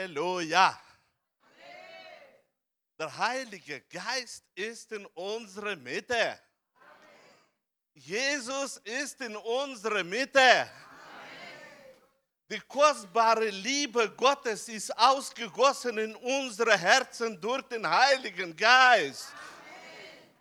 Halleluja. 0.00 0.80
Der 2.98 3.18
Heilige 3.18 3.82
Geist 3.82 4.44
ist 4.54 4.92
in 4.92 5.04
unserer 5.06 5.76
Mitte. 5.76 6.38
Jesus 7.92 8.78
ist 8.78 9.20
in 9.20 9.36
unserer 9.36 10.02
Mitte. 10.02 10.70
Die 12.50 12.60
kostbare 12.60 13.48
Liebe 13.50 14.10
Gottes 14.12 14.68
ist 14.68 14.96
ausgegossen 14.98 15.98
in 15.98 16.16
unsere 16.16 16.76
Herzen 16.76 17.38
durch 17.40 17.62
den 17.62 17.88
Heiligen 17.88 18.56
Geist. 18.56 19.32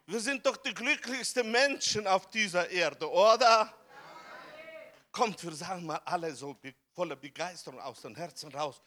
Wir 0.06 0.20
sind 0.20 0.46
doch 0.46 0.58
die 0.58 0.74
glücklichsten 0.74 1.52
Menschen 1.52 2.08
auf 2.08 2.30
dieser 2.30 2.70
Erde, 2.70 3.10
oder? 3.10 3.74
Kommt, 5.12 5.44
wir 5.44 5.52
sagen 5.52 5.86
mal 5.86 6.02
alle 6.06 6.34
so 6.34 6.58
voller 6.94 7.16
Begeisterung 7.16 7.80
aus 7.80 8.02
den 8.02 8.16
Herzen 8.16 8.52
raus. 8.54 8.82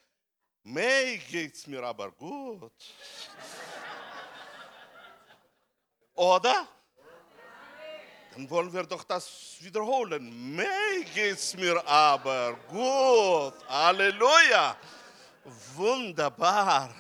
May 0.64 1.18
geht's 1.18 1.66
mir 1.66 1.82
aber 1.82 2.10
gut. 2.12 2.72
Oder? 6.14 6.68
Dann 8.32 8.48
wollen 8.48 8.72
wir 8.72 8.84
doch 8.84 9.04
das 9.04 9.56
wiederholen. 9.60 10.54
May 10.54 11.04
geht's 11.14 11.54
mir 11.56 11.84
aber 11.86 12.54
gut. 12.68 13.68
Halleluja. 13.68 14.76
Wunderbar. 15.74 16.94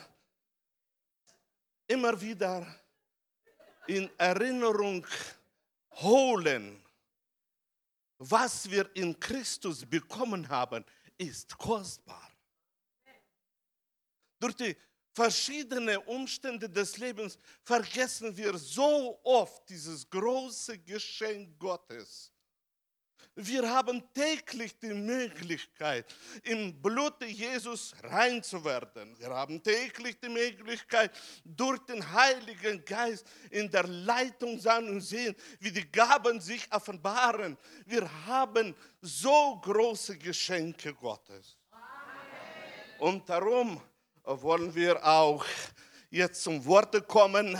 Immer 1.86 2.20
wieder 2.20 2.66
in 3.86 4.10
Erinnerung 4.18 5.06
holen, 6.00 6.82
was 8.18 8.70
wir 8.70 8.88
in 8.94 9.18
Christus 9.18 9.84
bekommen 9.84 10.48
haben, 10.48 10.84
ist 11.18 11.56
kostbar. 11.58 12.31
Durch 14.42 14.56
die 14.56 14.76
verschiedenen 15.12 15.98
Umstände 15.98 16.68
des 16.68 16.98
Lebens 16.98 17.38
vergessen 17.62 18.36
wir 18.36 18.58
so 18.58 19.20
oft 19.22 19.68
dieses 19.68 20.10
große 20.10 20.78
Geschenk 20.80 21.56
Gottes. 21.60 22.32
Wir 23.36 23.70
haben 23.70 24.02
täglich 24.12 24.76
die 24.80 24.94
Möglichkeit, 24.94 26.12
im 26.42 26.82
Blute 26.82 27.24
Jesus 27.24 27.94
rein 28.02 28.42
zu 28.42 28.64
werden. 28.64 29.16
Wir 29.16 29.30
haben 29.30 29.62
täglich 29.62 30.18
die 30.18 30.28
Möglichkeit, 30.28 31.12
durch 31.44 31.78
den 31.86 32.02
Heiligen 32.12 32.84
Geist 32.84 33.24
in 33.48 33.70
der 33.70 33.86
Leitung 33.86 34.58
sein 34.58 34.88
und 34.88 35.02
sehen, 35.02 35.36
wie 35.60 35.70
die 35.70 35.88
Gaben 35.88 36.40
sich 36.40 36.66
offenbaren. 36.72 37.56
Wir 37.86 38.10
haben 38.26 38.74
so 39.00 39.60
große 39.60 40.18
Geschenke 40.18 40.92
Gottes. 40.94 41.56
Und 42.98 43.28
darum 43.28 43.80
wollen 44.24 44.74
wir 44.74 45.04
auch 45.04 45.44
jetzt 46.10 46.42
zum 46.42 46.64
Worte 46.64 47.02
kommen, 47.02 47.58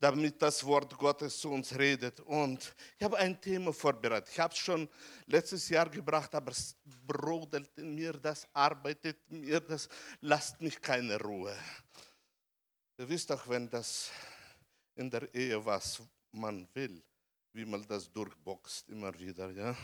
damit 0.00 0.40
das 0.40 0.64
Wort 0.64 0.96
Gottes 0.96 1.38
zu 1.38 1.50
uns 1.50 1.76
redet. 1.76 2.20
Und 2.20 2.74
ich 2.96 3.04
habe 3.04 3.16
ein 3.18 3.40
Thema 3.40 3.72
vorbereitet. 3.72 4.30
Ich 4.32 4.38
habe 4.38 4.52
es 4.52 4.58
schon 4.58 4.88
letztes 5.26 5.68
Jahr 5.68 5.88
gebracht, 5.88 6.34
aber 6.34 6.52
es 6.52 6.76
brodelt 6.84 7.76
in 7.78 7.94
mir, 7.94 8.12
das 8.12 8.46
arbeitet 8.52 9.18
in 9.28 9.40
mir, 9.40 9.60
das 9.60 9.88
lasst 10.20 10.60
mich 10.60 10.80
keine 10.80 11.20
Ruhe. 11.20 11.56
Ihr 12.98 13.08
wisst 13.08 13.30
doch, 13.30 13.48
wenn 13.48 13.68
das 13.68 14.10
in 14.94 15.10
der 15.10 15.32
Ehe 15.34 15.64
was 15.64 16.02
man 16.32 16.68
will, 16.74 17.02
wie 17.52 17.64
man 17.64 17.86
das 17.86 18.12
durchboxt 18.12 18.88
immer 18.88 19.16
wieder, 19.18 19.50
ja. 19.50 19.76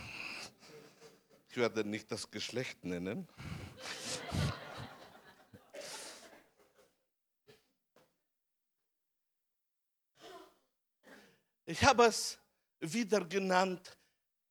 Ich 1.48 1.56
werde 1.56 1.84
nicht 1.84 2.10
das 2.10 2.28
Geschlecht 2.28 2.84
nennen. 2.84 3.28
Ich 11.66 11.82
habe 11.82 12.04
es 12.04 12.38
wieder 12.80 13.24
genannt, 13.24 13.96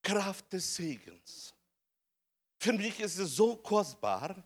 Kraft 0.02 0.52
des 0.52 0.74
Segens. 0.74 1.54
Für 2.58 2.72
mich 2.72 2.98
ist 3.00 3.18
es 3.18 3.36
so 3.36 3.56
kostbar, 3.56 4.42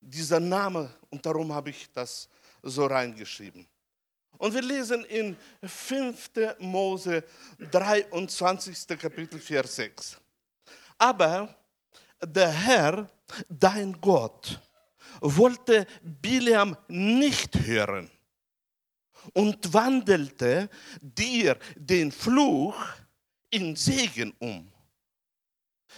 dieser 0.00 0.40
Name, 0.40 0.94
und 1.10 1.24
darum 1.24 1.52
habe 1.52 1.70
ich 1.70 1.90
das 1.92 2.28
so 2.62 2.86
reingeschrieben. 2.86 3.66
Und 4.38 4.54
wir 4.54 4.62
lesen 4.62 5.04
in 5.04 5.36
5. 5.62 6.30
Mose 6.60 7.24
23. 7.58 8.98
Kapitel 8.98 9.40
4, 9.40 9.64
6. 9.64 10.16
Aber 10.96 11.54
der 12.22 12.50
Herr, 12.50 13.10
dein 13.48 14.00
Gott, 14.00 14.60
wollte 15.20 15.86
Bileam 16.02 16.76
nicht 16.88 17.54
hören 17.58 18.10
und 19.34 19.72
wandelte 19.72 20.68
dir 21.00 21.58
den 21.76 22.12
Fluch 22.12 22.76
in 23.50 23.76
Segen 23.76 24.32
um, 24.38 24.70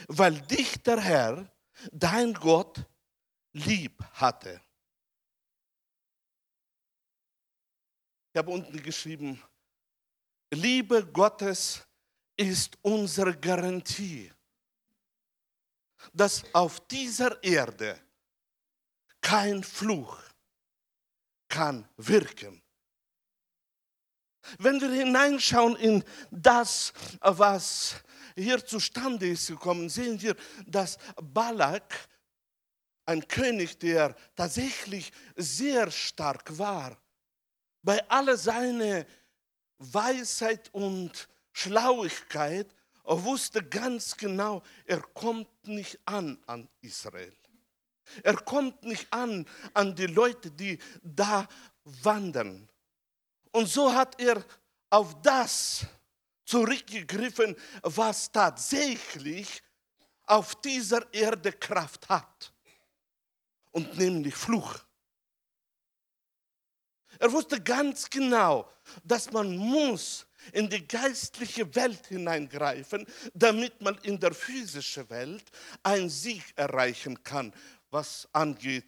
weil 0.09 0.41
dich 0.43 0.83
der 0.83 1.01
Herr, 1.01 1.53
dein 1.93 2.33
Gott, 2.35 2.85
lieb 3.53 4.03
hatte. 4.13 4.61
Ich 8.33 8.39
habe 8.39 8.51
unten 8.53 8.81
geschrieben, 8.83 9.43
Liebe 10.53 11.07
Gottes 11.07 11.87
ist 12.37 12.77
unsere 12.83 13.37
Garantie, 13.37 14.33
dass 16.13 16.43
auf 16.55 16.81
dieser 16.89 17.43
Erde 17.43 18.01
kein 19.21 19.63
Fluch 19.63 20.19
kann 21.49 21.89
wirken 21.97 22.63
wenn 24.59 24.81
wir 24.81 24.91
hineinschauen 24.91 25.77
in 25.77 26.05
das, 26.31 26.93
was 27.21 27.97
hier 28.35 28.65
zustande 28.65 29.29
ist 29.29 29.49
gekommen, 29.49 29.89
sehen 29.89 30.21
wir, 30.21 30.37
dass 30.67 30.99
Balak, 31.21 32.09
ein 33.07 33.27
König, 33.27 33.79
der 33.79 34.15
tatsächlich 34.37 35.13
sehr 35.37 35.91
stark 35.91 36.57
war, 36.59 36.97
bei 37.83 38.09
aller 38.09 38.37
seiner 38.37 39.05
Weisheit 39.79 40.69
und 40.73 41.29
Schlauigkeit 41.53 42.75
wusste 43.05 43.63
ganz 43.63 44.17
genau, 44.17 44.63
er 44.85 45.01
kommt 45.01 45.49
nicht 45.67 45.99
an 46.05 46.39
an 46.47 46.69
Israel. 46.81 47.35
Er 48.23 48.37
kommt 48.37 48.83
nicht 48.85 49.13
an 49.13 49.47
an 49.75 49.95
die 49.95 50.07
Leute, 50.07 50.51
die 50.51 50.79
da 51.03 51.49
wandern. 51.85 52.70
Und 53.53 53.67
so 53.67 53.93
hat 53.93 54.21
er 54.21 54.45
auf 54.91 55.21
das 55.23 55.87
zurückgegriffen, 56.45 57.57
was 57.83 58.31
tatsächlich 58.31 59.63
auf 60.27 60.61
dieser 60.61 61.13
Erde 61.13 61.53
Kraft 61.53 62.09
hat. 62.09 62.53
Und 63.73 63.97
nämlich 63.97 64.35
Fluch. 64.35 64.79
Er 67.19 67.31
wusste 67.33 67.61
ganz 67.61 68.09
genau, 68.09 68.69
dass 69.05 69.31
man 69.31 69.57
muss 69.57 70.27
in 70.53 70.69
die 70.69 70.87
geistliche 70.87 71.73
Welt 71.75 72.07
hineingreifen, 72.07 73.07
damit 73.35 73.81
man 73.81 73.97
in 73.99 74.19
der 74.19 74.33
physischen 74.33 75.09
Welt 75.11 75.45
einen 75.83 76.09
Sieg 76.09 76.43
erreichen 76.57 77.23
kann, 77.23 77.53
was 77.91 78.29
angeht, 78.33 78.87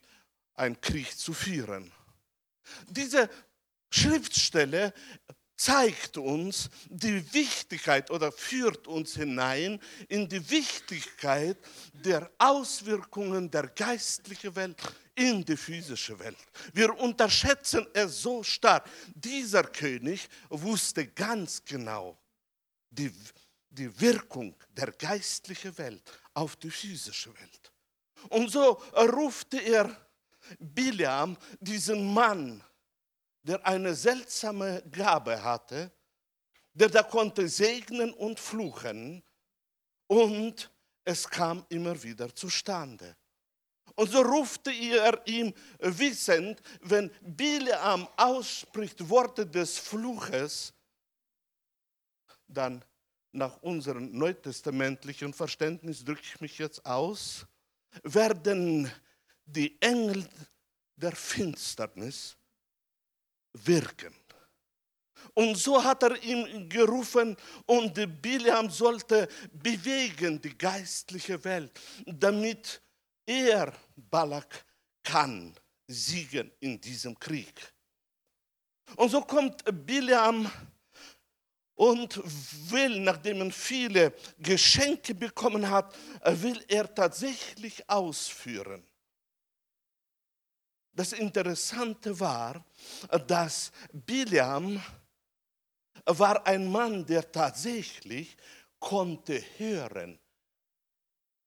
einen 0.54 0.80
Krieg 0.80 1.16
zu 1.16 1.32
führen. 1.32 1.92
Diese 2.88 3.28
Schriftstelle 3.92 4.92
zeigt 5.62 6.16
uns 6.16 6.68
die 6.88 7.22
Wichtigkeit 7.32 8.10
oder 8.10 8.32
führt 8.32 8.88
uns 8.88 9.14
hinein 9.14 9.78
in 10.08 10.28
die 10.28 10.50
Wichtigkeit 10.50 11.56
der 11.92 12.28
Auswirkungen 12.38 13.48
der 13.48 13.68
geistlichen 13.68 14.56
Welt 14.56 14.76
in 15.14 15.44
die 15.44 15.56
physische 15.56 16.18
Welt. 16.18 16.38
Wir 16.72 16.98
unterschätzen 16.98 17.86
es 17.92 18.22
so 18.22 18.42
stark. 18.42 18.88
Dieser 19.14 19.62
König 19.62 20.28
wusste 20.48 21.06
ganz 21.06 21.62
genau 21.64 22.18
die, 22.90 23.12
die 23.70 24.00
Wirkung 24.00 24.56
der 24.76 24.90
geistlichen 24.92 25.76
Welt 25.78 26.02
auf 26.34 26.56
die 26.56 26.70
physische 26.70 27.32
Welt. 27.34 27.72
Und 28.30 28.50
so 28.50 28.82
rufte 28.96 29.58
er 29.58 29.96
Biliam, 30.58 31.36
diesen 31.60 32.12
Mann, 32.12 32.62
der 33.42 33.64
eine 33.66 33.94
seltsame 33.94 34.82
Gabe 34.90 35.42
hatte, 35.42 35.90
der 36.74 36.88
da 36.88 37.02
konnte 37.02 37.48
segnen 37.48 38.12
und 38.14 38.38
fluchen 38.38 39.22
und 40.06 40.70
es 41.04 41.28
kam 41.28 41.64
immer 41.68 42.00
wieder 42.02 42.34
zustande. 42.34 43.16
Und 43.94 44.10
so 44.10 44.22
rufte 44.22 44.72
er 44.72 45.20
ihm 45.26 45.52
wissend, 45.78 46.62
wenn 46.80 47.10
Bileam 47.20 48.08
ausspricht 48.16 49.08
Worte 49.08 49.46
des 49.46 49.78
Fluches, 49.78 50.72
dann 52.48 52.84
nach 53.32 53.60
unserem 53.62 54.16
neutestamentlichen 54.16 55.32
Verständnis 55.32 56.04
drücke 56.04 56.22
ich 56.22 56.40
mich 56.40 56.58
jetzt 56.58 56.84
aus, 56.86 57.46
werden 58.02 58.90
die 59.44 59.80
Engel 59.80 60.26
der 60.96 61.12
Finsternis 61.12 62.36
wirken. 63.52 64.14
Und 65.34 65.56
so 65.56 65.82
hat 65.82 66.02
er 66.02 66.22
ihm 66.22 66.68
gerufen 66.68 67.36
und 67.66 67.94
Biliam 68.20 68.68
sollte 68.70 69.28
bewegen 69.52 70.40
die 70.40 70.56
geistliche 70.56 71.42
Welt, 71.44 71.72
damit 72.04 72.82
er, 73.24 73.72
Balak, 73.96 74.64
kann 75.02 75.54
siegen 75.86 76.50
in 76.60 76.80
diesem 76.80 77.18
Krieg. 77.18 77.72
Und 78.96 79.10
so 79.10 79.22
kommt 79.22 79.64
Biliam 79.86 80.50
und 81.74 82.20
will, 82.70 83.00
nachdem 83.00 83.40
er 83.40 83.50
viele 83.50 84.12
Geschenke 84.38 85.14
bekommen 85.14 85.68
hat, 85.68 85.94
will 86.24 86.62
er 86.68 86.92
tatsächlich 86.94 87.88
ausführen. 87.88 88.86
Das 90.94 91.12
Interessante 91.12 92.18
war, 92.20 92.64
dass 93.26 93.72
Biliam 93.92 94.82
war 96.04 96.46
ein 96.46 96.70
Mann, 96.70 97.06
der 97.06 97.30
tatsächlich 97.30 98.36
konnte 98.78 99.42
hören, 99.56 100.18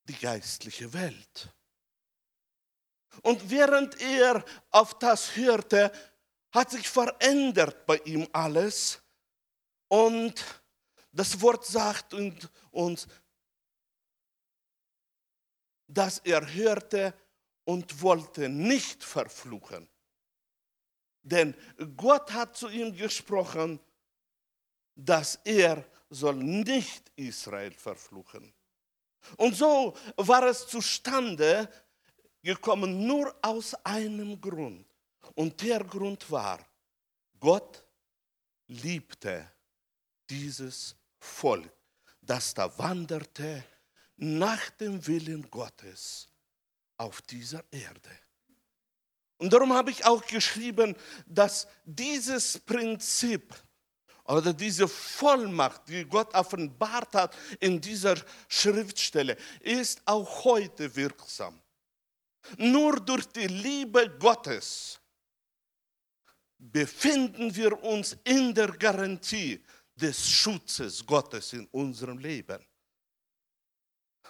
die 0.06 0.16
geistliche 0.16 0.92
Welt. 0.94 1.54
Und 3.22 3.50
während 3.50 4.00
er 4.02 4.44
auf 4.72 4.98
das 5.00 5.36
hörte, 5.36 5.92
hat 6.52 6.72
sich 6.72 6.88
verändert 6.88 7.86
bei 7.86 7.98
ihm 8.06 8.28
alles. 8.32 9.02
Und 9.88 10.44
das 11.12 11.40
Wort 11.42 11.66
sagt 11.66 12.14
uns, 12.72 13.08
dass 15.88 16.20
er 16.20 16.54
hörte 16.54 17.14
und 17.66 18.02
wollte 18.02 18.48
nicht 18.48 19.04
verfluchen. 19.04 19.88
Denn 21.22 21.56
Gott 21.98 22.32
hat 22.32 22.56
zu 22.56 22.70
ihm 22.70 22.96
gesprochen, 22.96 23.80
dass 24.96 25.40
er 25.44 25.84
soll 26.10 26.36
nicht 26.36 27.12
Israel 27.16 27.72
verfluchen. 27.72 28.54
Und 29.38 29.56
so 29.56 29.98
war 30.18 30.44
es 30.44 30.68
zustande 30.68 31.68
gekommen 32.44 33.08
nur 33.08 33.36
aus 33.42 33.74
einem 33.84 34.40
Grund. 34.40 34.86
Und 35.34 35.60
der 35.62 35.84
Grund 35.84 36.30
war, 36.30 36.60
Gott 37.40 37.84
liebte 38.68 39.52
dieses 40.30 40.96
Volk, 41.18 41.74
das 42.22 42.54
da 42.54 42.78
wanderte 42.78 43.66
nach 44.18 44.70
dem 44.72 45.06
Willen 45.08 45.50
Gottes 45.50 46.30
auf 46.98 47.22
dieser 47.22 47.64
Erde. 47.72 48.10
Und 49.38 49.52
darum 49.52 49.74
habe 49.74 49.92
ich 49.92 50.06
auch 50.06 50.26
geschrieben, 50.26 50.96
dass 51.26 51.68
dieses 51.84 52.58
Prinzip 52.60 53.54
oder 54.24 54.54
diese 54.54 54.88
Vollmacht, 54.88 55.88
die 55.88 56.06
Gott 56.06 56.34
offenbart 56.34 57.14
hat 57.14 57.38
in 57.60 57.80
dieser 57.80 58.16
Schriftstelle, 58.48 59.38
ist 59.60 60.02
auch 60.06 60.46
heute 60.46 60.96
wirksam. 60.96 61.62
Nur 62.58 63.00
durch 63.00 63.26
die 63.28 63.48
Liebe 63.48 64.10
Gottes 64.18 65.00
befinden 66.58 67.56
wir 67.56 67.84
uns 67.84 68.18
in 68.24 68.54
der 68.54 68.70
Garantie 68.70 69.64
des 69.96 70.30
Schutzes 70.30 71.06
Gottes 71.06 71.54
in 71.54 71.68
unserem 71.68 72.18
Leben. 72.18 72.66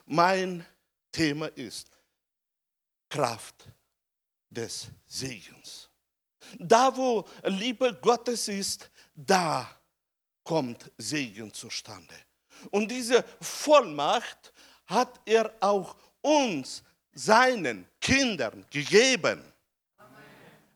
Mein 0.06 0.66
Thema 1.12 1.48
ist 1.48 1.90
Kraft 3.16 3.70
des 4.50 4.90
Segens. 5.08 5.90
Da, 6.60 6.96
wo 6.96 7.24
Liebe 7.46 7.98
Gottes 8.02 8.50
ist, 8.50 8.90
da 9.16 9.70
kommt 10.44 10.92
Segen 10.98 11.54
zustande. 11.54 12.14
Und 12.72 12.92
diese 12.92 13.24
Vollmacht 13.40 14.52
hat 14.86 15.22
er 15.26 15.54
auch 15.62 15.96
uns, 16.22 16.84
seinen 17.14 17.88
Kindern, 18.02 18.66
gegeben. 18.70 19.42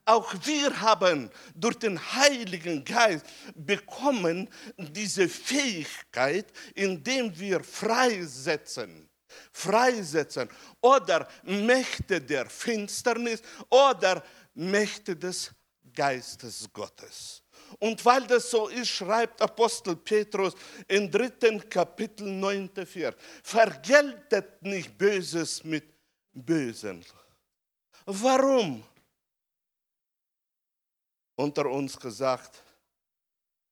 Auch 0.05 0.33
wir 0.45 0.79
haben 0.79 1.29
durch 1.53 1.77
den 1.77 1.99
Heiligen 2.13 2.85
Geist 2.85 3.25
bekommen 3.53 4.47
diese 4.77 5.27
Fähigkeit, 5.27 6.47
indem 6.73 7.37
wir 7.37 7.61
freisetzen 7.61 9.08
freisetzen 9.51 10.49
oder 10.81 11.27
Mächte 11.43 12.21
der 12.21 12.49
Finsternis 12.49 13.41
oder 13.69 14.23
Mächte 14.53 15.15
des 15.15 15.51
Geistes 15.93 16.67
Gottes. 16.71 17.43
Und 17.77 18.03
weil 18.03 18.25
das 18.25 18.49
so 18.49 18.67
ist, 18.67 18.89
schreibt 18.89 19.41
Apostel 19.41 19.95
Petrus 19.95 20.55
im 20.87 21.09
dritten 21.09 21.69
Kapitel 21.69 22.27
9. 22.27 22.69
Vers, 22.85 23.15
vergeltet 23.43 24.61
nicht 24.63 24.97
Böses 24.97 25.63
mit 25.63 25.85
Bösen. 26.33 27.05
Warum? 28.05 28.83
Unter 31.35 31.67
uns 31.67 31.97
gesagt, 31.97 32.63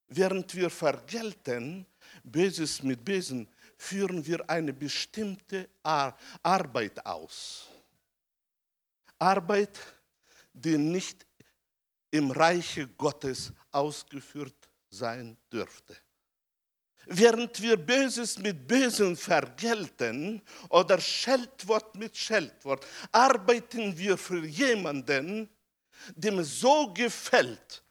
während 0.07 0.53
wir 0.55 0.69
vergelten, 0.69 1.85
Böses 2.23 2.83
mit 2.83 3.03
Bösen, 3.03 3.47
führen 3.77 4.25
wir 4.25 4.49
eine 4.49 4.73
bestimmte 4.73 5.69
Arbeit 5.83 7.05
aus. 7.05 7.67
Arbeit, 9.19 9.79
die 10.53 10.77
nicht 10.77 11.25
im 12.11 12.31
Reiche 12.31 12.87
Gottes 12.87 13.53
ausgeführt 13.71 14.69
sein 14.89 15.37
dürfte. 15.51 15.95
Während 17.09 17.61
wir 17.61 17.77
Böses 17.77 18.37
mit 18.37 18.67
Bösen 18.67 19.15
vergelten 19.15 20.41
oder 20.69 20.99
Scheldwort 20.99 21.95
mit 21.95 22.17
Scheldwort, 22.17 22.85
arbeiten 23.11 23.97
wir 23.97 24.17
für 24.17 24.45
jemanden, 24.45 25.49
dem 26.15 26.43
so 26.43 26.93
gefällt, 26.93 27.83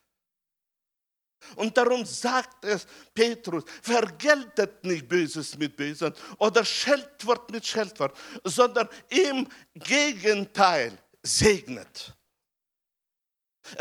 und 1.56 1.76
darum 1.76 2.04
sagt 2.04 2.64
es 2.64 2.86
Petrus, 3.14 3.64
vergeltet 3.82 4.84
nicht 4.84 5.08
Böses 5.08 5.56
mit 5.56 5.76
Bösen 5.76 6.12
oder 6.38 6.64
Scheldwort 6.64 7.50
mit 7.50 7.64
Scheldwort, 7.64 8.16
sondern 8.44 8.88
im 9.08 9.46
Gegenteil 9.74 10.98
segnet. 11.22 12.14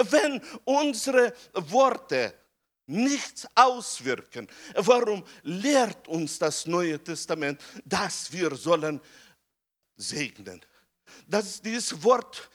Wenn 0.10 0.42
unsere 0.64 1.34
Worte 1.54 2.34
nichts 2.88 3.48
auswirken, 3.56 4.48
warum 4.76 5.24
lehrt 5.44 6.08
uns 6.08 6.40
das 6.40 6.66
Neue 6.66 7.04
Testament, 7.04 7.62
dass 7.84 8.32
wir 8.32 8.56
sollen 8.56 9.02
segnen? 9.96 10.62
Dass 11.28 11.62
dieses 11.62 12.04
Wort 12.04 12.50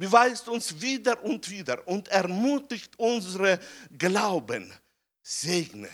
beweist 0.00 0.48
uns 0.48 0.80
wieder 0.80 1.22
und 1.22 1.48
wieder 1.50 1.86
und 1.86 2.08
ermutigt 2.08 2.98
unsere 2.98 3.60
Glauben. 3.96 4.72
Segne 5.22 5.90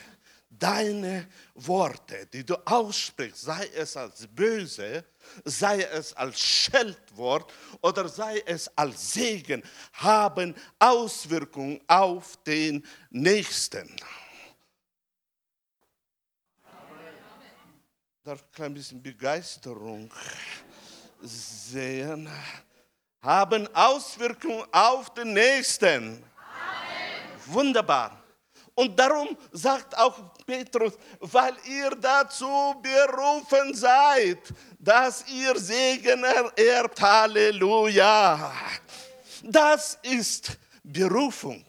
deine 0.48 1.28
Worte, 1.54 2.26
die 2.26 2.44
du 2.44 2.54
aussprichst, 2.66 3.42
sei 3.42 3.68
es 3.74 3.96
als 3.96 4.26
böse, 4.26 5.04
sei 5.44 5.82
es 5.82 6.14
als 6.14 6.40
Scheldwort 6.40 7.52
oder 7.82 8.08
sei 8.08 8.42
es 8.46 8.68
als 8.76 9.12
Segen, 9.12 9.62
haben 9.92 10.54
Auswirkungen 10.78 11.80
auf 11.86 12.42
den 12.44 12.86
Nächsten. 13.10 13.94
Darf 18.22 18.42
ein 18.42 18.52
klein 18.52 18.74
bisschen 18.74 19.02
Begeisterung 19.02 20.10
sehen? 21.20 22.28
Haben 23.22 23.68
Auswirkungen 23.74 24.64
auf 24.72 25.12
den 25.14 25.32
Nächsten. 25.32 26.22
Amen. 26.22 26.22
Wunderbar. 27.46 28.22
Und 28.74 28.98
darum 28.98 29.36
sagt 29.52 29.96
auch 29.96 30.36
Petrus, 30.44 30.92
weil 31.20 31.56
ihr 31.64 31.90
dazu 31.90 32.74
berufen 32.82 33.74
seid, 33.74 34.38
dass 34.78 35.26
ihr 35.28 35.58
Segen 35.58 36.22
ererbt. 36.22 37.00
Halleluja. 37.00 38.52
Das 39.42 39.98
ist 40.02 40.58
Berufung. 40.82 41.64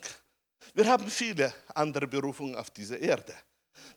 Wir 0.73 0.85
haben 0.85 1.09
viele 1.09 1.53
andere 1.73 2.07
Berufungen 2.07 2.55
auf 2.55 2.69
dieser 2.71 2.99
Erde. 2.99 3.33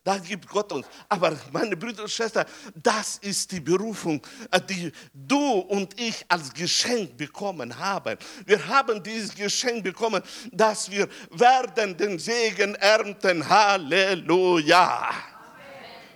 Da 0.03 0.17
gibt 0.17 0.49
Gott 0.49 0.73
uns. 0.73 0.87
Aber 1.09 1.37
meine 1.53 1.77
Brüder 1.77 2.05
und 2.05 2.11
Schwestern, 2.11 2.47
das 2.75 3.19
ist 3.19 3.53
die 3.53 3.61
Berufung, 3.61 4.27
die 4.69 4.91
du 5.13 5.59
und 5.61 5.99
ich 6.01 6.25
als 6.27 6.53
Geschenk 6.55 7.17
bekommen 7.17 7.77
haben. 7.79 8.17
Wir 8.47 8.67
haben 8.67 9.03
dieses 9.03 9.35
Geschenk 9.35 9.85
bekommen, 9.85 10.23
dass 10.53 10.91
wir 10.91 11.07
werden 11.31 11.97
den 11.97 12.19
Segen 12.19 12.75
ernten. 12.77 13.47
Halleluja. 13.47 15.11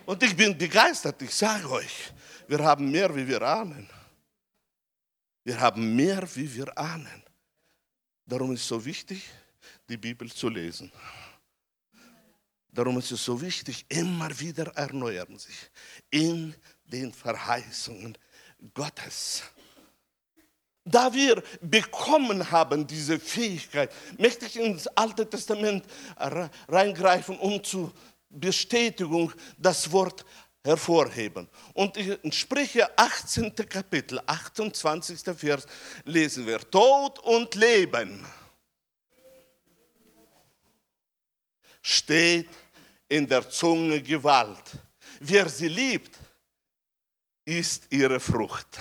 Und 0.07 0.23
ich 0.23 0.35
bin 0.35 0.57
begeistert, 0.57 1.21
ich 1.21 1.35
sage 1.35 1.71
euch, 1.71 2.12
wir 2.49 2.59
haben 2.61 2.91
mehr, 2.91 3.14
wie 3.14 3.26
wir 3.26 3.43
ahnen. 3.43 3.88
Wir 5.45 5.61
haben 5.61 5.95
mehr, 5.95 6.26
wie 6.35 6.55
wir 6.55 6.76
ahnen. 6.76 7.23
Darum 8.25 8.53
ist 8.53 8.62
es 8.62 8.69
so 8.69 8.83
wichtig, 8.83 9.29
die 9.88 9.99
Bibel 9.99 10.31
zu 10.33 10.49
lesen. 10.49 10.91
Darum 12.75 12.99
ist 12.99 13.12
es 13.12 13.25
so 13.25 13.40
wichtig, 13.40 13.87
immer 13.88 14.28
wieder 14.40 14.66
erneuern 14.75 15.38
sich 15.38 15.71
in 16.11 16.52
den 16.85 17.12
Verheißungen 17.12 18.19
Gottes. 18.75 19.45
Da 20.85 21.14
wir 21.14 21.43
bekommen 21.61 22.50
haben 22.50 22.85
diese 22.85 23.21
Fähigkeit, 23.21 23.93
möchte 24.19 24.47
ich 24.47 24.57
ins 24.57 24.88
Alte 24.88 25.28
Testament 25.31 25.85
reingreifen, 26.69 27.38
um 27.38 27.62
zur 27.62 27.93
Bestätigung 28.28 29.33
das 29.57 29.90
Wort 29.93 30.26
hervorheben. 30.64 31.49
Und 31.75 31.97
in 31.97 32.33
Sprüche 32.33 32.99
18. 32.99 33.54
Kapitel, 33.54 34.21
28. 34.26 35.21
Vers 35.37 35.66
lesen 36.04 36.45
wir, 36.45 36.59
Tod 36.59 37.21
und 37.21 37.54
Leben 37.54 38.26
steht 41.81 42.49
in 43.08 43.26
der 43.26 43.49
Zunge 43.49 44.02
Gewalt. 44.02 44.78
Wer 45.20 45.49
sie 45.49 45.68
liebt, 45.68 46.18
ist 47.44 47.87
ihre 47.90 48.18
Frucht. 48.18 48.78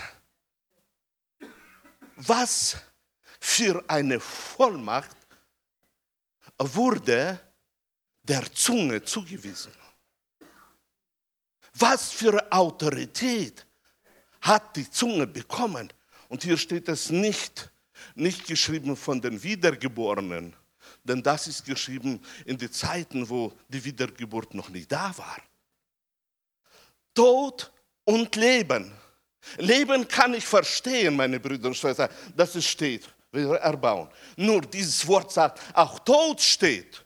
Was 2.15 2.77
für 3.39 3.83
eine 3.89 4.19
Vollmacht 4.19 5.17
wurde 6.57 7.39
der 8.21 8.51
Zunge 8.53 9.03
zugewiesen? 9.03 9.73
Was 11.73 12.11
für 12.11 12.51
Autorität 12.51 13.65
hat 14.41 14.75
die 14.75 14.89
Zunge 14.89 15.27
bekommen? 15.27 15.91
Und 16.29 16.43
hier 16.43 16.57
steht 16.57 16.87
es 16.87 17.09
nicht, 17.09 17.71
nicht 18.15 18.45
geschrieben 18.45 18.95
von 18.95 19.19
den 19.19 19.41
Wiedergeborenen, 19.41 20.55
denn 21.03 21.23
das 21.23 21.47
ist 21.47 21.65
geschrieben 21.65 22.21
in 22.45 22.57
den 22.57 22.71
Zeiten, 22.71 23.27
wo 23.29 23.53
die 23.67 23.83
Wiedergeburt 23.83 24.53
noch 24.53 24.69
nicht 24.69 24.91
da 24.91 25.13
war. 25.17 25.37
Tod 27.13 27.71
und 28.05 28.35
Leben. 28.35 28.91
Leben 29.57 30.07
kann 30.07 30.33
ich 30.33 30.45
verstehen, 30.45 31.15
meine 31.15 31.39
Brüder 31.39 31.67
und 31.67 31.75
Schwestern, 31.75 32.09
dass 32.35 32.55
es 32.55 32.65
steht, 32.65 33.13
wir 33.31 33.55
erbauen. 33.55 34.09
Nur 34.37 34.61
dieses 34.61 35.05
Wort 35.07 35.31
sagt, 35.31 35.59
auch 35.73 35.99
Tod 35.99 36.41
steht. 36.41 37.03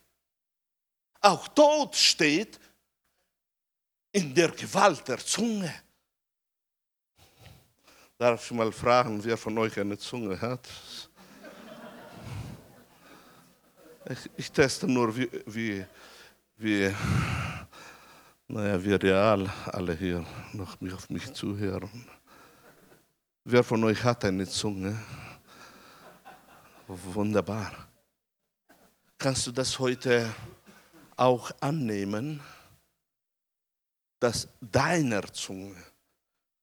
Auch 1.21 1.47
Tod 1.49 1.95
steht 1.95 2.59
in 4.11 4.33
der 4.33 4.49
Gewalt 4.51 5.07
der 5.07 5.17
Zunge. 5.17 5.73
Darf 8.17 8.45
ich 8.45 8.51
mal 8.51 8.71
fragen, 8.71 9.23
wer 9.23 9.37
von 9.37 9.57
euch 9.57 9.79
eine 9.79 9.97
Zunge 9.97 10.39
hat? 10.39 10.67
Ich, 14.09 14.29
ich 14.37 14.51
teste 14.51 14.87
nur, 14.87 15.15
wie, 15.15 15.29
wie, 15.45 15.85
wie, 16.57 16.93
naja, 18.47 18.83
wie 18.83 18.93
real 18.93 19.49
alle 19.65 19.95
hier 19.95 20.25
noch 20.53 20.81
auf 20.93 21.09
mich 21.09 21.33
zuhören. 21.33 22.05
Wer 23.43 23.63
von 23.63 23.83
euch 23.83 24.03
hat 24.03 24.25
eine 24.25 24.47
Zunge? 24.47 24.97
Wunderbar. 26.87 27.71
Kannst 29.17 29.47
du 29.47 29.51
das 29.51 29.77
heute 29.79 30.33
auch 31.15 31.51
annehmen? 31.59 32.41
dass 34.19 34.47
deiner 34.59 35.31
Zunge, 35.31 35.75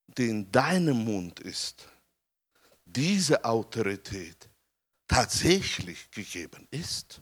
die 0.07 0.29
in 0.29 0.51
deinem 0.51 1.05
Mund 1.05 1.41
ist, 1.41 1.89
diese 2.85 3.45
Autorität 3.45 4.49
tatsächlich 5.07 6.11
gegeben 6.11 6.67
ist. 6.71 7.21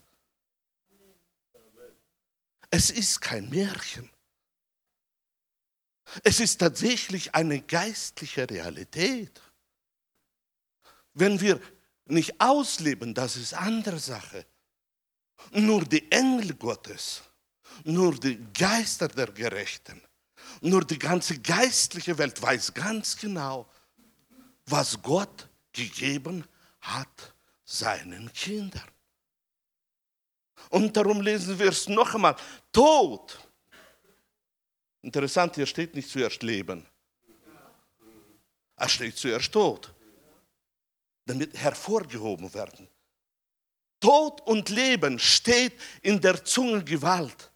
Es 2.73 2.91
ist 2.91 3.21
kein 3.21 3.49
Märchen. 3.51 4.11
Es 6.25 6.41
ist 6.41 6.59
tatsächlich 6.59 7.35
eine 7.35 7.61
geistliche 7.61 8.49
Realität. 8.49 9.41
Wenn 11.15 11.41
wir 11.41 11.61
nicht 12.07 12.41
ausleben, 12.41 13.15
das 13.15 13.37
ist 13.37 13.55
andere 13.55 14.01
Sache. 14.01 14.45
Nur 15.53 15.85
die 15.85 16.11
Engel 16.11 16.55
Gottes, 16.55 17.23
nur 17.85 18.19
die 18.19 18.39
Geister 18.53 19.09
der 19.09 19.31
Gerechten 19.31 20.03
nur 20.61 20.85
die 20.85 20.99
ganze 20.99 21.39
geistliche 21.41 22.17
Welt 22.19 22.41
weiß 22.41 22.75
ganz 22.75 23.17
genau, 23.17 23.69
was 24.67 25.01
Gott 25.03 25.49
gegeben 25.73 26.45
hat 26.81 27.35
seinen 27.65 28.33
Kindern. 28.33 28.89
Und 30.73 30.97
darum 30.97 31.21
lesen 31.21 31.59
wir 31.59 31.69
es 31.69 31.87
noch 31.87 32.15
einmal. 32.15 32.35
Tod. 32.73 33.39
Interessant, 35.03 35.55
hier 35.55 35.67
steht 35.67 35.95
nicht 35.95 36.09
zuerst 36.09 36.43
Leben. 36.43 36.87
Es 38.77 38.93
steht 38.93 39.19
zuerst 39.19 39.53
Tod. 39.53 39.95
Damit 41.27 41.55
hervorgehoben 41.59 42.53
werden. 42.55 42.89
Tod 44.01 44.41
und 44.47 44.71
Leben 44.71 45.19
steht 45.19 45.79
in 46.01 46.19
der 46.19 46.43
Zunge 46.43 46.83
Gewalt. 46.83 47.53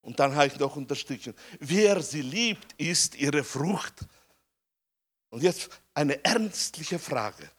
Und 0.00 0.18
dann 0.18 0.34
habe 0.34 0.46
ich 0.46 0.58
noch 0.58 0.74
unterstrichen, 0.76 1.34
wer 1.58 2.02
sie 2.02 2.22
liebt, 2.22 2.72
ist 2.80 3.16
ihre 3.16 3.44
Frucht. 3.44 4.06
Und 5.28 5.42
jetzt 5.42 5.68
eine 5.92 6.24
ernstliche 6.24 6.98
Frage. 6.98 7.50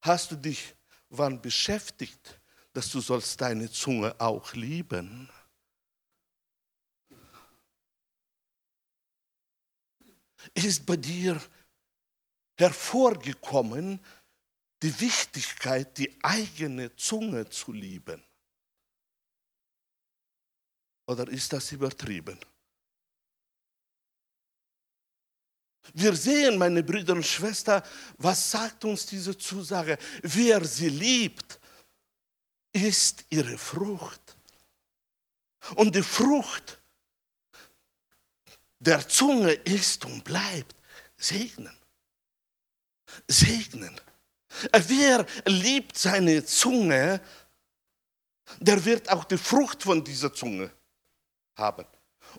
Hast 0.00 0.32
du 0.32 0.36
dich 0.36 0.74
wann 1.10 1.40
beschäftigt, 1.40 2.40
dass 2.72 2.90
du 2.90 3.00
sollst 3.00 3.40
deine 3.40 3.70
Zunge 3.70 4.18
auch 4.20 4.52
lieben? 4.54 5.28
Ist 10.54 10.86
bei 10.86 10.96
dir 10.96 11.40
hervorgekommen 12.56 14.00
die 14.82 15.00
Wichtigkeit, 15.00 15.96
die 15.98 16.16
eigene 16.22 16.94
Zunge 16.96 17.48
zu 17.48 17.72
lieben? 17.72 18.22
Oder 21.06 21.26
ist 21.28 21.52
das 21.52 21.72
übertrieben? 21.72 22.38
Wir 25.94 26.14
sehen, 26.14 26.58
meine 26.58 26.82
Brüder 26.82 27.14
und 27.14 27.26
Schwestern, 27.26 27.82
was 28.16 28.50
sagt 28.50 28.84
uns 28.84 29.06
diese 29.06 29.36
Zusage? 29.36 29.98
Wer 30.22 30.64
sie 30.64 30.88
liebt, 30.88 31.58
ist 32.72 33.24
ihre 33.30 33.56
Frucht. 33.58 34.36
Und 35.74 35.94
die 35.94 36.02
Frucht 36.02 36.78
der 38.78 39.06
Zunge 39.08 39.52
ist 39.52 40.04
und 40.04 40.22
bleibt 40.24 40.76
segnen. 41.16 41.76
Segnen. 43.26 44.00
Wer 44.72 45.26
liebt 45.46 45.98
seine 45.98 46.44
Zunge, 46.44 47.20
der 48.60 48.84
wird 48.84 49.08
auch 49.10 49.24
die 49.24 49.38
Frucht 49.38 49.82
von 49.82 50.02
dieser 50.02 50.32
Zunge 50.32 50.70
haben. 51.56 51.86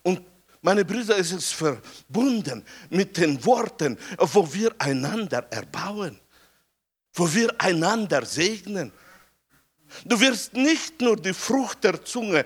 Und 0.04 0.26
meine 0.62 0.84
Brüder, 0.84 1.18
es 1.18 1.32
ist 1.32 1.54
verbunden 1.54 2.66
mit 2.90 3.16
den 3.18 3.44
Worten, 3.46 3.98
wo 4.18 4.54
wir 4.54 4.74
einander 4.78 5.48
erbauen, 5.52 6.20
wo 7.14 7.34
wir 7.34 7.54
einander 7.60 8.26
segnen. 8.26 8.92
Du 10.06 10.20
wirst 10.20 10.54
nicht 10.54 11.02
nur 11.02 11.16
die 11.16 11.34
Frucht 11.34 11.84
der 11.84 12.04
Zunge 12.04 12.46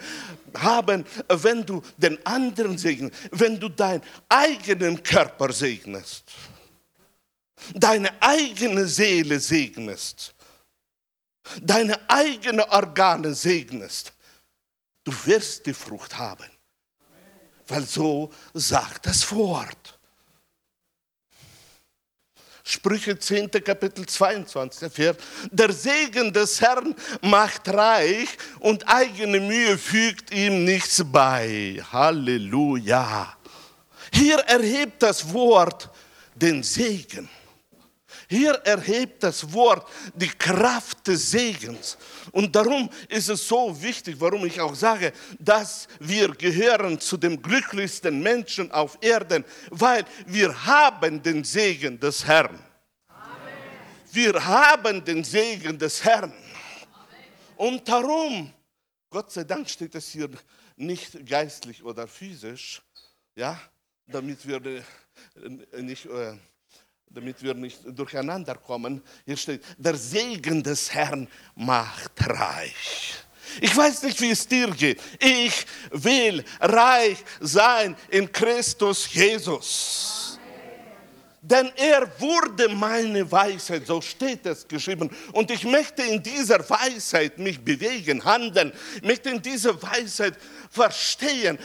haben, 0.55 1.05
wenn 1.27 1.65
du 1.65 1.82
den 1.98 2.24
anderen 2.25 2.77
segnest, 2.77 3.15
wenn 3.32 3.60
du 3.60 3.67
deinen 3.67 4.01
eigenen 4.29 5.01
Körper 5.01 5.51
segnest, 5.51 6.24
deine 7.74 8.12
eigene 8.22 8.88
Seele 8.88 9.39
segnest, 9.39 10.34
deine 11.62 12.00
eigenen 12.10 12.62
Organe 12.62 13.34
segnest. 13.34 14.13
Du 15.03 15.12
wirst 15.25 15.65
die 15.65 15.74
Frucht 15.74 16.17
haben 16.17 16.52
weil 17.67 17.84
so 17.84 18.32
sagt 18.53 19.05
das 19.05 19.32
Wort. 19.32 20.00
Sprüche 22.65 23.20
10. 23.20 23.51
Kapitel 23.51 24.05
22, 24.05 24.91
Vers. 24.91 25.17
Der 25.51 25.74
Segen 25.74 26.32
des 26.32 26.62
Herrn 26.62 26.96
macht 27.22 27.67
reich 27.67 28.29
und 28.60 28.88
eigene 28.88 29.41
Mühe 29.41 29.77
fügt 29.77 30.34
ihm 30.34 30.63
nichts 30.63 31.03
bei. 31.03 31.84
Halleluja. 31.91 33.36
Hier 34.13 34.38
erhebt 34.39 35.03
das 35.03 35.34
Wort 35.34 35.89
den 36.36 36.63
Segen. 36.63 37.29
Hier 38.30 38.53
erhebt 38.65 39.24
das 39.24 39.51
Wort 39.53 39.88
die 40.13 40.30
Kraft 40.30 41.08
des 41.08 41.32
Segens. 41.32 41.98
Und 42.32 42.56
darum 42.56 42.89
ist 43.10 43.30
es 43.30 43.48
so 43.48 43.82
wichtig, 43.82 44.15
warum 44.20 44.46
ich 44.46 44.60
auch 44.60 44.75
sage, 44.75 45.13
dass 45.39 45.88
wir 46.00 46.30
gehören 46.30 47.00
zu 47.00 47.18
den 47.18 47.42
glücklichsten 47.42 48.22
Menschen 48.22 48.72
auf 48.72 48.98
Erden, 49.01 49.44
weil 49.70 50.06
wir 50.25 50.65
haben 50.65 51.22
den 51.22 51.44
Segen 51.44 52.00
des 52.00 52.25
Herrn. 52.25 52.60
Amen. 53.08 53.53
Wir 54.12 54.46
haben 54.46 55.03
den 55.03 55.24
Segen 55.24 55.77
des 55.77 56.03
Herrn. 56.03 56.32
Amen. 56.32 56.38
Und 57.58 57.88
darum, 57.88 58.53
Gott 59.10 59.32
sei 59.32 59.44
Dank 59.44 59.70
steht 59.70 59.96
es 59.96 60.10
hier 60.10 60.30
nicht 60.75 61.25
geistlich 61.25 61.84
oder 61.84 62.08
physisch, 62.08 62.82
ja, 63.36 63.60
damit 64.08 64.48
wir 64.48 64.63
äh, 64.65 65.82
nicht... 65.82 66.06
Äh, 66.06 66.38
damit 67.13 67.41
wir 67.43 67.53
nicht 67.53 67.79
durcheinander 67.86 68.55
kommen. 68.55 69.01
Hier 69.25 69.38
steht, 69.38 69.63
der 69.77 69.96
Segen 69.96 70.63
des 70.63 70.93
Herrn 70.93 71.27
macht 71.55 72.12
reich. 72.20 73.15
Ich 73.62 73.75
weiß 73.75 74.03
nicht, 74.03 74.20
wie 74.22 74.32
es 74.32 74.48
dir 74.48 74.72
geht. 74.72 75.00
Ich 75.20 75.65
will 75.91 76.43
reich 76.60 77.17
sein 77.39 77.96
in 78.10 78.32
Christus 78.32 79.13
Jesus 79.13 80.24
denn 81.43 81.70
er 81.75 82.10
wurde 82.20 82.70
meine 82.70 83.29
Weisheit, 83.29 83.86
so 83.86 84.00
steht 84.00 84.46
es 84.46 84.65
geschrieben. 84.65 85.10
Und 85.34 85.51
ich 85.51 85.65
möchte 85.65 86.01
in 86.01 86.24
dieser 86.24 86.58
Weisheit 86.70 87.38
mich 87.38 87.60
bewegen, 87.60 88.24
handeln, 88.24 88.72
möchte 89.03 89.29
in 89.29 89.41
dieser 89.41 89.79
Weisheit 89.84 90.38
verstehen, 90.74 91.60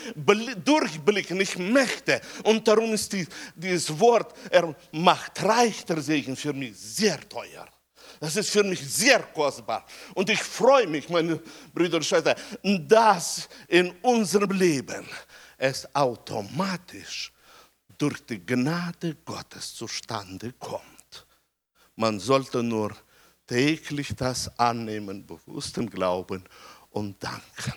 durchblicken. 0.65 1.41
Ich 1.41 1.57
möchte. 1.57 2.21
Und 2.45 2.69
darum 2.69 2.93
ist 2.93 3.12
die, 3.12 3.27
dieses 3.55 3.99
Wort, 3.99 4.35
er 4.50 4.75
macht 4.93 5.43
reich 5.43 5.85
der 5.85 6.00
Segen 6.00 6.37
für 6.37 6.53
mich 6.53 6.77
sehr 6.77 7.19
teuer. 7.29 7.67
Das 8.21 8.37
ist 8.37 8.50
für 8.50 8.65
mich 8.65 8.81
sehr 8.81 9.21
kostbar. 9.21 9.87
Und 10.15 10.29
ich 10.29 10.43
freue 10.43 10.87
mich, 10.87 11.09
meine 11.09 11.41
Brüder 11.73 11.97
und 11.97 12.05
Schwestern, 12.05 12.37
dass 12.87 13.49
in 13.69 13.91
unserem 14.03 14.50
Leben 14.50 15.07
es 15.57 15.88
automatisch 15.95 17.33
durch 17.97 18.25
die 18.27 18.45
Gnade 18.45 19.17
Gottes 19.25 19.75
zustande 19.75 20.53
kommt. 20.59 21.27
Man 21.97 22.21
sollte 22.21 22.62
nur 22.62 22.95
täglich 23.47 24.15
das 24.15 24.57
annehmen, 24.59 25.27
bewusst 25.27 25.79
im 25.79 25.88
Glauben 25.88 26.45
und 26.91 27.23
danken. 27.23 27.73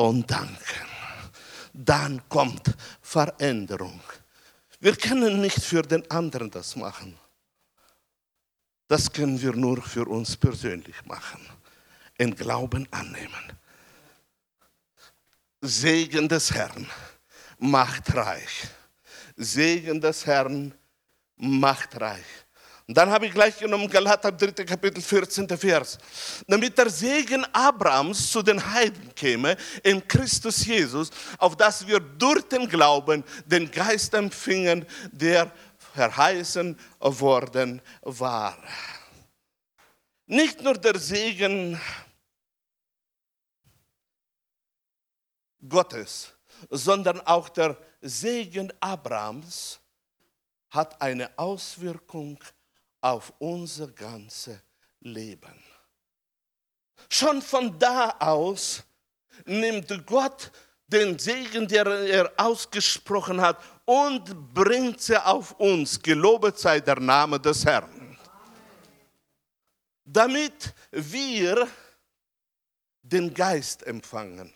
Und 0.00 0.30
danken. 0.30 0.88
Dann 1.74 2.26
kommt 2.30 2.74
Veränderung. 3.02 4.00
Wir 4.80 4.96
können 4.96 5.42
nicht 5.42 5.62
für 5.62 5.82
den 5.82 6.10
anderen 6.10 6.50
das 6.50 6.74
machen. 6.74 7.18
Das 8.88 9.12
können 9.12 9.38
wir 9.42 9.52
nur 9.52 9.82
für 9.82 10.06
uns 10.08 10.38
persönlich 10.38 11.04
machen. 11.04 11.42
In 12.16 12.34
Glauben 12.34 12.88
annehmen. 12.90 13.52
Segen 15.60 16.30
des 16.30 16.50
Herrn 16.50 16.86
macht 17.58 18.14
reich. 18.14 18.68
Segen 19.36 20.00
des 20.00 20.24
Herrn 20.24 20.72
macht 21.36 22.00
reich. 22.00 22.46
Und 22.90 22.96
dann 22.96 23.08
habe 23.08 23.26
ich 23.26 23.32
gleich 23.32 23.56
genommen 23.56 23.88
Galater 23.88 24.32
3. 24.32 24.64
Kapitel 24.64 25.00
14. 25.00 25.48
Vers. 25.56 25.96
Damit 26.48 26.76
der 26.76 26.90
Segen 26.90 27.44
Abrahams 27.52 28.32
zu 28.32 28.42
den 28.42 28.60
Heiden 28.68 29.14
käme 29.14 29.56
in 29.84 30.08
Christus 30.08 30.66
Jesus, 30.66 31.08
auf 31.38 31.54
dass 31.54 31.86
wir 31.86 32.00
durch 32.00 32.42
den 32.48 32.68
Glauben 32.68 33.22
den 33.46 33.70
Geist 33.70 34.12
empfingen, 34.12 34.84
der 35.12 35.52
verheißen 35.94 36.76
worden 36.98 37.80
war. 38.02 38.58
Nicht 40.26 40.60
nur 40.60 40.74
der 40.74 40.98
Segen 40.98 41.80
Gottes, 45.68 46.32
sondern 46.70 47.20
auch 47.20 47.50
der 47.50 47.76
Segen 48.00 48.72
Abrahams 48.80 49.78
hat 50.70 51.00
eine 51.00 51.30
Auswirkung 51.38 52.36
auf 52.42 52.59
unser 53.38 53.88
ganzes 53.88 54.58
Leben. 55.00 55.62
Schon 57.08 57.40
von 57.40 57.78
da 57.78 58.10
aus 58.18 58.82
nimmt 59.46 60.06
Gott 60.06 60.50
den 60.86 61.18
Segen, 61.18 61.66
den 61.66 61.86
er 61.86 62.32
ausgesprochen 62.36 63.40
hat, 63.40 63.58
und 63.84 64.52
bringt 64.52 65.00
sie 65.00 65.16
auf 65.16 65.52
uns. 65.52 66.00
Gelobet 66.00 66.58
sei 66.58 66.80
der 66.80 67.00
Name 67.00 67.40
des 67.40 67.64
Herrn. 67.64 68.18
Damit 70.04 70.74
wir 70.90 71.68
den 73.02 73.32
Geist 73.32 73.84
empfangen. 73.84 74.52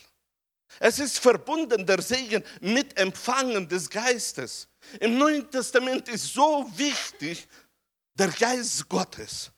Es 0.81 0.99
ist 0.99 1.19
verbunden, 1.19 1.87
der 1.87 2.03
Segen, 2.03 2.43
mit 2.61 2.97
Empfangen 2.99 3.69
des 3.69 3.89
Geistes. 3.89 4.69
Im 5.01 5.17
Neuen 5.19 5.49
Testament 5.49 6.09
ist 6.09 6.35
so 6.35 6.69
wichtig 6.77 7.47
der 8.15 8.29
Geist 8.29 8.89
Gottes, 8.89 9.51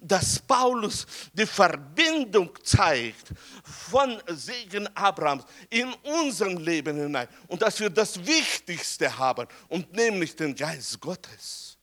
dass 0.00 0.38
Paulus 0.38 1.06
die 1.32 1.46
Verbindung 1.46 2.50
zeigt 2.62 3.32
von 3.62 4.22
Segen 4.28 4.86
Abrahams 4.96 5.44
in 5.70 5.92
unserem 6.04 6.58
Leben 6.58 6.96
hinein 6.96 7.28
und 7.48 7.60
dass 7.60 7.80
wir 7.80 7.90
das 7.90 8.24
Wichtigste 8.24 9.16
haben 9.18 9.48
und 9.68 9.92
nämlich 9.92 10.36
den 10.36 10.54
Geist 10.54 11.00
Gottes. 11.00 11.76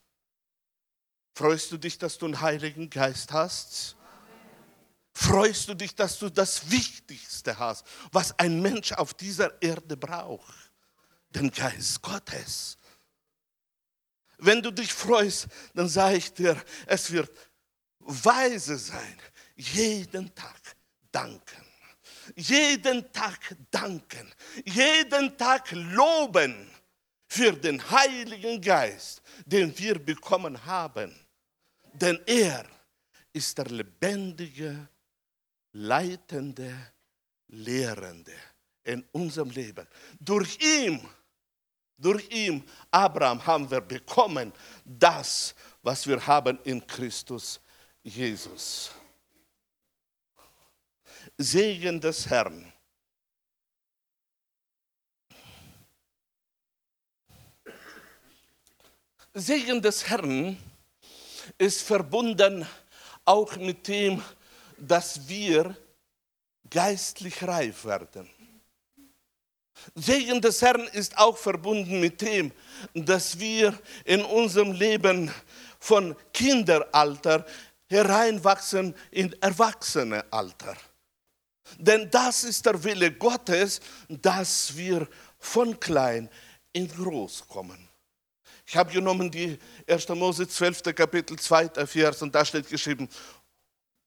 Freust 1.34 1.71
du 1.71 1.78
dich, 1.78 1.97
dass 1.97 2.17
du 2.17 2.25
einen 2.25 2.39
Heiligen 2.39 2.89
Geist 2.89 3.34
hast? 3.34 3.95
freust 5.15 5.69
du 5.69 5.73
dich, 5.73 5.95
dass 5.95 6.19
du 6.19 6.30
das 6.30 6.69
Wichtigste 6.69 7.58
hast, 7.58 7.86
was 8.12 8.38
ein 8.38 8.62
Mensch 8.62 8.91
auf 8.91 9.13
dieser 9.13 9.62
Erde 9.62 9.95
braucht, 9.95 10.71
den 11.30 11.49
Geist 11.49 12.01
Gottes. 12.01 12.78
Wenn 14.38 14.62
du 14.62 14.71
dich 14.71 14.91
freust, 14.93 15.48
dann 15.74 15.88
sage 15.88 16.17
ich 16.17 16.34
dir, 16.34 16.62
es 16.86 17.12
wird 17.12 17.32
weise 18.00 18.78
sein, 18.78 19.17
jeden 19.56 20.34
Tag 20.36 20.76
danken. 21.12 21.63
Jeden 22.36 23.12
Tag 23.12 23.56
danken, 23.69 24.34
jeden 24.65 25.38
Tag 25.38 25.71
loben 25.71 26.67
für 27.28 27.52
den 27.52 27.80
Heiligen 27.91 28.60
Geist, 28.60 29.21
den 29.45 29.78
wir 29.78 30.00
bekommen 30.00 30.65
haben. 30.65 31.15
Denn 31.93 32.19
er 32.26 32.65
ist 33.32 33.58
der 33.58 33.65
lebendige 33.65 34.88
leitende, 35.74 36.74
lehrende 37.48 38.34
in 38.84 39.04
unserem 39.12 39.50
Leben. 39.52 39.88
Durch 40.19 40.58
ihn, 40.60 41.06
durch 41.97 42.29
ihn, 42.29 42.63
Abraham, 42.91 43.45
haben 43.45 43.69
wir 43.69 43.81
bekommen 43.81 44.51
das, 44.84 45.55
was 45.81 46.05
wir 46.08 46.25
haben 46.25 46.60
in 46.63 46.86
Christus 46.86 47.60
Jesus. 48.03 48.91
Segen 51.38 51.99
des 51.99 52.27
Herrn. 52.27 52.71
Segen 59.34 59.81
des 59.81 60.08
Herrn 60.08 60.58
ist 61.58 61.81
verbunden 61.81 62.65
auch 63.25 63.55
mit 63.58 63.88
dem, 63.88 64.23
dass 64.77 65.27
wir 65.27 65.75
geistlich 66.69 67.43
reif 67.43 67.84
werden. 67.86 68.29
Segen 69.93 70.41
des 70.41 70.62
Herrn 70.62 70.88
ist 70.93 71.17
auch 71.17 71.38
verbunden 71.38 72.00
mit 72.00 72.21
dem, 72.21 72.52
dass 72.93 73.39
wir 73.39 73.78
in 74.04 74.24
unserem 74.24 74.71
Leben 74.71 75.32
von 75.80 76.15
Kinderalter 76.34 77.45
hereinwachsen 77.88 78.95
in 79.12 79.34
Erwachsenealter. 79.41 80.76
Denn 81.78 82.10
das 82.10 82.43
ist 82.43 82.65
der 82.65 82.84
Wille 82.84 83.12
Gottes, 83.12 83.80
dass 84.08 84.76
wir 84.76 85.08
von 85.39 85.80
klein 85.80 86.30
in 86.74 86.88
groß 86.88 87.48
kommen. 87.48 87.88
Ich 88.65 88.76
habe 88.76 88.91
genommen 88.91 89.30
die 89.30 89.58
1. 89.88 90.10
Mose 90.10 90.48
12. 90.48 90.84
Kapitel 90.95 91.38
2. 91.38 91.86
Vers 91.86 92.21
und 92.21 92.34
da 92.34 92.43
steht 92.43 92.67
geschrieben, 92.67 93.08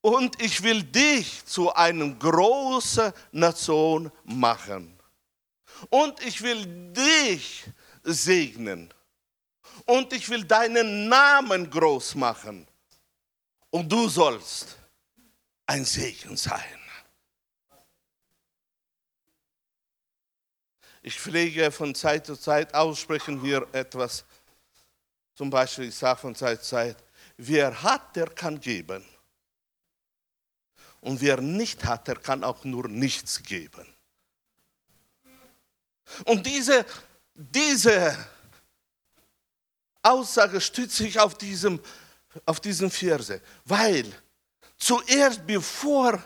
und 0.00 0.40
ich 0.40 0.62
will 0.62 0.82
dich 0.82 1.44
zu 1.44 1.72
einer 1.74 2.08
großen 2.08 3.12
Nation 3.32 4.10
machen. 4.24 4.97
Und 5.90 6.20
ich 6.22 6.42
will 6.42 6.92
dich 6.92 7.64
segnen. 8.02 8.92
Und 9.84 10.12
ich 10.12 10.28
will 10.28 10.44
deinen 10.44 11.08
Namen 11.08 11.70
groß 11.70 12.14
machen. 12.16 12.66
Und 13.70 13.90
du 13.90 14.08
sollst 14.08 14.76
ein 15.66 15.84
Segen 15.84 16.36
sein. 16.36 16.78
Ich 21.02 21.18
pflege 21.18 21.70
von 21.70 21.94
Zeit 21.94 22.26
zu 22.26 22.36
Zeit 22.36 22.74
aussprechen 22.74 23.40
hier 23.40 23.66
etwas 23.72 24.24
Zum 25.34 25.50
Beispiel, 25.50 25.84
ich 25.84 25.94
sage 25.94 26.18
von 26.20 26.34
Zeit 26.34 26.64
zu 26.64 26.70
Zeit, 26.70 26.96
wer 27.36 27.82
hat, 27.82 28.16
der 28.16 28.28
kann 28.28 28.60
geben. 28.60 29.04
Und 31.00 31.20
wer 31.20 31.40
nicht 31.40 31.84
hat, 31.84 32.08
der 32.08 32.16
kann 32.16 32.42
auch 32.42 32.64
nur 32.64 32.88
nichts 32.88 33.42
geben. 33.42 33.86
Und 36.24 36.46
diese, 36.46 36.84
diese 37.34 38.16
Aussage 40.02 40.60
stützt 40.60 40.96
sich 40.96 41.18
auf 41.18 41.36
diesem, 41.36 41.80
auf 42.46 42.60
diesem 42.60 42.90
Verse, 42.90 43.40
weil 43.64 44.06
zuerst 44.76 45.46
bevor, 45.46 46.22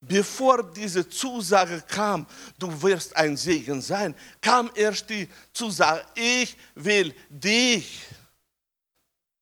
bevor 0.00 0.62
diese 0.62 1.08
Zusage 1.08 1.82
kam, 1.82 2.26
du 2.58 2.82
wirst 2.82 3.14
ein 3.16 3.36
Segen 3.36 3.80
sein, 3.80 4.14
kam 4.40 4.70
erst 4.74 5.10
die 5.10 5.28
Zusage, 5.52 6.04
ich 6.14 6.56
will 6.74 7.14
dich 7.28 8.06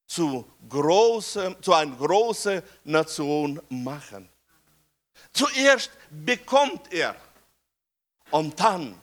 zu, 0.06 0.44
große, 0.68 1.56
zu 1.60 1.72
einer 1.72 1.96
großen 1.96 2.62
Nation 2.84 3.60
machen. 3.68 4.28
Zuerst 5.32 5.90
bekommt 6.10 6.92
er 6.92 7.14
und 8.30 8.58
dann 8.58 9.00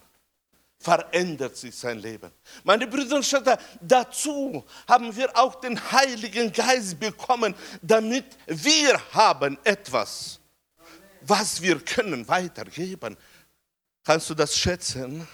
verändert 0.88 1.58
sich 1.58 1.76
sein 1.76 2.00
Leben. 2.00 2.32
Meine 2.64 2.88
Brüder 2.88 3.18
und 3.18 3.26
Schwestern, 3.26 3.58
dazu 3.82 4.64
haben 4.88 5.14
wir 5.14 5.38
auch 5.38 5.56
den 5.56 5.78
Heiligen 5.92 6.50
Geist 6.50 6.98
bekommen, 6.98 7.54
damit 7.82 8.24
wir 8.46 8.98
haben 9.12 9.58
etwas, 9.66 10.40
was 11.24 11.62
wir 11.62 11.82
können 11.82 12.26
weitergeben. 12.26 13.18
Kannst 14.02 14.30
du 14.30 14.34
das 14.34 14.58
schätzen? 14.58 15.28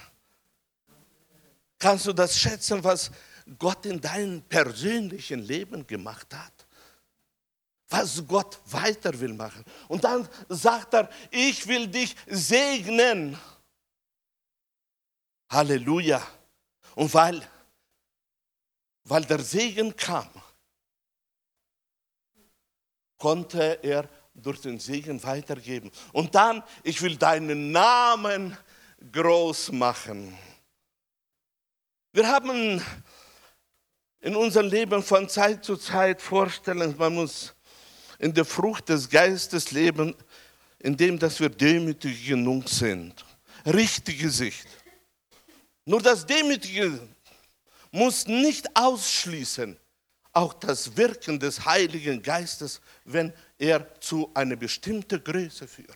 Kannst 1.78 2.06
du 2.06 2.12
das 2.12 2.36
schätzen, 2.36 2.82
was 2.82 3.12
Gott 3.56 3.86
in 3.86 4.00
deinem 4.00 4.42
persönlichen 4.42 5.38
Leben 5.38 5.86
gemacht 5.86 6.34
hat? 6.34 6.66
Was 7.90 8.26
Gott 8.26 8.58
weiter 8.66 9.20
will 9.20 9.34
machen. 9.34 9.64
Und 9.86 10.02
dann 10.02 10.28
sagt 10.48 10.94
er, 10.94 11.08
ich 11.30 11.64
will 11.68 11.86
dich 11.86 12.16
segnen. 12.26 13.38
Halleluja. 15.50 16.22
Und 16.94 17.12
weil, 17.14 17.46
weil 19.04 19.24
der 19.24 19.40
Segen 19.40 19.94
kam, 19.96 20.28
konnte 23.18 23.78
er 23.82 24.08
durch 24.34 24.60
den 24.60 24.78
Segen 24.78 25.22
weitergeben. 25.22 25.90
Und 26.12 26.34
dann, 26.34 26.62
ich 26.82 27.00
will 27.02 27.16
deinen 27.16 27.72
Namen 27.72 28.56
groß 29.12 29.72
machen. 29.72 30.36
Wir 32.12 32.28
haben 32.28 32.82
in 34.20 34.36
unserem 34.36 34.68
Leben 34.68 35.02
von 35.02 35.28
Zeit 35.28 35.64
zu 35.64 35.76
Zeit 35.76 36.22
Vorstellungen, 36.22 36.96
man 36.96 37.14
muss 37.14 37.54
in 38.18 38.32
der 38.32 38.44
Frucht 38.44 38.88
des 38.88 39.08
Geistes 39.08 39.70
leben, 39.70 40.14
indem 40.78 41.18
dass 41.18 41.40
wir 41.40 41.48
demütig 41.48 42.26
genug 42.26 42.68
sind. 42.68 43.24
Richtige 43.66 44.30
Sicht. 44.30 44.66
Nur 45.84 46.00
das 46.00 46.24
Demütige 46.24 47.08
muss 47.90 48.26
nicht 48.26 48.74
ausschließen, 48.74 49.76
auch 50.32 50.54
das 50.54 50.96
Wirken 50.96 51.38
des 51.38 51.64
Heiligen 51.64 52.22
Geistes, 52.22 52.80
wenn 53.04 53.32
er 53.58 54.00
zu 54.00 54.30
einer 54.34 54.56
bestimmten 54.56 55.22
Größe 55.22 55.68
führt. 55.68 55.88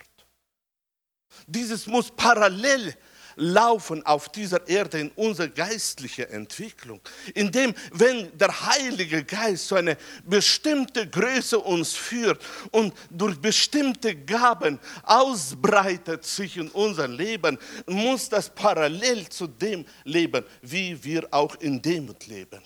Dieses 1.46 1.86
muss 1.86 2.10
parallel 2.10 2.94
laufen 3.38 4.04
auf 4.04 4.28
dieser 4.28 4.66
Erde 4.68 4.98
in 5.00 5.10
unserer 5.12 5.48
geistlichen 5.48 6.28
Entwicklung, 6.30 7.00
indem, 7.34 7.74
wenn 7.92 8.36
der 8.36 8.66
Heilige 8.66 9.24
Geist 9.24 9.68
so 9.68 9.76
eine 9.76 9.96
bestimmte 10.24 11.08
Größe 11.08 11.58
uns 11.58 11.94
führt 11.94 12.44
und 12.72 12.92
durch 13.10 13.38
bestimmte 13.40 14.14
Gaben 14.14 14.78
ausbreitet 15.04 16.24
sich 16.24 16.56
in 16.56 16.68
unser 16.70 17.06
Leben, 17.08 17.58
muss 17.86 18.28
das 18.28 18.50
parallel 18.50 19.28
zu 19.28 19.46
dem 19.46 19.84
leben, 20.04 20.44
wie 20.62 21.02
wir 21.02 21.26
auch 21.30 21.54
in 21.56 21.80
Demut 21.80 22.26
leben. 22.26 22.60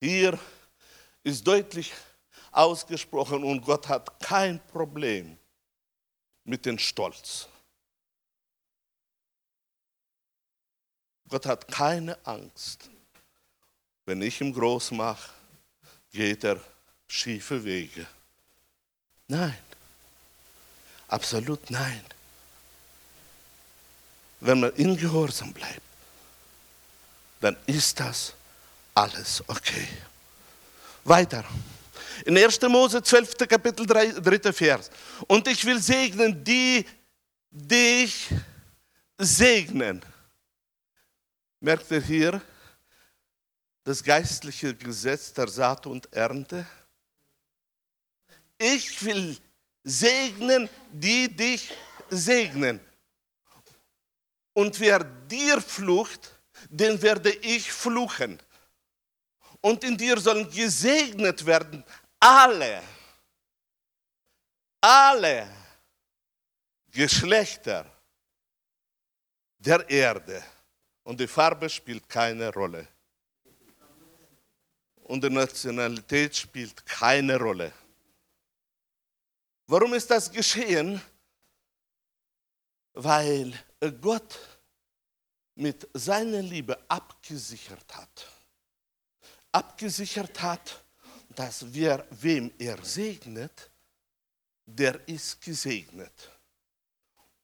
Hier 0.00 0.38
ist 1.22 1.46
deutlich 1.46 1.92
ausgesprochen 2.50 3.44
und 3.44 3.60
Gott 3.62 3.88
hat 3.88 4.20
kein 4.20 4.60
Problem 4.66 5.36
mit 6.44 6.64
dem 6.66 6.78
Stolz. 6.78 7.48
Gott 11.28 11.46
hat 11.46 11.68
keine 11.68 12.16
Angst. 12.24 12.88
Wenn 14.06 14.22
ich 14.22 14.40
ihn 14.40 14.52
groß 14.52 14.92
mache, 14.92 15.30
geht 16.12 16.44
er 16.44 16.58
schiefe 17.06 17.62
Wege. 17.62 18.06
Nein, 19.26 19.58
absolut 21.08 21.70
nein. 21.70 22.02
Wenn 24.40 24.60
man 24.60 24.72
in 24.74 24.96
Gehorsam 24.96 25.52
bleibt, 25.52 25.82
dann 27.40 27.56
ist 27.66 28.00
das 28.00 28.32
alles 28.94 29.42
okay. 29.48 29.86
Weiter. 31.04 31.44
In 32.24 32.36
1. 32.36 32.60
Mose 32.62 33.02
12. 33.02 33.36
Kapitel 33.48 33.86
3, 33.86 34.12
3. 34.20 34.52
Vers. 34.52 34.90
Und 35.26 35.46
ich 35.46 35.64
will 35.64 35.80
segnen 35.80 36.42
die, 36.42 36.84
dich 37.50 38.28
segnen. 39.18 40.02
Merkt 41.60 41.90
ihr 41.90 42.00
hier 42.00 42.42
das 43.82 44.02
geistliche 44.02 44.74
Gesetz 44.74 45.32
der 45.32 45.48
Saat 45.48 45.86
und 45.86 46.12
Ernte? 46.12 46.64
Ich 48.56 49.04
will 49.04 49.36
segnen, 49.82 50.68
die 50.92 51.34
dich 51.34 51.72
segnen. 52.10 52.80
Und 54.52 54.78
wer 54.78 55.02
dir 55.02 55.60
flucht, 55.60 56.32
den 56.68 57.00
werde 57.02 57.30
ich 57.30 57.72
fluchen. 57.72 58.40
Und 59.60 59.82
in 59.82 59.96
dir 59.96 60.18
sollen 60.20 60.48
gesegnet 60.50 61.44
werden 61.44 61.84
alle, 62.20 62.82
alle 64.80 65.48
Geschlechter 66.90 67.84
der 69.58 69.88
Erde. 69.88 70.42
Und 71.08 71.18
die 71.18 71.26
Farbe 71.26 71.70
spielt 71.70 72.06
keine 72.06 72.52
Rolle. 72.52 72.86
Und 75.04 75.24
die 75.24 75.30
Nationalität 75.30 76.36
spielt 76.36 76.84
keine 76.84 77.38
Rolle. 77.38 77.72
Warum 79.66 79.94
ist 79.94 80.10
das 80.10 80.30
geschehen? 80.30 81.00
Weil 82.92 83.58
Gott 84.02 84.38
mit 85.54 85.88
seiner 85.94 86.42
Liebe 86.42 86.78
abgesichert 86.88 87.96
hat. 87.96 88.28
Abgesichert 89.50 90.42
hat, 90.42 90.84
dass 91.30 91.72
wer 91.72 92.06
wem 92.10 92.52
er 92.58 92.84
segnet, 92.84 93.70
der 94.66 95.08
ist 95.08 95.40
gesegnet. 95.40 96.30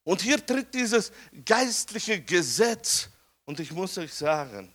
Und 0.03 0.21
hier 0.21 0.45
tritt 0.45 0.71
dieses 0.71 1.11
geistliche 1.43 2.21
Gesetz 2.21 3.09
und 3.45 3.59
ich 3.59 3.71
muss 3.71 3.97
euch 3.97 4.13
sagen, 4.13 4.73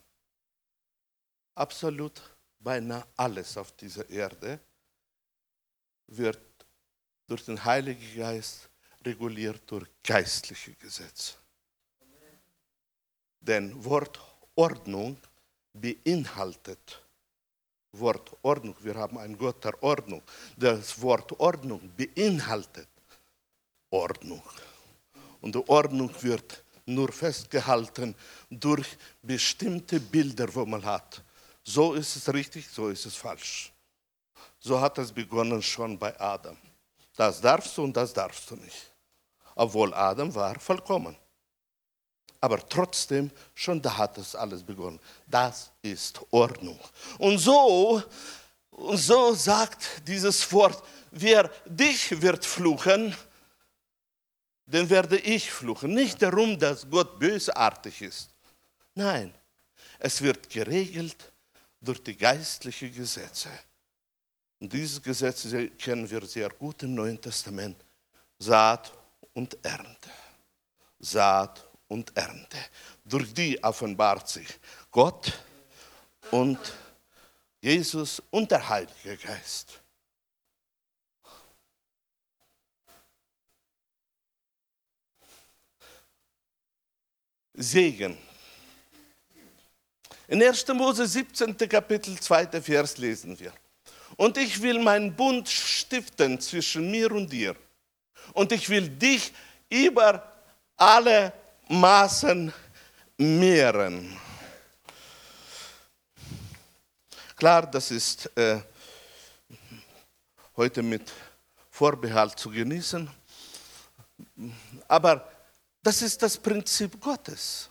absolut 1.54 2.20
beinahe 2.58 3.06
alles 3.16 3.56
auf 3.56 3.72
dieser 3.72 4.08
Erde 4.08 4.60
wird 6.06 6.40
durch 7.26 7.44
den 7.44 7.62
Heiligen 7.64 8.16
Geist 8.16 8.68
reguliert 9.04 9.62
durch 9.70 9.88
geistliche 10.02 10.72
Gesetze. 10.74 11.34
Denn 13.40 13.84
Wortordnung 13.84 15.16
beinhaltet 15.72 17.02
Wortordnung. 17.92 18.76
Wir 18.80 18.94
haben 18.94 19.18
ein 19.18 19.36
Gott 19.36 19.64
der 19.64 19.82
Ordnung. 19.82 20.22
Das 20.56 21.00
Wort 21.00 21.32
Ordnung 21.40 21.90
beinhaltet 21.96 22.88
Ordnung. 23.90 24.42
Und 25.40 25.54
die 25.54 25.68
Ordnung 25.68 26.10
wird 26.22 26.62
nur 26.94 27.12
festgehalten 27.12 28.14
durch 28.50 28.86
bestimmte 29.22 30.00
Bilder, 30.00 30.54
wo 30.54 30.64
man 30.66 30.84
hat. 30.84 31.22
So 31.62 31.94
ist 31.94 32.16
es 32.16 32.32
richtig, 32.32 32.68
so 32.68 32.88
ist 32.88 33.06
es 33.06 33.16
falsch. 33.16 33.72
So 34.58 34.80
hat 34.80 34.98
es 34.98 35.12
begonnen 35.12 35.62
schon 35.62 35.98
bei 35.98 36.18
Adam. 36.20 36.56
Das 37.16 37.40
darfst 37.40 37.76
du 37.76 37.84
und 37.84 37.96
das 37.96 38.12
darfst 38.12 38.50
du 38.50 38.56
nicht. 38.56 38.92
Obwohl 39.54 39.92
Adam 39.94 40.34
war 40.34 40.58
vollkommen. 40.58 41.16
Aber 42.40 42.66
trotzdem, 42.66 43.30
schon 43.54 43.82
da 43.82 43.96
hat 43.96 44.16
es 44.16 44.34
alles 44.34 44.62
begonnen. 44.62 44.98
Das 45.26 45.70
ist 45.82 46.20
Ordnung. 46.30 46.78
Und 47.18 47.38
so, 47.38 48.02
und 48.70 48.96
so 48.96 49.34
sagt 49.34 50.06
dieses 50.06 50.50
Wort, 50.52 50.82
wer 51.10 51.50
dich 51.66 52.20
wird 52.22 52.44
fluchen, 52.44 53.14
den 54.72 54.88
werde 54.88 55.18
ich 55.18 55.50
fluchen. 55.50 55.94
Nicht 55.94 56.22
darum, 56.22 56.58
dass 56.58 56.88
Gott 56.88 57.18
bösartig 57.18 58.02
ist. 58.02 58.30
Nein, 58.94 59.34
es 59.98 60.20
wird 60.22 60.48
geregelt, 60.48 61.16
durch 61.80 62.02
die 62.02 62.16
geistlichen 62.16 62.94
Gesetze. 62.94 63.48
Und 64.60 64.72
diese 64.72 65.00
Gesetze 65.00 65.70
kennen 65.70 66.08
wir 66.08 66.24
sehr 66.26 66.50
gut 66.50 66.82
im 66.82 66.94
Neuen 66.94 67.20
Testament. 67.20 67.82
Saat 68.38 68.92
und 69.32 69.56
Ernte. 69.64 70.10
Saat 70.98 71.66
und 71.88 72.14
Ernte. 72.14 72.58
Durch 73.04 73.32
die 73.32 73.62
offenbart 73.64 74.28
sich 74.28 74.48
Gott 74.90 75.32
und 76.30 76.58
Jesus 77.60 78.22
und 78.30 78.50
der 78.50 78.68
Heilige 78.68 79.16
Geist. 79.16 79.79
Segen. 87.60 88.16
In 90.28 90.42
1. 90.42 90.68
Mose 90.68 91.06
17. 91.06 91.56
Kapitel 91.68 92.18
2. 92.18 92.60
Vers 92.62 92.96
lesen 92.98 93.38
wir. 93.38 93.52
Und 94.16 94.36
ich 94.38 94.60
will 94.62 94.78
meinen 94.78 95.14
Bund 95.14 95.48
stiften 95.48 96.40
zwischen 96.40 96.90
mir 96.90 97.10
und 97.12 97.30
dir. 97.30 97.54
Und 98.32 98.52
ich 98.52 98.68
will 98.68 98.88
dich 98.88 99.32
über 99.68 100.32
alle 100.76 101.32
Maßen 101.68 102.52
mehren. 103.18 104.16
Klar, 107.36 107.66
das 107.70 107.90
ist 107.90 108.30
äh, 108.36 108.60
heute 110.56 110.82
mit 110.82 111.12
Vorbehalt 111.70 112.38
zu 112.38 112.50
genießen, 112.50 113.10
aber 114.86 115.39
das 115.82 116.02
ist 116.02 116.22
das 116.22 116.36
Prinzip 116.36 117.00
Gottes. 117.00 117.70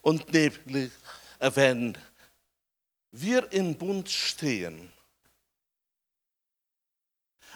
Und 0.00 0.32
nämlich, 0.32 0.92
wenn 1.38 1.96
wir 3.10 3.50
im 3.52 3.76
Bund 3.76 4.08
stehen, 4.08 4.92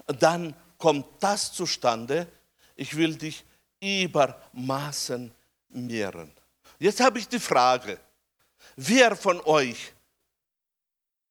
dann 0.06 0.54
kommt 0.78 1.06
das 1.20 1.52
zustande, 1.52 2.30
ich 2.74 2.94
will 2.96 3.16
dich 3.16 3.44
über 3.80 4.40
Maßen 4.52 5.32
mehren. 5.68 6.32
Jetzt 6.78 7.00
habe 7.00 7.18
ich 7.18 7.28
die 7.28 7.40
Frage, 7.40 7.98
wer 8.76 9.16
von 9.16 9.40
euch 9.40 9.92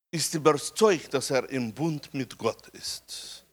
ist 0.09 0.33
überzeugt, 0.33 1.13
dass 1.13 1.29
er 1.29 1.47
im 1.49 1.73
Bund 1.73 2.13
mit 2.13 2.37
Gott 2.37 2.67
ist? 2.69 3.44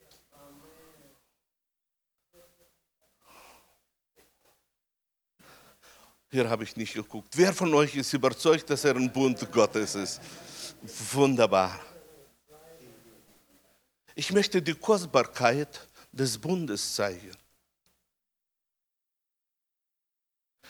Hier 6.32 6.48
habe 6.48 6.64
ich 6.64 6.74
nicht 6.76 6.94
geguckt. 6.94 7.36
Wer 7.36 7.52
von 7.52 7.74
euch 7.74 7.94
ist 7.94 8.10
überzeugt, 8.14 8.70
dass 8.70 8.84
er 8.84 8.96
im 8.96 9.12
Bund 9.12 9.52
Gottes 9.52 9.94
ist? 9.94 10.18
Wunderbar. 11.12 11.78
Ich 14.14 14.32
möchte 14.32 14.62
die 14.62 14.72
Kostbarkeit 14.72 15.86
des 16.10 16.38
Bundes 16.38 16.94
zeigen. 16.94 17.36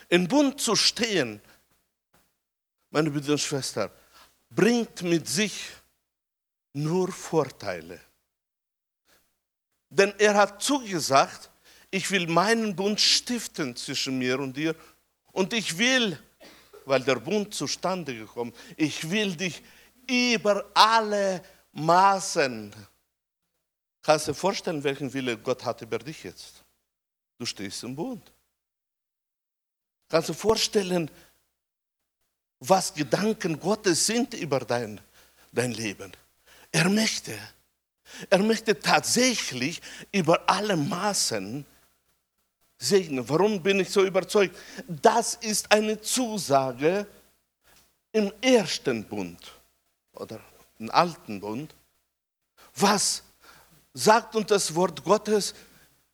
Im 0.09 0.27
Bund 0.27 0.61
zu 0.61 0.75
stehen, 0.75 1.41
meine 2.91 3.09
Brüder 3.09 3.35
und 3.35 3.39
Schwestern, 3.39 3.91
bringt 4.51 5.01
mit 5.03 5.29
sich 5.29 5.69
nur 6.73 7.13
Vorteile. 7.13 8.01
Denn 9.89 10.13
er 10.19 10.35
hat 10.35 10.61
zugesagt, 10.61 11.51
ich 11.93 12.11
will 12.11 12.27
meinen 12.27 12.75
Bund 12.75 13.01
stiften 13.01 13.77
zwischen 13.77 14.19
mir 14.19 14.41
und 14.41 14.57
dir 14.57 14.75
und 15.33 15.53
ich 15.53 15.77
will, 15.77 16.19
weil 16.85 17.03
der 17.03 17.17
Bund 17.17 17.55
zustande 17.55 18.15
gekommen, 18.15 18.53
ich 18.77 19.11
will 19.11 19.35
dich 19.35 19.63
über 20.09 20.65
alle 20.75 21.43
Maßen 21.73 22.73
Kannst 24.03 24.27
du 24.27 24.33
dir 24.33 24.37
vorstellen, 24.37 24.83
welchen 24.83 25.13
Wille 25.13 25.39
Gott 25.39 25.65
hat 25.65 25.81
über 25.81 25.99
dich 25.99 26.25
jetzt? 26.25 26.65
Du 27.39 27.47
stehst 27.47 27.85
im 27.85 27.95
Bund. 27.95 28.33
Kannst 30.09 30.29
du 30.29 30.33
dir 30.33 30.39
vorstellen, 30.39 31.11
was 32.59 32.93
Gedanken 32.93 33.59
Gottes 33.59 34.07
sind 34.07 34.35
über 34.35 34.61
dein, 34.61 35.01
dein 35.53 35.73
Leben? 35.73 36.13
Er 36.73 36.89
möchte, 36.89 37.39
er 38.29 38.39
möchte 38.39 38.79
tatsächlich 38.79 39.81
über 40.11 40.49
alle 40.49 40.77
Maßen 40.77 41.65
segnen. 42.83 43.29
Warum 43.29 43.63
bin 43.63 43.81
ich 43.81 43.91
so 43.91 44.05
überzeugt? 44.05 44.57
Das 44.89 45.35
ist 45.35 45.71
eine 45.71 46.01
Zusage 46.01 47.07
im 48.13 48.33
ersten 48.41 49.05
Bund 49.05 49.39
oder 50.15 50.41
im 50.79 50.91
alten 50.91 51.41
Bund, 51.41 51.75
was 52.75 53.23
sagt 53.95 54.35
uns 54.37 54.47
das 54.49 54.75
Wort 54.75 55.05
Gottes, 55.05 55.55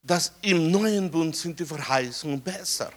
dass 0.02 0.32
im 0.42 0.70
neuen 0.70 1.10
Bund 1.10 1.36
sind 1.36 1.58
die 1.58 1.64
Verheißungen 1.64 2.40
besser. 2.40 2.92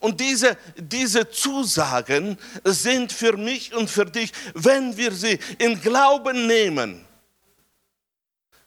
Und 0.00 0.20
diese, 0.20 0.56
diese 0.76 1.28
Zusagen 1.28 2.38
sind 2.62 3.12
für 3.12 3.36
mich 3.36 3.74
und 3.74 3.90
für 3.90 4.06
dich, 4.06 4.32
wenn 4.54 4.96
wir 4.96 5.12
sie 5.12 5.38
in 5.58 5.80
Glauben 5.80 6.46
nehmen, 6.46 7.04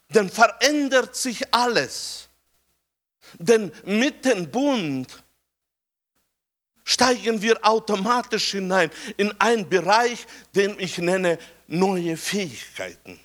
dann 0.09 0.29
verändert 0.29 1.15
sich 1.15 1.53
alles. 1.53 2.27
Denn 3.39 3.71
mit 3.85 4.25
dem 4.25 4.49
Bund 4.49 5.23
steigen 6.83 7.41
wir 7.41 7.63
automatisch 7.65 8.51
hinein 8.51 8.91
in 9.17 9.31
einen 9.39 9.67
Bereich, 9.67 10.25
den 10.55 10.79
ich 10.79 10.97
nenne 10.97 11.37
neue 11.67 12.17
Fähigkeiten. 12.17 13.19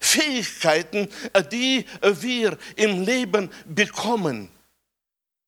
Fähigkeiten, 0.00 1.08
äh, 1.32 1.42
die 1.42 1.84
wir 2.02 2.58
im 2.76 3.02
Leben 3.02 3.50
bekommen, 3.66 4.50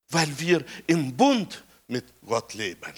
weil 0.09 0.39
wir 0.39 0.65
im 0.87 1.15
Bund 1.15 1.63
mit 1.87 2.05
Gott 2.25 2.53
leben. 2.53 2.93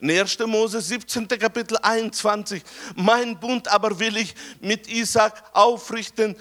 In 0.00 0.10
1. 0.10 0.38
Mose 0.46 0.80
17. 0.80 1.28
Kapitel 1.28 1.76
21. 1.78 2.62
Mein 2.96 3.38
Bund 3.38 3.68
aber 3.68 3.98
will 3.98 4.16
ich 4.16 4.34
mit 4.60 4.88
Isaac 4.88 5.42
aufrichten, 5.52 6.36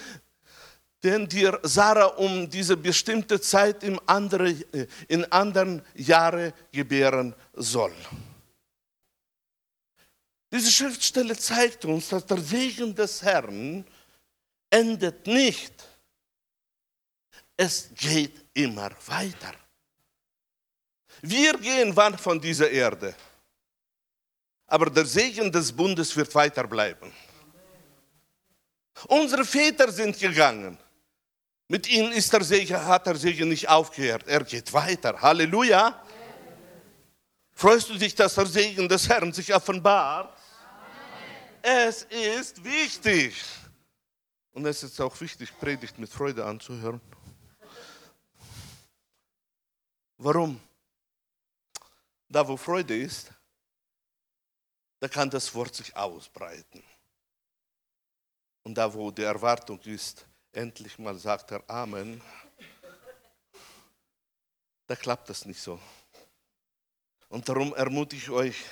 den 1.03 1.27
dir 1.27 1.59
Sarah 1.63 2.05
um 2.05 2.49
diese 2.49 2.75
bestimmte 2.75 3.39
Zeit 3.39 3.83
im 3.83 3.99
andere, 4.07 4.49
äh, 4.49 4.87
in 5.07 5.23
anderen 5.31 5.83
Jahre 5.93 6.53
gebären 6.71 7.35
soll. 7.53 7.93
Diese 10.51 10.71
Schriftstelle 10.71 11.37
zeigt 11.37 11.85
uns, 11.85 12.09
dass 12.09 12.25
der 12.25 12.39
Segen 12.39 12.95
des 12.95 13.21
Herrn 13.21 13.85
endet 14.69 15.27
nicht. 15.27 15.73
Es 17.57 17.89
geht 17.95 18.45
immer 18.53 18.89
weiter. 19.05 19.53
Wir 21.21 21.57
gehen 21.57 21.95
wann 21.95 22.17
von 22.17 22.39
dieser 22.39 22.69
Erde. 22.69 23.15
Aber 24.67 24.89
der 24.89 25.05
Segen 25.05 25.51
des 25.51 25.71
Bundes 25.71 26.15
wird 26.15 26.33
weiterbleiben. 26.33 27.11
Unsere 29.07 29.45
Väter 29.45 29.91
sind 29.91 30.17
gegangen. 30.17 30.77
Mit 31.67 31.87
ihnen 31.87 32.11
ist 32.11 32.31
der 32.31 32.43
Segen, 32.43 32.79
hat 32.79 33.05
der 33.07 33.15
Segen 33.15 33.49
nicht 33.49 33.67
aufgehört. 33.67 34.27
Er 34.27 34.43
geht 34.43 34.71
weiter. 34.71 35.19
Halleluja. 35.19 36.01
Freust 37.53 37.89
du 37.89 37.97
dich, 37.97 38.13
dass 38.13 38.35
der 38.35 38.45
Segen 38.45 38.87
des 38.87 39.07
Herrn 39.07 39.31
sich 39.31 39.53
offenbart? 39.53 40.37
Es 41.61 42.03
ist 42.03 42.63
wichtig. 42.63 43.43
Und 44.51 44.65
es 44.65 44.83
ist 44.83 44.99
auch 45.01 45.19
wichtig, 45.19 45.51
Predigt 45.59 45.97
mit 45.97 46.09
Freude 46.09 46.45
anzuhören. 46.45 47.01
Warum? 50.17 50.61
Da, 52.29 52.47
wo 52.47 52.55
Freude 52.55 52.95
ist, 52.95 53.31
da 55.05 55.09
kann 55.09 55.29
das 55.29 55.53
Wort 55.53 55.75
sich 55.75 55.95
ausbreiten. 55.95 56.81
Und 58.63 58.73
da, 58.73 58.91
wo 58.91 59.11
die 59.11 59.21
Erwartung 59.21 59.79
ist, 59.81 60.25
endlich 60.51 60.97
mal 60.97 61.15
sagt 61.15 61.51
er 61.51 61.63
Amen, 61.69 62.19
da 64.87 64.95
klappt 64.95 65.29
das 65.29 65.45
nicht 65.45 65.61
so. 65.61 65.79
Und 67.29 67.47
darum 67.47 67.75
ermutige 67.75 68.19
ich 68.19 68.29
euch, 68.31 68.65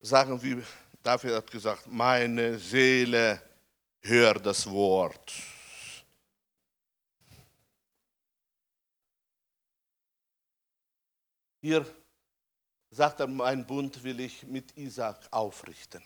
sagen 0.00 0.42
wie 0.42 0.64
David 1.02 1.34
hat 1.34 1.50
gesagt, 1.50 1.86
meine 1.86 2.58
Seele 2.58 3.42
hört 4.00 4.46
das 4.46 4.66
Wort. 4.66 5.30
Hier 11.60 11.84
sagt 12.92 13.20
er, 13.20 13.26
mein 13.26 13.66
Bund 13.66 14.04
will 14.04 14.20
ich 14.20 14.44
mit 14.44 14.76
Isaac 14.76 15.26
aufrichten. 15.32 16.02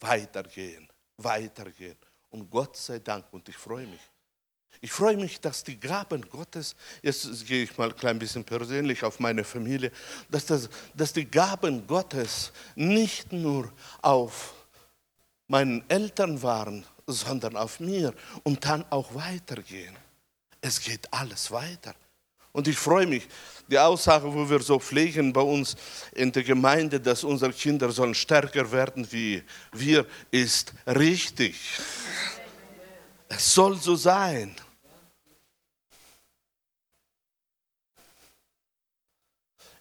Weitergehen, 0.00 0.88
weitergehen. 1.18 1.96
Und 2.30 2.50
Gott 2.50 2.76
sei 2.76 2.98
Dank, 2.98 3.26
und 3.30 3.48
ich 3.48 3.56
freue 3.56 3.86
mich, 3.86 4.00
Ich 4.80 4.92
freue 4.92 5.16
mich, 5.16 5.40
dass 5.40 5.64
die 5.64 5.78
Gaben 5.78 6.28
Gottes, 6.28 6.76
jetzt 7.02 7.46
gehe 7.46 7.64
ich 7.64 7.76
mal 7.78 7.88
ein 7.88 7.96
klein 7.96 8.18
bisschen 8.18 8.44
persönlich 8.44 9.02
auf 9.04 9.20
meine 9.20 9.44
Familie, 9.44 9.90
dass, 10.28 10.46
das, 10.46 10.68
dass 10.94 11.12
die 11.12 11.24
Gaben 11.24 11.86
Gottes 11.86 12.52
nicht 12.74 13.32
nur 13.32 13.72
auf 14.02 14.54
meinen 15.48 15.88
Eltern 15.88 16.42
waren, 16.42 16.84
sondern 17.06 17.56
auf 17.56 17.80
mir 17.80 18.12
und 18.42 18.64
dann 18.64 18.84
auch 18.90 19.14
weitergehen. 19.14 19.96
Es 20.60 20.80
geht 20.80 21.12
alles 21.12 21.50
weiter. 21.50 21.94
Und 22.52 22.68
ich 22.68 22.78
freue 22.78 23.06
mich, 23.06 23.28
die 23.68 23.78
Aussage, 23.78 24.32
wo 24.32 24.48
wir 24.48 24.60
so 24.60 24.78
pflegen 24.78 25.32
bei 25.32 25.40
uns 25.40 25.76
in 26.12 26.30
der 26.30 26.42
Gemeinde, 26.42 27.00
dass 27.00 27.24
unsere 27.24 27.52
Kinder 27.52 27.90
sollen 27.90 28.14
stärker 28.14 28.70
werden 28.70 29.06
wie 29.10 29.42
wir, 29.72 30.06
ist 30.30 30.72
richtig. 30.86 31.56
Es 33.28 33.54
soll 33.54 33.76
so 33.76 33.96
sein. 33.96 34.54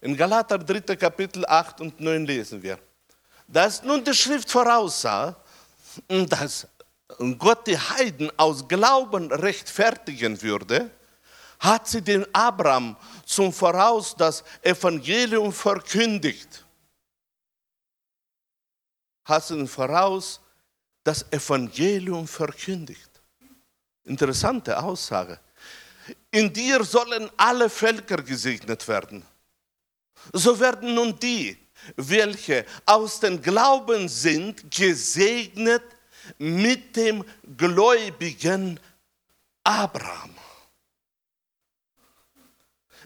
In 0.02 0.16
Galater 0.16 0.58
3. 0.58 0.96
Kapitel 0.96 1.46
8 1.46 1.82
und 1.82 2.00
9 2.00 2.26
lesen 2.26 2.62
wir, 2.62 2.80
dass 3.48 3.82
nun 3.82 4.04
die 4.04 4.14
Schrift 4.14 4.52
voraussah, 4.52 5.36
dass 6.08 6.68
Gott 7.38 7.66
die 7.68 7.78
Heiden 7.78 8.32
aus 8.38 8.68
Glauben 8.68 9.32
rechtfertigen 9.32 10.42
würde, 10.42 10.92
hat 11.66 11.88
sie 11.88 12.02
den 12.02 12.26
Abraham 12.34 12.96
zum 13.26 13.52
Voraus 13.52 14.16
das 14.16 14.44
Evangelium 14.62 15.52
verkündigt. 15.52 16.64
Hat 19.24 19.44
sie 19.46 19.68
voraus 19.68 20.40
das 21.04 21.26
Evangelium 21.32 22.28
verkündigt. 22.28 23.10
Interessante 24.04 24.78
Aussage. 24.78 25.40
In 26.30 26.54
dir 26.54 26.84
sollen 26.84 27.32
alle 27.36 27.68
Völker 27.68 28.18
gesegnet 28.18 28.88
werden. 28.88 29.26
So 30.34 30.60
werden 30.60 30.94
nun 30.94 31.18
die, 31.18 31.58
welche 31.96 32.66
aus 32.86 33.20
dem 33.20 33.42
Glauben 33.42 34.08
sind, 34.08 34.70
gesegnet 34.70 35.84
mit 36.38 36.96
dem 36.96 37.24
gläubigen 37.58 38.80
Abraham. 39.64 40.36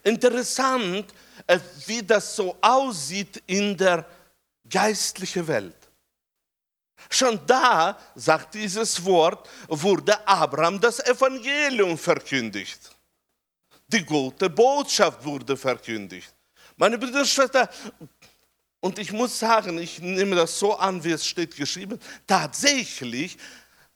Interessant, 0.09 1.05
äh, 1.45 1.59
wie 1.85 2.01
das 2.01 2.35
so 2.35 2.57
aussieht 2.61 3.43
in 3.45 3.77
der 3.77 4.05
geistlichen 4.67 5.47
Welt. 5.47 5.75
Schon 7.11 7.39
da, 7.45 7.97
sagt 8.15 8.55
dieses 8.55 9.03
Wort, 9.05 9.47
wurde 9.67 10.27
Abraham 10.27 10.79
das 10.81 10.99
Evangelium 10.99 11.95
verkündigt. 11.97 12.79
Die 13.87 14.03
gute 14.03 14.49
Botschaft 14.49 15.23
wurde 15.23 15.55
verkündigt. 15.55 16.33
Meine 16.75 16.97
Brüder 16.97 17.19
und 17.19 17.27
Schwestern, 17.27 17.67
und 18.79 18.97
ich 18.97 19.11
muss 19.11 19.37
sagen, 19.37 19.77
ich 19.77 19.99
nehme 19.99 20.35
das 20.35 20.57
so 20.57 20.75
an, 20.75 21.03
wie 21.03 21.11
es 21.11 21.25
steht 21.25 21.55
geschrieben, 21.55 21.99
tatsächlich, 22.25 23.37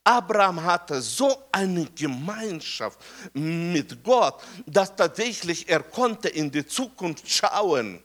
Abraham 0.03 0.61
hatte 0.63 1.01
so 1.01 1.43
eine 1.51 1.85
Gemeinschaft 1.85 2.99
mit 3.33 4.03
Gott, 4.03 4.41
dass 4.65 4.95
tatsächlich 4.95 5.67
er 5.69 5.81
konnte 5.81 6.27
in 6.29 6.51
die 6.51 6.65
Zukunft 6.65 7.29
schauen. 7.29 8.03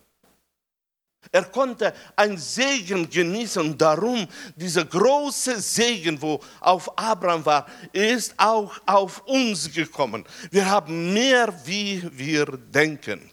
Er 1.32 1.44
konnte 1.44 1.92
ein 2.16 2.38
Segen 2.38 3.10
genießen. 3.10 3.76
Darum, 3.76 4.26
dieser 4.56 4.84
große 4.84 5.60
Segen, 5.60 6.20
wo 6.22 6.40
auf 6.60 6.96
Abraham 6.96 7.44
war, 7.44 7.66
ist 7.92 8.34
auch 8.36 8.78
auf 8.86 9.26
uns 9.26 9.70
gekommen. 9.72 10.24
Wir 10.50 10.70
haben 10.70 11.12
mehr, 11.12 11.52
wie 11.66 12.08
wir 12.12 12.46
denken. 12.46 13.30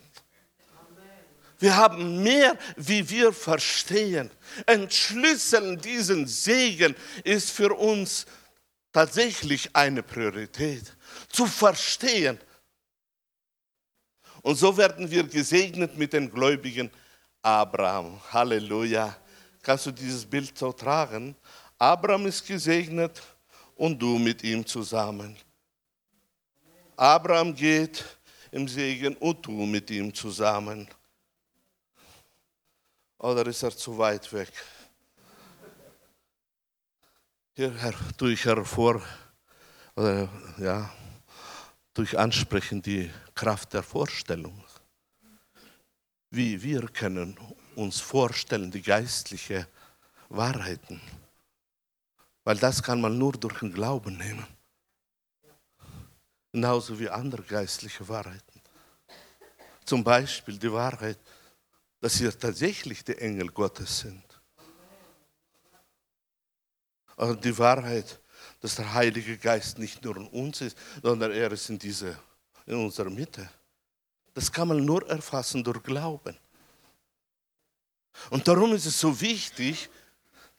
Wir 1.57 1.77
haben 1.77 2.21
mehr, 2.21 2.57
wie 2.75 3.07
wir 3.09 3.31
verstehen. 3.31 4.29
Entschlüsseln 4.65 5.79
diesen 5.79 6.27
Segen 6.27 6.95
ist 7.23 7.51
für 7.51 7.73
uns 7.73 8.25
tatsächlich 8.95 9.75
eine 9.75 10.01
Priorität. 10.01 10.95
Zu 11.27 11.45
verstehen. 11.47 12.39
Und 14.41 14.55
so 14.55 14.77
werden 14.77 15.11
wir 15.11 15.23
gesegnet 15.23 15.97
mit 15.97 16.13
den 16.13 16.31
Gläubigen 16.31 16.89
Abraham. 17.41 18.21
Halleluja. 18.31 19.13
Kannst 19.61 19.87
du 19.87 19.91
dieses 19.91 20.25
Bild 20.25 20.57
so 20.57 20.71
tragen? 20.71 21.35
Abraham 21.77 22.27
ist 22.27 22.47
gesegnet 22.47 23.21
und 23.75 24.01
du 24.01 24.17
mit 24.17 24.41
ihm 24.43 24.65
zusammen. 24.65 25.35
Abraham 26.95 27.53
geht 27.53 28.05
im 28.49 28.65
Segen 28.65 29.17
und 29.17 29.45
du 29.45 29.51
mit 29.51 29.91
ihm 29.91 30.13
zusammen. 30.13 30.87
Oder 33.17 33.45
ist 33.47 33.61
er 33.61 33.75
zu 33.75 33.97
weit 33.97 34.31
weg? 34.31 34.53
Hier 37.57 37.73
tue 38.17 38.33
ich 38.33 38.43
hervor, 38.43 39.01
oder 39.95 40.27
ja, 40.57 40.93
durch 41.93 42.19
Ansprechen 42.19 42.81
die 42.81 43.09
Kraft 43.33 43.73
der 43.73 43.81
Vorstellung. 43.81 44.61
Wie 46.31 46.61
wir 46.61 46.81
können 46.89 47.39
uns 47.77 48.01
vorstellen, 48.01 48.71
die 48.71 48.81
geistlichen 48.81 49.65
Wahrheiten. 50.27 50.99
Weil 52.43 52.57
das 52.57 52.83
kann 52.83 52.99
man 52.99 53.17
nur 53.17 53.31
durch 53.31 53.59
den 53.59 53.71
Glauben 53.71 54.17
nehmen. 54.17 54.47
Genauso 56.51 56.99
wie 56.99 57.07
andere 57.07 57.43
geistliche 57.43 58.05
Wahrheiten. 58.09 58.61
Zum 59.85 60.03
Beispiel 60.03 60.59
die 60.59 60.73
Wahrheit, 60.73 61.19
dass 62.01 62.19
wir 62.19 62.37
tatsächlich 62.37 63.01
die 63.05 63.17
Engel 63.17 63.47
Gottes 63.47 63.99
sind. 63.99 64.24
Und 67.15 67.43
die 67.43 67.57
Wahrheit, 67.57 68.19
dass 68.61 68.75
der 68.75 68.93
Heilige 68.93 69.37
Geist 69.37 69.77
nicht 69.77 70.03
nur 70.03 70.17
in 70.17 70.27
uns 70.27 70.61
ist, 70.61 70.77
sondern 71.01 71.31
er 71.31 71.51
ist 71.51 71.69
in, 71.69 71.79
diese, 71.79 72.17
in 72.65 72.75
unserer 72.75 73.09
Mitte. 73.09 73.49
Das 74.33 74.51
kann 74.51 74.67
man 74.67 74.83
nur 74.83 75.07
erfassen 75.09 75.63
durch 75.63 75.81
Glauben. 75.81 76.37
Und 78.29 78.47
darum 78.47 78.73
ist 78.73 78.85
es 78.85 78.99
so 78.99 79.19
wichtig, 79.19 79.89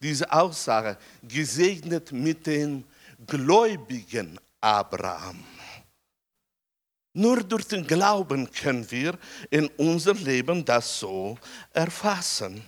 diese 0.01 0.31
Aussage, 0.31 0.99
gesegnet 1.23 2.13
mit 2.13 2.47
dem 2.47 2.85
gläubigen 3.27 4.39
Abraham. 4.61 5.43
Nur 7.13 7.43
durch 7.43 7.67
den 7.67 7.87
Glauben 7.87 8.51
können 8.51 8.91
wir 8.91 9.19
in 9.49 9.69
unser 9.79 10.13
Leben 10.15 10.65
das 10.65 10.99
so 10.99 11.39
erfassen. 11.73 12.63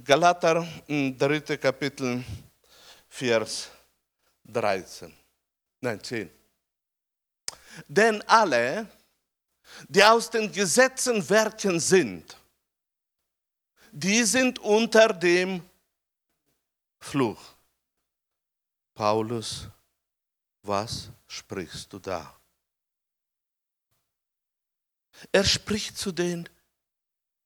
Galater, 0.00 0.66
3. 0.88 1.58
Kapitel, 1.58 2.24
Vers 3.08 3.68
13. 4.42 5.12
Nein, 5.82 6.02
10. 6.02 6.30
Denn 7.86 8.22
alle, 8.22 8.88
die 9.88 10.02
aus 10.02 10.30
den 10.30 10.50
Gesetzen 10.50 11.28
werken 11.28 11.78
sind, 11.78 12.38
die 13.90 14.24
sind 14.24 14.58
unter 14.60 15.08
dem 15.08 15.62
Fluch. 16.98 17.42
Paulus, 18.94 19.68
was 20.62 21.10
sprichst 21.26 21.92
du 21.92 21.98
da? 21.98 22.34
Er 25.30 25.44
spricht 25.44 25.98
zu 25.98 26.12
den 26.12 26.48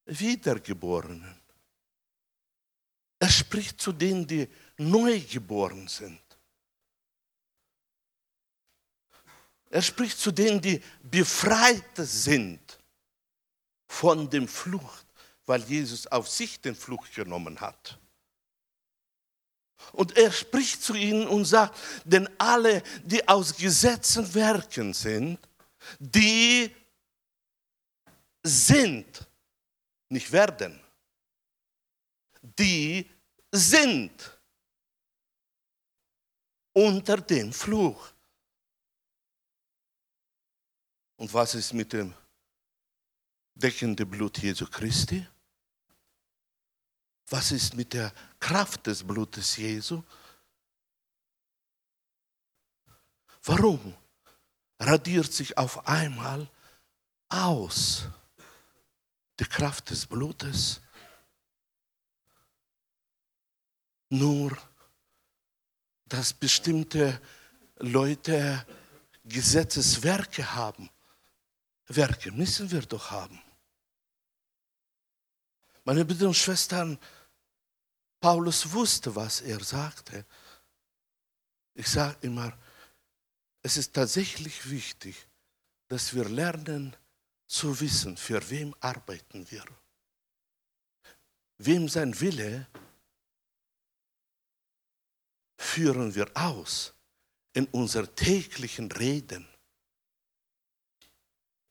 Wiedergeborenen. 0.05 1.46
Er 3.27 3.33
spricht 3.33 3.81
zu 3.81 3.91
denen, 3.91 4.25
die 4.25 4.49
neugeboren 4.77 5.89
sind. 5.89 6.23
Er 9.69 9.83
spricht 9.83 10.17
zu 10.17 10.31
denen, 10.31 10.61
die 10.61 10.81
befreit 11.03 11.97
sind 11.97 12.61
von 13.89 14.31
dem 14.31 14.47
Flucht, 14.47 15.07
weil 15.45 15.61
Jesus 15.65 16.07
auf 16.07 16.29
sich 16.29 16.61
den 16.61 16.77
Fluch 16.77 17.05
genommen 17.11 17.61
hat. 17.61 17.99
Und 19.91 20.17
er 20.17 20.31
spricht 20.31 20.85
zu 20.85 20.95
ihnen 20.95 21.27
und 21.27 21.47
sagt, 21.47 21.77
denn 22.05 22.29
alle, 22.39 22.81
die 23.03 23.27
aus 23.27 23.57
Gesetzen 23.57 24.33
werken 24.35 24.95
sind, 24.95 25.41
die 25.99 26.73
sind, 28.45 29.27
nicht 30.11 30.31
werden, 30.31 30.81
die 32.41 33.11
sind 33.57 34.39
unter 36.73 37.17
dem 37.17 37.53
Fluch. 37.53 38.13
Und 41.17 41.33
was 41.33 41.55
ist 41.55 41.73
mit 41.73 41.93
dem 41.93 42.15
deckenden 43.55 44.09
Blut 44.09 44.39
Jesu 44.39 44.67
Christi? 44.67 45.27
Was 47.29 47.51
ist 47.51 47.75
mit 47.75 47.93
der 47.93 48.13
Kraft 48.39 48.87
des 48.87 49.03
Blutes 49.03 49.57
Jesu? 49.57 50.03
Warum 53.43 53.95
radiert 54.79 55.33
sich 55.33 55.57
auf 55.57 55.87
einmal 55.89 56.49
aus 57.29 58.07
die 59.41 59.45
Kraft 59.45 59.91
des 59.91 60.07
Blutes? 60.07 60.81
Nur, 64.09 64.57
dass 66.07 66.33
bestimmte 66.33 67.21
Leute 67.79 68.65
Gesetzeswerke 69.25 70.55
haben. 70.55 70.89
Werke 71.89 72.31
müssen 72.33 72.71
wir 72.71 72.83
doch 72.83 73.11
haben. 73.11 73.41
Meine 75.85 76.05
Brüder 76.05 76.29
und 76.29 76.35
Schwestern, 76.35 76.99
Paulus 78.21 78.73
wusste, 78.73 79.15
was 79.15 79.41
er 79.41 79.63
sagte. 79.63 80.25
Ich 81.75 81.89
sage 81.89 82.17
immer, 82.23 82.57
es 83.63 83.77
ist 83.77 83.93
tatsächlich 83.93 84.71
wichtig, 84.71 85.29
dass 85.89 86.15
wir 86.15 86.29
lernen 86.29 86.97
zu 87.47 87.79
wissen, 87.81 88.17
für 88.17 88.51
wem 88.51 88.75
arbeiten 88.81 89.49
wir. 89.51 89.65
Wem 91.59 91.89
sein 91.89 92.19
Wille 92.21 92.67
führen 95.57 96.15
wir 96.15 96.31
aus 96.35 96.95
in 97.53 97.67
unser 97.67 98.15
täglichen 98.15 98.91
Reden, 98.93 99.47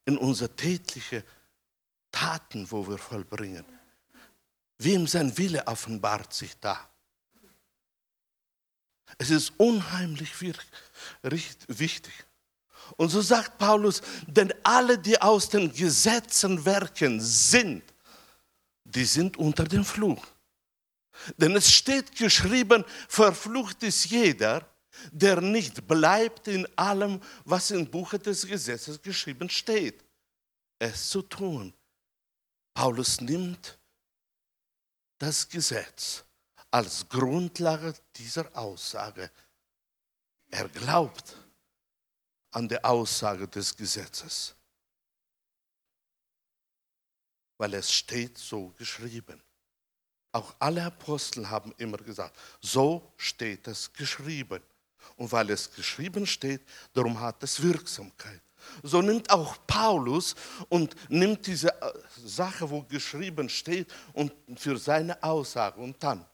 in 0.04 0.18
unsere 0.18 0.54
täglichen 0.54 1.22
Taten, 2.10 2.70
wo 2.70 2.88
wir 2.88 2.98
vollbringen. 2.98 3.64
Wem 4.78 5.06
sein 5.06 5.36
Wille 5.38 5.66
offenbart 5.66 6.32
sich 6.32 6.58
da. 6.60 6.88
Es 9.18 9.30
ist 9.30 9.52
unheimlich 9.56 10.32
wichtig. 10.40 12.12
Und 12.96 13.08
so 13.08 13.20
sagt 13.20 13.58
Paulus, 13.58 14.02
denn 14.26 14.52
alle, 14.62 14.98
die 14.98 15.20
aus 15.20 15.48
den 15.48 15.72
Gesetzen 15.72 16.64
werken, 16.64 17.20
sind, 17.20 17.82
die 18.84 19.04
sind 19.04 19.36
unter 19.36 19.64
dem 19.64 19.84
Fluch. 19.84 20.24
Denn 21.36 21.56
es 21.56 21.72
steht 21.72 22.16
geschrieben, 22.16 22.84
verflucht 23.08 23.82
ist 23.82 24.06
jeder, 24.06 24.68
der 25.12 25.40
nicht 25.40 25.86
bleibt 25.86 26.48
in 26.48 26.66
allem, 26.76 27.20
was 27.44 27.70
im 27.70 27.90
Buche 27.90 28.18
des 28.18 28.46
Gesetzes 28.46 29.00
geschrieben 29.00 29.48
steht, 29.48 30.04
es 30.78 31.10
zu 31.10 31.22
tun. 31.22 31.72
Paulus 32.74 33.20
nimmt 33.20 33.78
das 35.18 35.48
Gesetz 35.48 36.24
als 36.70 37.08
Grundlage 37.08 37.94
dieser 38.14 38.54
Aussage. 38.56 39.30
Er 40.50 40.68
glaubt 40.68 41.36
an 42.50 42.68
die 42.68 42.82
Aussage 42.82 43.48
des 43.48 43.76
Gesetzes, 43.76 44.54
weil 47.58 47.74
es 47.74 47.92
steht 47.92 48.38
so 48.38 48.68
geschrieben. 48.70 49.42
Auch 50.36 50.54
alle 50.58 50.84
Apostel 50.84 51.48
haben 51.48 51.72
immer 51.78 51.96
gesagt, 51.96 52.36
so 52.60 53.10
steht 53.16 53.66
es 53.68 53.90
geschrieben. 53.90 54.62
Und 55.16 55.32
weil 55.32 55.48
es 55.48 55.72
geschrieben 55.72 56.26
steht, 56.26 56.60
darum 56.92 57.18
hat 57.18 57.42
es 57.42 57.62
Wirksamkeit. 57.62 58.42
So 58.82 59.00
nimmt 59.00 59.30
auch 59.30 59.56
Paulus 59.66 60.34
und 60.68 60.94
nimmt 61.08 61.46
diese 61.46 61.70
äh, 61.80 61.92
Sache, 62.22 62.68
wo 62.68 62.82
geschrieben 62.82 63.48
steht, 63.48 63.90
und 64.12 64.30
für 64.56 64.76
seine 64.76 65.22
Aussage. 65.22 65.80
Und 65.80 66.02
dann, 66.02 66.26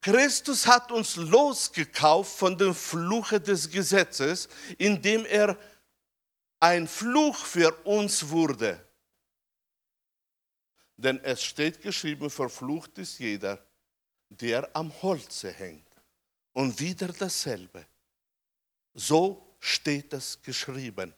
Christus 0.00 0.68
hat 0.68 0.92
uns 0.92 1.16
losgekauft 1.16 2.38
von 2.38 2.56
dem 2.56 2.76
Fluche 2.76 3.40
des 3.40 3.68
Gesetzes, 3.68 4.48
indem 4.78 5.26
er 5.26 5.58
ein 6.60 6.86
Fluch 6.86 7.38
für 7.38 7.72
uns 7.82 8.28
wurde. 8.28 8.80
Denn 10.96 11.22
es 11.24 11.42
steht 11.42 11.80
geschrieben, 11.80 12.30
verflucht 12.30 12.98
ist 12.98 13.18
jeder, 13.18 13.64
der 14.28 14.68
am 14.74 14.92
Holze 15.02 15.50
hängt. 15.50 15.88
Und 16.52 16.78
wieder 16.78 17.08
dasselbe. 17.08 17.86
So 18.94 19.56
steht 19.58 20.12
es 20.12 20.40
geschrieben. 20.40 21.12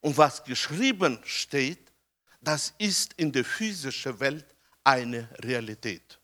Und 0.00 0.16
was 0.16 0.42
geschrieben 0.44 1.20
steht, 1.24 1.92
das 2.40 2.74
ist 2.78 3.12
in 3.14 3.32
der 3.32 3.44
physischen 3.44 4.18
Welt 4.20 4.54
eine 4.84 5.28
Realität. 5.40 6.18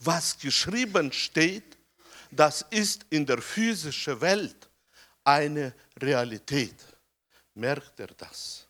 Was 0.00 0.38
geschrieben 0.38 1.12
steht, 1.12 1.78
das 2.30 2.62
ist 2.70 3.06
in 3.10 3.24
der 3.24 3.40
physischen 3.40 4.20
Welt 4.20 4.68
eine 5.24 5.74
Realität. 6.00 6.76
Merkt 7.54 7.98
er 8.00 8.08
das? 8.08 8.65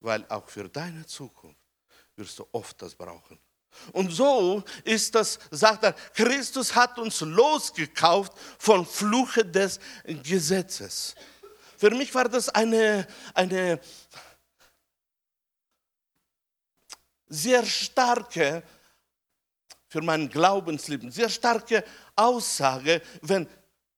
Weil 0.00 0.24
auch 0.28 0.48
für 0.48 0.68
deine 0.68 1.06
Zukunft 1.06 1.60
wirst 2.16 2.38
du 2.38 2.46
oft 2.52 2.80
das 2.80 2.94
brauchen. 2.94 3.38
Und 3.92 4.10
so 4.10 4.62
ist 4.84 5.14
das, 5.14 5.38
sagt 5.50 5.84
er, 5.84 5.92
Christus 5.92 6.74
hat 6.74 6.98
uns 6.98 7.20
losgekauft 7.20 8.32
von 8.58 8.86
Fluche 8.86 9.44
des 9.44 9.78
Gesetzes. 10.22 11.14
Für 11.76 11.90
mich 11.90 12.14
war 12.14 12.28
das 12.28 12.48
eine, 12.48 13.06
eine 13.34 13.80
sehr 17.28 17.64
starke, 17.66 18.62
für 19.88 20.00
mein 20.00 20.28
Glaubensleben, 20.28 21.10
sehr 21.10 21.28
starke 21.28 21.84
Aussage, 22.14 23.02
wenn, 23.22 23.46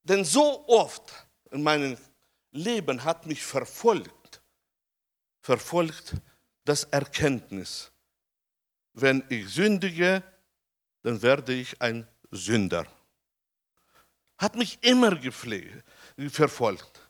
denn 0.02 0.24
so 0.24 0.66
oft 0.68 1.12
in 1.50 1.62
meinem 1.62 1.96
Leben 2.50 3.02
hat 3.04 3.26
mich 3.26 3.42
verfolgt, 3.42 4.17
verfolgt 5.48 6.14
das 6.64 6.84
Erkenntnis 6.84 7.90
wenn 9.00 9.24
ich 9.28 9.48
sündige, 9.48 10.22
dann 11.02 11.22
werde 11.22 11.52
ich 11.52 11.80
ein 11.80 12.06
Sünder. 12.30 12.86
Hat 14.36 14.54
mich 14.56 14.78
immer 14.82 15.16
gepflegt, 15.16 15.84
verfolgt. 16.30 17.00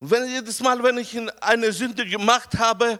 Wenn, 0.00 0.28
jedes 0.28 0.60
Mal, 0.60 0.82
wenn 0.82 0.98
ich 0.98 1.16
eine 1.42 1.72
Sünde 1.72 2.06
gemacht 2.06 2.58
habe, 2.58 2.98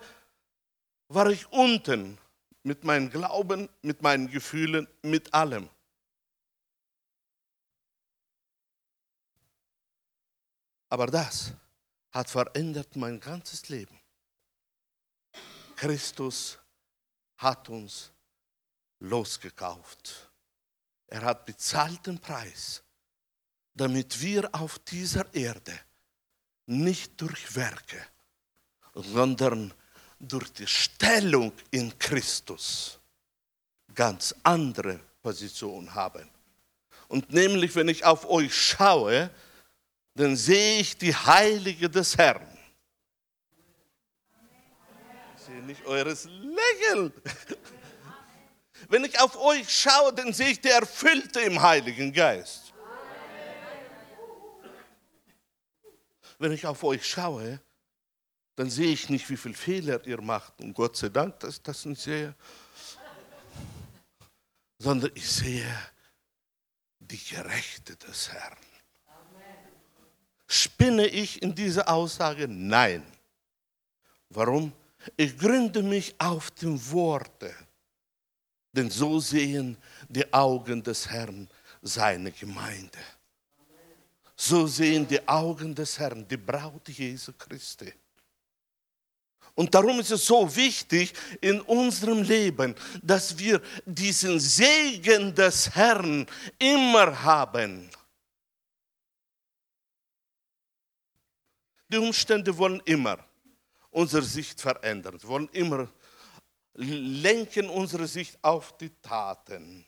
war 1.09 1.29
ich 1.31 1.51
unten 1.51 2.19
mit 2.63 2.85
meinem 2.85 3.11
Glauben, 3.11 3.69
mit 3.83 4.03
meinen 4.03 4.31
Gefühlen, 4.31 4.87
mit 5.03 5.33
allem. 5.33 5.69
Aber 10.89 11.07
das 11.07 11.55
hat 12.11 12.29
verändert 12.29 12.97
mein 12.97 13.19
ganzes 13.19 13.69
Leben. 13.69 14.00
Christus 15.81 16.59
hat 17.39 17.71
uns 17.71 18.11
losgekauft. 18.99 20.31
Er 21.07 21.23
hat 21.23 21.47
bezahlten 21.47 22.19
Preis, 22.19 22.83
damit 23.73 24.21
wir 24.21 24.55
auf 24.55 24.79
dieser 24.81 25.35
Erde 25.35 25.73
nicht 26.67 27.19
durch 27.19 27.57
Werke, 27.57 27.97
sondern 28.93 29.73
durch 30.19 30.53
die 30.53 30.67
Stellung 30.67 31.51
in 31.71 31.99
Christus 31.99 33.01
ganz 33.95 34.35
andere 34.43 35.01
Position 35.23 35.95
haben. 35.95 36.29
Und 37.09 37.33
nämlich, 37.33 37.75
wenn 37.75 37.89
ich 37.89 38.05
auf 38.05 38.29
euch 38.29 38.55
schaue, 38.55 39.31
dann 40.13 40.37
sehe 40.37 40.81
ich 40.81 40.99
die 40.99 41.17
Heilige 41.17 41.89
des 41.89 42.19
Herrn 42.19 42.60
sehe 45.51 45.63
nicht 45.63 45.85
eures 45.87 46.25
Lächeln. 46.27 47.13
Wenn 48.89 49.05
ich 49.05 49.19
auf 49.21 49.37
euch 49.37 49.69
schaue, 49.69 50.13
dann 50.13 50.33
sehe 50.33 50.51
ich 50.51 50.61
die 50.61 50.69
Erfüllte 50.69 51.41
im 51.41 51.61
Heiligen 51.61 52.13
Geist. 52.13 52.73
Wenn 56.39 56.53
ich 56.53 56.67
auf 56.67 56.83
euch 56.85 57.07
schaue, 57.07 57.61
dann 58.57 58.71
sehe 58.71 58.91
ich 58.93 59.09
nicht, 59.09 59.29
wie 59.29 59.37
viele 59.37 59.55
Fehler 59.55 60.05
ihr 60.07 60.21
macht. 60.23 60.61
Und 60.61 60.73
Gott 60.73 60.97
sei 60.97 61.09
Dank, 61.09 61.39
dass 61.41 61.57
ich 61.57 61.63
das 61.63 61.85
nicht 61.85 62.01
sehe. 62.01 62.35
Sondern 64.79 65.11
ich 65.15 65.31
sehe 65.31 65.67
die 66.99 67.23
Gerechte 67.23 67.97
des 67.97 68.33
Herrn. 68.33 68.57
Spinne 70.47 71.07
ich 71.07 71.43
in 71.43 71.55
diese 71.55 71.87
Aussage? 71.87 72.49
Nein. 72.49 73.05
Warum? 74.31 74.73
Ich 75.17 75.37
gründe 75.39 75.83
mich 75.83 76.15
auf 76.19 76.51
den 76.51 76.79
Worte, 76.91 77.55
denn 78.73 78.91
so 78.91 79.19
sehen 79.19 79.77
die 80.09 80.31
Augen 80.33 80.83
des 80.83 81.09
Herrn 81.09 81.49
seine 81.83 82.31
Gemeinde. 82.33 82.99
So 84.37 84.67
sehen 84.67 85.07
die 85.07 85.27
Augen 85.27 85.75
des 85.75 85.99
Herrn 85.99 86.27
die 86.27 86.37
Braut 86.37 86.89
Jesu 86.89 87.33
Christi. 87.33 87.93
Und 89.55 89.75
darum 89.75 90.01
ist 90.01 90.11
es 90.11 90.25
so 90.25 90.55
wichtig 90.55 91.13
in 91.41 91.61
unserem 91.63 92.23
Leben, 92.23 92.75
dass 93.03 93.37
wir 93.37 93.61
diesen 93.85 94.39
Segen 94.39 95.35
des 95.35 95.75
Herrn 95.75 96.27
immer 96.59 97.23
haben. 97.23 97.91
Die 101.89 101.99
Umstände 101.99 102.57
wollen 102.57 102.81
immer 102.85 103.19
unsere 103.91 104.23
Sicht 104.23 104.61
verändern, 104.61 105.19
wollen 105.23 105.49
immer 105.53 105.89
lenken 106.75 107.69
unsere 107.69 108.07
Sicht 108.07 108.39
auf 108.43 108.77
die 108.79 108.91
Taten. 109.01 109.85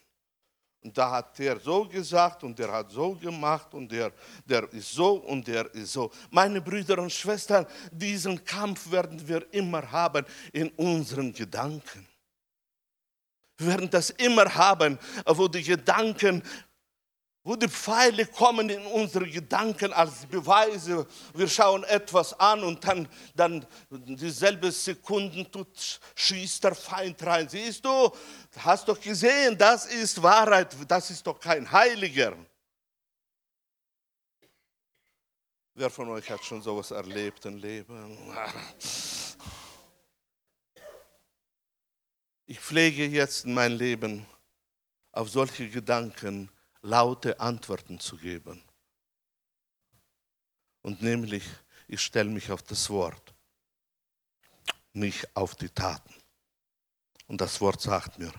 Und 0.82 0.98
da 0.98 1.12
hat 1.12 1.38
der 1.38 1.60
so 1.60 1.84
gesagt 1.84 2.42
und 2.42 2.58
der 2.58 2.72
hat 2.72 2.90
so 2.90 3.14
gemacht 3.14 3.72
und 3.72 3.90
der, 3.92 4.12
der 4.44 4.70
ist 4.72 4.90
so 4.90 5.14
und 5.14 5.46
der 5.46 5.72
ist 5.74 5.92
so. 5.92 6.10
Meine 6.30 6.60
Brüder 6.60 6.98
und 6.98 7.12
Schwestern, 7.12 7.66
diesen 7.92 8.44
Kampf 8.44 8.90
werden 8.90 9.26
wir 9.28 9.46
immer 9.54 9.88
haben 9.92 10.26
in 10.52 10.70
unseren 10.70 11.32
Gedanken. 11.32 12.08
Wir 13.58 13.68
werden 13.68 13.90
das 13.90 14.10
immer 14.10 14.52
haben, 14.52 14.98
wo 15.24 15.46
die 15.46 15.62
Gedanken 15.62 16.42
wo 17.44 17.56
die 17.56 17.68
Pfeile 17.68 18.26
kommen 18.26 18.70
in 18.70 18.86
unsere 18.86 19.28
Gedanken 19.28 19.92
als 19.92 20.26
Beweise. 20.26 21.06
Wir 21.34 21.48
schauen 21.48 21.82
etwas 21.84 22.38
an 22.38 22.62
und 22.62 22.86
dann, 22.86 23.08
dann 23.34 23.66
dieselbe 23.90 24.70
Sekunden 24.70 25.50
tut, 25.50 26.00
schießt 26.14 26.62
der 26.62 26.74
Feind 26.74 27.24
rein. 27.24 27.48
Siehst 27.48 27.84
du, 27.84 28.12
hast 28.58 28.88
doch 28.88 29.00
gesehen, 29.00 29.58
das 29.58 29.86
ist 29.86 30.22
Wahrheit, 30.22 30.76
das 30.86 31.10
ist 31.10 31.26
doch 31.26 31.40
kein 31.40 31.70
Heiliger. 31.70 32.36
Wer 35.74 35.90
von 35.90 36.10
euch 36.10 36.30
hat 36.30 36.44
schon 36.44 36.62
sowas 36.62 36.90
erlebt 36.90 37.44
im 37.46 37.56
Leben? 37.56 38.18
Ich 42.46 42.60
pflege 42.60 43.06
jetzt 43.06 43.46
in 43.46 43.54
mein 43.54 43.72
Leben 43.72 44.26
auf 45.10 45.28
solche 45.30 45.68
Gedanken 45.68 46.51
laute 46.82 47.38
Antworten 47.40 47.98
zu 47.98 48.16
geben. 48.16 48.62
Und 50.82 51.00
nämlich, 51.00 51.44
ich 51.86 52.00
stelle 52.00 52.30
mich 52.30 52.50
auf 52.50 52.62
das 52.62 52.90
Wort, 52.90 53.34
nicht 54.92 55.34
auf 55.36 55.54
die 55.54 55.70
Taten. 55.70 56.14
Und 57.26 57.40
das 57.40 57.60
Wort 57.60 57.80
sagt 57.80 58.18
mir, 58.18 58.32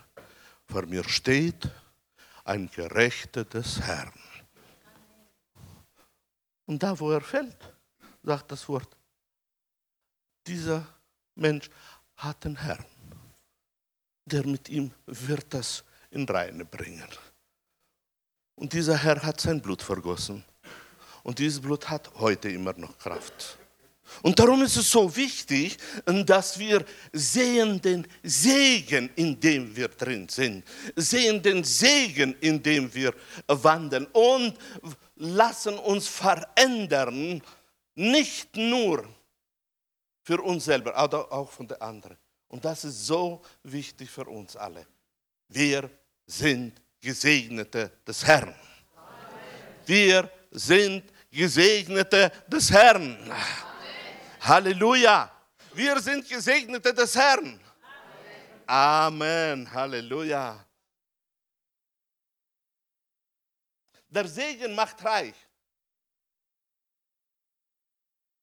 vor 0.66 0.86
mir 0.86 1.02
steht 1.08 1.68
ein 2.44 2.70
Gerechter 2.70 3.44
des 3.44 3.80
Herrn. 3.80 4.12
Und 6.66 6.82
da, 6.82 6.98
wo 6.98 7.10
er 7.10 7.20
fällt, 7.20 7.56
sagt 8.22 8.52
das 8.52 8.68
Wort, 8.68 8.96
dieser 10.46 10.86
Mensch 11.34 11.70
hat 12.16 12.44
einen 12.44 12.56
Herrn, 12.56 12.84
der 14.24 14.46
mit 14.46 14.68
ihm 14.68 14.92
wird 15.06 15.52
das 15.52 15.84
in 16.10 16.26
Reine 16.28 16.64
bringen. 16.64 17.08
Und 18.56 18.72
dieser 18.72 18.96
Herr 18.96 19.22
hat 19.22 19.40
sein 19.40 19.60
Blut 19.60 19.82
vergossen. 19.82 20.44
Und 21.22 21.38
dieses 21.38 21.60
Blut 21.60 21.88
hat 21.88 22.10
heute 22.16 22.48
immer 22.48 22.72
noch 22.74 22.96
Kraft. 22.98 23.58
Und 24.22 24.38
darum 24.38 24.62
ist 24.62 24.76
es 24.76 24.90
so 24.90 25.14
wichtig, 25.16 25.78
dass 26.04 26.58
wir 26.58 26.84
sehen 27.12 27.80
den 27.80 28.06
Segen, 28.22 29.10
in 29.16 29.40
dem 29.40 29.74
wir 29.74 29.88
drin 29.88 30.28
sind. 30.28 30.64
Sehen 30.94 31.42
den 31.42 31.64
Segen, 31.64 32.34
in 32.40 32.62
dem 32.62 32.92
wir 32.94 33.14
wandeln. 33.46 34.06
Und 34.12 34.56
lassen 35.16 35.78
uns 35.78 36.06
verändern, 36.06 37.42
nicht 37.94 38.56
nur 38.56 39.08
für 40.22 40.40
uns 40.42 40.64
selber, 40.66 40.94
aber 40.94 41.32
auch 41.32 41.50
von 41.50 41.66
den 41.66 41.80
anderen. 41.80 42.16
Und 42.48 42.64
das 42.64 42.84
ist 42.84 43.06
so 43.06 43.42
wichtig 43.62 44.10
für 44.10 44.24
uns 44.26 44.56
alle. 44.56 44.86
Wir 45.48 45.90
sind 46.26 46.80
Gesegnete 47.04 47.98
des 48.06 48.24
Herrn. 48.24 48.54
Wir 49.84 50.30
sind 50.50 51.12
Gesegnete 51.30 52.32
des 52.46 52.70
Herrn. 52.70 53.30
Halleluja. 54.40 55.30
Wir 55.74 56.00
sind 56.00 56.26
Gesegnete 56.26 56.94
des 56.94 57.14
Herrn. 57.14 57.60
Amen. 58.66 59.70
Halleluja. 59.70 60.64
Der 64.08 64.26
Segen 64.26 64.74
macht 64.74 65.04
reich. 65.04 65.34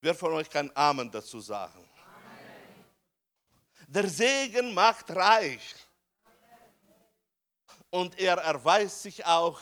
Wer 0.01 0.13
von 0.13 0.33
euch 0.33 0.49
kann 0.49 0.69
Amen 0.75 1.09
dazu 1.09 1.39
sagen? 1.39 1.83
Der 3.87 4.07
Segen 4.07 4.71
macht 4.75 5.09
reich 5.09 5.75
und 7.91 8.17
er 8.17 8.37
erweist 8.37 9.03
sich 9.03 9.23
auch 9.25 9.61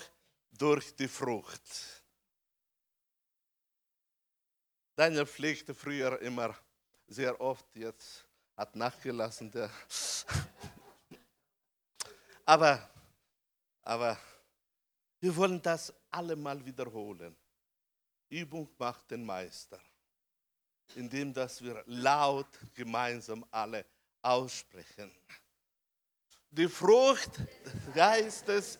durch 0.51 0.95
die 0.95 1.07
Frucht. 1.07 1.61
Daniel 4.95 5.25
pflegte 5.25 5.73
früher 5.73 6.21
immer 6.21 6.55
sehr 7.07 7.39
oft, 7.41 7.65
jetzt 7.75 8.25
hat 8.55 8.75
nachgelassen. 8.75 9.51
Der 9.51 9.69
aber, 12.45 12.89
aber 13.81 14.17
wir 15.19 15.35
wollen 15.35 15.61
das 15.61 15.93
alle 16.11 16.35
mal 16.35 16.63
wiederholen. 16.63 17.35
Übung 18.29 18.69
macht 18.77 19.09
den 19.09 19.25
Meister, 19.25 19.79
indem 20.95 21.33
dass 21.33 21.63
wir 21.63 21.83
laut 21.87 22.59
gemeinsam 22.75 23.43
alle 23.49 23.85
aussprechen 24.21 25.11
die 26.51 26.67
Frucht 26.67 27.37
des 27.37 27.93
Geistes. 27.93 28.79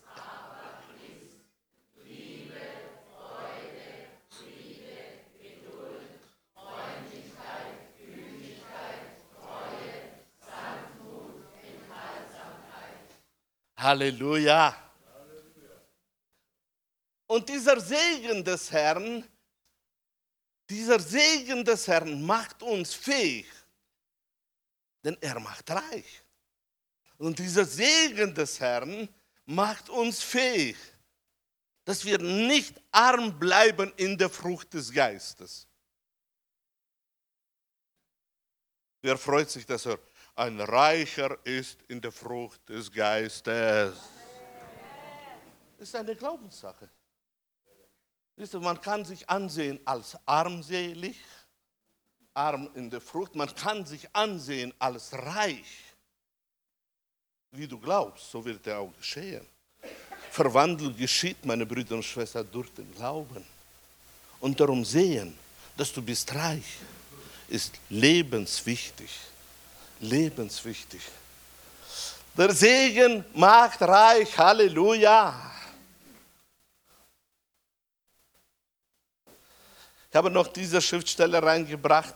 Halleluja. 13.76 14.76
Und 17.26 17.48
dieser 17.48 17.80
Segen 17.80 18.44
des 18.44 18.70
Herrn, 18.70 19.26
dieser 20.68 21.00
Segen 21.00 21.64
des 21.64 21.88
Herrn 21.88 22.22
macht 22.22 22.62
uns 22.62 22.92
fähig, 22.92 23.46
denn 25.02 25.16
er 25.22 25.40
macht 25.40 25.70
reich. 25.70 26.22
Und 27.20 27.38
dieser 27.38 27.66
Segen 27.66 28.34
des 28.34 28.58
Herrn 28.60 29.06
macht 29.44 29.90
uns 29.90 30.22
fähig, 30.22 30.78
dass 31.84 32.02
wir 32.02 32.16
nicht 32.18 32.80
arm 32.90 33.38
bleiben 33.38 33.92
in 33.98 34.16
der 34.16 34.30
Frucht 34.30 34.72
des 34.72 34.90
Geistes. 34.90 35.68
Wer 39.02 39.18
freut 39.18 39.50
sich, 39.50 39.66
dass 39.66 39.84
er 39.84 39.98
ein 40.34 40.58
Reicher 40.62 41.36
ist 41.44 41.82
in 41.88 42.00
der 42.00 42.10
Frucht 42.10 42.66
des 42.70 42.90
Geistes? 42.90 43.98
Das 45.76 45.88
ist 45.88 45.94
eine 45.94 46.16
Glaubenssache. 46.16 46.88
Man 48.54 48.80
kann 48.80 49.04
sich 49.04 49.28
ansehen 49.28 49.78
als 49.84 50.16
armselig, 50.24 51.18
arm 52.32 52.70
in 52.74 52.88
der 52.88 53.02
Frucht. 53.02 53.34
Man 53.34 53.54
kann 53.54 53.84
sich 53.84 54.08
ansehen 54.16 54.72
als 54.78 55.12
reich 55.12 55.89
wie 57.52 57.66
du 57.66 57.78
glaubst, 57.78 58.30
so 58.30 58.44
wird 58.44 58.66
er 58.66 58.78
auch 58.78 58.92
geschehen. 58.96 59.44
Verwandlung 60.30 60.96
geschieht, 60.96 61.44
meine 61.44 61.66
Brüder 61.66 61.96
und 61.96 62.04
Schwestern, 62.04 62.48
durch 62.50 62.72
den 62.72 62.94
Glauben. 62.94 63.44
Und 64.38 64.58
darum 64.58 64.84
sehen, 64.84 65.36
dass 65.76 65.92
du 65.92 66.00
bist 66.00 66.32
reich, 66.34 66.78
ist 67.48 67.74
lebenswichtig. 67.88 69.10
Lebenswichtig. 69.98 71.00
Der 72.36 72.54
Segen 72.54 73.24
macht 73.34 73.82
reich, 73.82 74.38
Halleluja. 74.38 75.50
Ich 80.08 80.16
habe 80.16 80.30
noch 80.30 80.46
diese 80.46 80.80
Schriftstelle 80.80 81.42
reingebracht, 81.42 82.14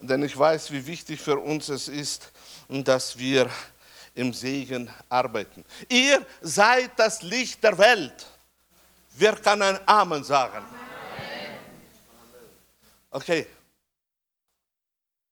denn 0.00 0.22
ich 0.24 0.36
weiß, 0.36 0.72
wie 0.72 0.84
wichtig 0.84 1.20
für 1.20 1.38
uns 1.38 1.68
es 1.68 1.88
ist, 1.88 2.30
dass 2.68 3.16
wir 3.16 3.48
im 4.14 4.32
Segen 4.32 4.90
arbeiten. 5.08 5.64
Ihr 5.88 6.24
seid 6.40 6.98
das 6.98 7.22
Licht 7.22 7.62
der 7.62 7.76
Welt. 7.78 8.26
Wer 9.12 9.36
kann 9.36 9.60
ein 9.62 9.78
Amen 9.86 10.24
sagen? 10.24 10.64
Okay, 13.10 13.46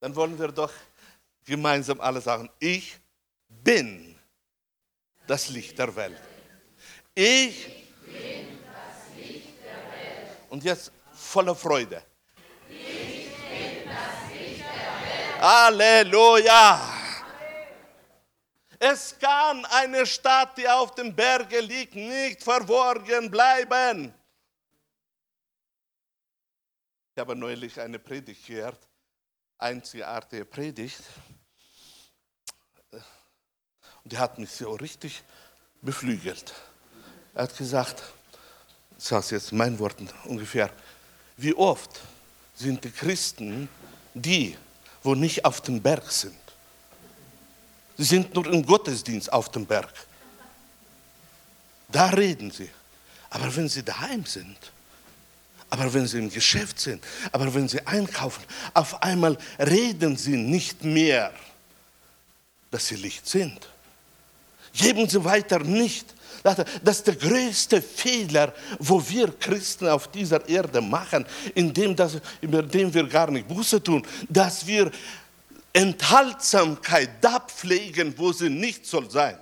dann 0.01 0.14
wollen 0.14 0.39
wir 0.39 0.49
doch 0.49 0.72
gemeinsam 1.45 2.01
alle 2.01 2.20
sagen, 2.20 2.51
ich 2.59 2.99
bin 3.49 4.18
das 5.26 5.49
Licht 5.49 5.79
der 5.79 5.95
Welt. 5.95 6.20
Ich 7.14 7.66
bin 8.05 8.59
das 8.64 9.16
Licht 9.16 9.55
der 9.64 9.76
Welt. 9.93 10.37
Und 10.51 10.64
jetzt 10.64 10.91
voller 11.12 11.55
Freude. 11.55 12.03
Ich 12.68 13.31
bin 13.31 13.89
das 13.89 14.33
Licht 14.33 14.61
der 14.61 15.37
Welt. 15.37 15.41
Halleluja. 15.41 16.98
Es 18.79 19.18
kann 19.18 19.64
eine 19.66 20.07
Stadt, 20.07 20.57
die 20.57 20.68
auf 20.68 20.95
dem 20.95 21.14
Berge 21.14 21.61
liegt, 21.61 21.97
nicht 21.97 22.43
verborgen 22.43 23.31
bleiben. 23.31 24.14
Ich 27.14 27.20
habe 27.20 27.35
neulich 27.35 27.81
eine 27.81 27.99
Predigt 27.99 28.47
gehört, 28.47 28.79
einzigartige 29.59 30.45
Predigt. 30.45 31.03
Und 32.93 34.12
die 34.12 34.18
hat 34.18 34.39
mich 34.39 34.51
so 34.53 34.72
richtig 34.74 35.24
beflügelt. 35.83 36.55
Er 37.35 37.43
hat 37.43 37.57
gesagt, 37.57 38.03
ich 38.97 39.05
sage 39.05 39.20
es 39.20 39.31
jetzt 39.31 39.53
in 39.53 39.59
meinen 39.59 39.79
Worten 39.81 40.09
ungefähr, 40.24 40.70
wie 41.37 41.55
oft 41.55 42.01
sind 42.55 42.85
die 42.85 42.91
Christen 42.91 43.68
die, 44.14 44.57
wo 45.03 45.14
nicht 45.14 45.45
auf 45.45 45.61
dem 45.61 45.83
Berg 45.83 46.11
sind. 46.11 46.48
Sie 47.99 48.05
sind 48.05 48.33
nur 48.33 48.47
im 48.47 48.65
Gottesdienst 48.65 49.31
auf 49.33 49.51
dem 49.51 49.67
Berg. 49.67 49.93
Da 51.89 52.07
reden 52.11 52.51
sie. 52.53 52.71
Aber 53.29 53.55
wenn 53.55 53.69
sie 53.69 53.83
daheim 53.83 54.25
sind, 54.25 54.57
aber 55.69 55.93
wenn 55.93 56.07
sie 56.07 56.19
im 56.19 56.31
Geschäft 56.31 56.81
sind, 56.81 57.05
aber 57.33 57.53
wenn 57.53 57.69
sie 57.69 57.85
einkaufen, 57.87 58.43
auf 58.73 59.03
einmal 59.03 59.37
reden 59.59 60.17
sie 60.17 60.37
nicht 60.37 60.85
mehr, 60.85 61.33
dass 62.71 62.87
sie 62.87 62.97
Licht 62.97 63.27
sind. 63.27 63.69
Geben 64.73 65.09
sie 65.09 65.23
weiter 65.25 65.59
nicht. 65.59 66.15
Das 66.43 66.99
ist 66.99 67.07
der 67.07 67.17
größte 67.17 67.83
Fehler, 67.83 68.55
wo 68.79 69.07
wir 69.09 69.33
Christen 69.39 69.89
auf 69.89 70.09
dieser 70.09 70.49
Erde 70.49 70.81
machen, 70.81 71.27
indem, 71.55 71.97
das, 71.97 72.19
indem 72.41 72.95
wir 72.95 73.09
gar 73.09 73.31
nicht 73.31 73.49
Buße 73.49 73.83
tun, 73.83 74.07
dass 74.29 74.67
wir 74.67 74.91
Enthaltsamkeit 75.79 77.22
da 77.22 77.39
pflegen, 77.39 78.12
wo 78.18 78.33
sie 78.33 78.51
nicht 78.51 78.85
soll 78.85 79.09
sein. 79.09 79.39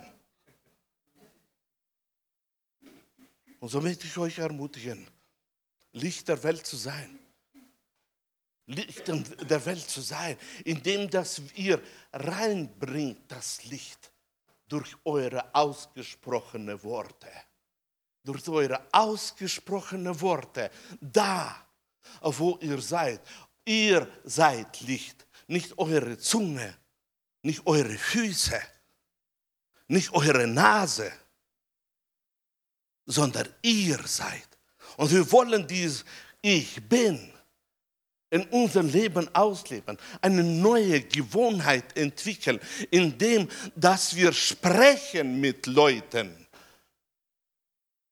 Und 3.58 3.70
so 3.70 3.80
möchte 3.80 4.06
ich 4.06 4.18
euch 4.18 4.38
ermutigen, 4.38 5.08
Licht 5.92 6.28
der 6.28 6.42
Welt 6.42 6.66
zu 6.66 6.76
sein. 6.76 7.18
Licht 8.66 9.08
der 9.08 9.64
Welt 9.64 9.88
zu 9.88 10.02
sein, 10.02 10.36
indem 10.64 11.08
dass 11.08 11.40
ihr 11.54 11.82
reinbringt 12.12 13.22
das 13.28 13.64
Licht 13.64 14.12
durch 14.68 14.94
eure 15.04 15.54
ausgesprochene 15.54 16.82
Worte. 16.82 17.30
Durch 18.22 18.46
eure 18.46 18.86
ausgesprochene 18.92 20.20
Worte. 20.20 20.70
Da, 21.00 21.66
wo 22.20 22.58
ihr 22.60 22.82
seid. 22.82 23.22
Ihr 23.64 24.06
seid 24.24 24.82
Licht 24.82 25.25
nicht 25.46 25.78
eure 25.78 26.18
Zunge, 26.18 26.76
nicht 27.42 27.66
eure 27.66 27.96
Füße, 27.96 28.60
nicht 29.88 30.12
eure 30.12 30.46
Nase, 30.46 31.12
sondern 33.04 33.48
ihr 33.62 33.98
seid. 34.06 34.48
Und 34.96 35.10
wir 35.12 35.30
wollen 35.30 35.66
dieses 35.66 36.04
Ich 36.42 36.82
bin 36.88 37.32
in 38.30 38.44
unserem 38.48 38.88
Leben 38.88 39.32
ausleben, 39.34 39.96
eine 40.20 40.42
neue 40.42 41.00
Gewohnheit 41.02 41.96
entwickeln, 41.96 42.60
indem 42.90 43.48
dass 43.76 44.16
wir 44.16 44.32
sprechen 44.32 45.40
mit 45.40 45.66
Leuten 45.66 46.46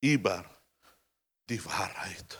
über 0.00 0.44
die 1.48 1.62
Wahrheit. 1.64 2.38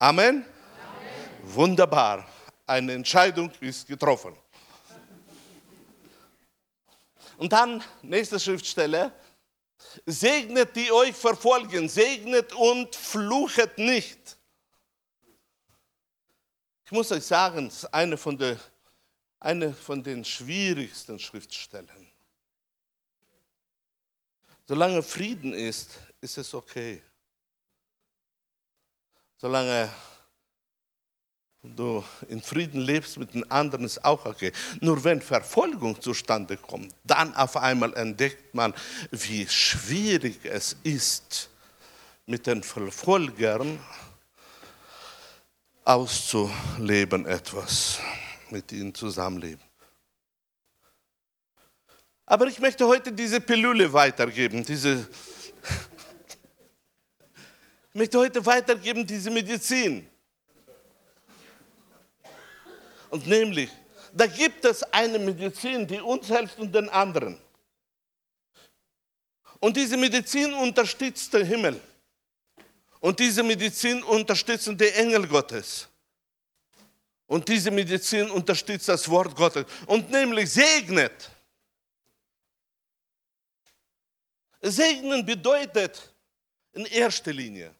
Amen. 0.00 0.44
Amen. 0.44 1.54
Wunderbar 1.54 2.28
eine 2.70 2.92
Entscheidung 2.92 3.50
ist 3.60 3.86
getroffen. 3.88 4.36
Und 7.36 7.52
dann, 7.52 7.82
nächste 8.02 8.38
Schriftstelle, 8.38 9.12
segnet 10.06 10.76
die 10.76 10.92
euch 10.92 11.16
verfolgen, 11.16 11.88
segnet 11.88 12.52
und 12.52 12.94
fluchet 12.94 13.76
nicht. 13.76 14.38
Ich 16.84 16.92
muss 16.92 17.10
euch 17.10 17.24
sagen, 17.24 17.66
es 17.66 17.84
ist 17.84 17.94
eine 17.94 18.16
von, 18.16 18.38
der, 18.38 18.58
eine 19.40 19.72
von 19.72 20.02
den 20.02 20.24
schwierigsten 20.24 21.18
Schriftstellen. 21.18 22.10
Solange 24.66 25.02
Frieden 25.02 25.52
ist, 25.52 25.98
ist 26.20 26.38
es 26.38 26.54
okay. 26.54 27.02
Solange 29.38 29.90
du 31.62 32.02
in 32.28 32.40
Frieden 32.42 32.80
lebst 32.80 33.18
mit 33.18 33.34
den 33.34 33.50
anderen, 33.50 33.84
ist 33.84 34.04
auch 34.04 34.24
okay. 34.24 34.52
Nur 34.80 35.02
wenn 35.04 35.20
Verfolgung 35.20 36.00
zustande 36.00 36.56
kommt, 36.56 36.94
dann 37.04 37.34
auf 37.34 37.56
einmal 37.56 37.94
entdeckt 37.94 38.54
man, 38.54 38.74
wie 39.10 39.46
schwierig 39.46 40.44
es 40.44 40.76
ist, 40.82 41.50
mit 42.26 42.46
den 42.46 42.62
Verfolgern 42.62 43.78
auszuleben 45.84 47.26
etwas, 47.26 47.98
mit 48.50 48.70
ihnen 48.72 48.94
zusammenleben. 48.94 49.60
Aber 52.24 52.46
ich 52.46 52.60
möchte 52.60 52.86
heute 52.86 53.12
diese 53.12 53.40
Pillule 53.40 53.92
weitergeben, 53.92 54.64
diese 54.64 55.00
ich 57.92 57.94
möchte 57.94 58.18
heute 58.18 58.46
weitergeben 58.46 59.04
diese 59.04 59.30
Medizin. 59.30 60.06
Und 63.10 63.26
nämlich, 63.26 63.70
da 64.12 64.26
gibt 64.26 64.64
es 64.64 64.82
eine 64.84 65.18
Medizin, 65.18 65.86
die 65.86 66.00
uns 66.00 66.28
hilft 66.28 66.58
und 66.58 66.74
den 66.74 66.88
anderen. 66.88 67.40
Und 69.58 69.76
diese 69.76 69.96
Medizin 69.96 70.54
unterstützt 70.54 71.32
den 71.34 71.46
Himmel. 71.46 71.80
Und 73.00 73.18
diese 73.18 73.42
Medizin 73.42 74.02
unterstützt 74.02 74.68
die 74.68 74.88
Engel 74.88 75.26
Gottes. 75.26 75.88
Und 77.26 77.48
diese 77.48 77.70
Medizin 77.70 78.30
unterstützt 78.30 78.88
das 78.88 79.08
Wort 79.08 79.36
Gottes. 79.36 79.64
Und 79.86 80.10
nämlich 80.10 80.50
segnet. 80.50 81.30
Segnen 84.60 85.24
bedeutet 85.24 86.12
in 86.72 86.84
erster 86.86 87.32
Linie 87.32 87.74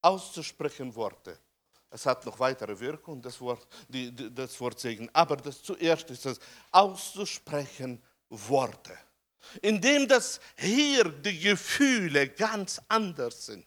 auszusprechen 0.00 0.94
Worte. 0.94 1.38
Es 1.96 2.04
hat 2.04 2.26
noch 2.26 2.38
weitere 2.38 2.78
Wirkung, 2.78 3.22
das 3.22 3.40
Wort, 3.40 3.66
die, 3.88 4.14
das 4.14 4.60
Wort 4.60 4.78
Segen. 4.78 5.08
Aber 5.14 5.34
das 5.34 5.62
zuerst 5.62 6.10
ist 6.10 6.26
es 6.26 6.38
auszusprechen 6.70 8.02
Worte. 8.28 8.98
Indem 9.62 10.06
das 10.06 10.38
hier 10.56 11.04
die 11.04 11.40
Gefühle 11.40 12.28
ganz 12.28 12.82
anders 12.88 13.46
sind. 13.46 13.66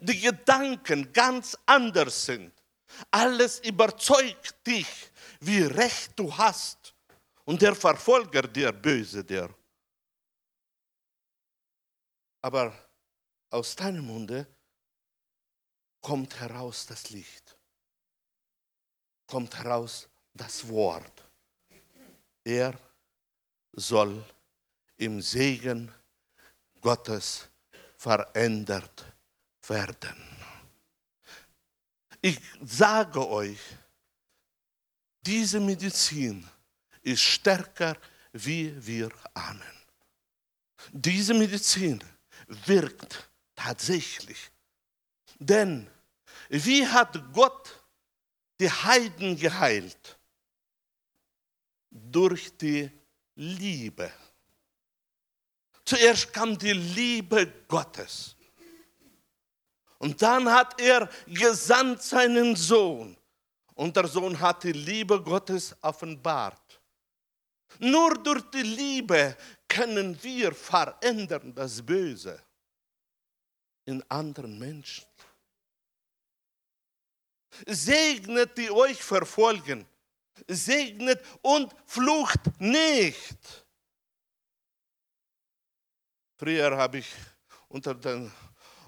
Die 0.00 0.18
Gedanken 0.18 1.12
ganz 1.12 1.56
anders 1.64 2.26
sind. 2.26 2.52
Alles 3.12 3.60
überzeugt 3.60 4.66
dich, 4.66 4.88
wie 5.38 5.62
recht 5.62 6.10
du 6.16 6.36
hast. 6.36 6.92
Und 7.44 7.62
der 7.62 7.76
Verfolger, 7.76 8.42
der 8.42 8.72
Böse, 8.72 9.22
der. 9.22 9.48
Aber 12.40 12.76
aus 13.48 13.76
deinem 13.76 14.06
Munde 14.06 14.51
kommt 16.02 16.38
heraus 16.40 16.86
das 16.86 17.10
Licht, 17.10 17.56
kommt 19.26 19.56
heraus 19.56 20.08
das 20.34 20.68
Wort. 20.68 21.24
Er 22.44 22.78
soll 23.72 24.22
im 24.96 25.22
Segen 25.22 25.92
Gottes 26.80 27.48
verändert 27.96 29.06
werden. 29.66 30.32
Ich 32.20 32.40
sage 32.62 33.26
euch, 33.26 33.60
diese 35.20 35.60
Medizin 35.60 36.48
ist 37.00 37.22
stärker, 37.22 37.96
wie 38.32 38.74
wir 38.84 39.10
ahnen. 39.34 39.76
Diese 40.92 41.34
Medizin 41.34 42.02
wirkt 42.48 43.30
tatsächlich. 43.54 44.50
Denn 45.38 45.88
wie 46.52 46.86
hat 46.86 47.32
Gott 47.32 47.82
die 48.60 48.70
Heiden 48.70 49.36
geheilt? 49.36 50.18
Durch 51.90 52.56
die 52.58 52.90
Liebe. 53.34 54.12
Zuerst 55.84 56.32
kam 56.32 56.56
die 56.58 56.72
Liebe 56.72 57.64
Gottes. 57.66 58.36
Und 59.98 60.20
dann 60.20 60.50
hat 60.50 60.78
er 60.80 61.08
gesandt 61.26 62.02
seinen 62.02 62.54
Sohn. 62.54 63.16
Und 63.74 63.96
der 63.96 64.06
Sohn 64.06 64.38
hat 64.38 64.64
die 64.64 64.72
Liebe 64.72 65.22
Gottes 65.22 65.74
offenbart. 65.80 66.80
Nur 67.78 68.14
durch 68.22 68.42
die 68.50 68.62
Liebe 68.62 69.36
können 69.66 70.22
wir 70.22 70.52
verändern 70.52 71.54
das 71.54 71.80
Böse 71.80 72.42
in 73.86 74.02
anderen 74.10 74.58
Menschen. 74.58 75.06
Segnet, 77.66 78.56
die 78.56 78.70
euch 78.70 79.02
verfolgen. 79.02 79.86
Segnet 80.48 81.22
und 81.42 81.74
flucht 81.86 82.40
nicht. 82.58 83.66
Früher 86.36 86.76
habe 86.76 86.98
ich 86.98 87.08
unter 87.68 87.94
dem 87.94 88.32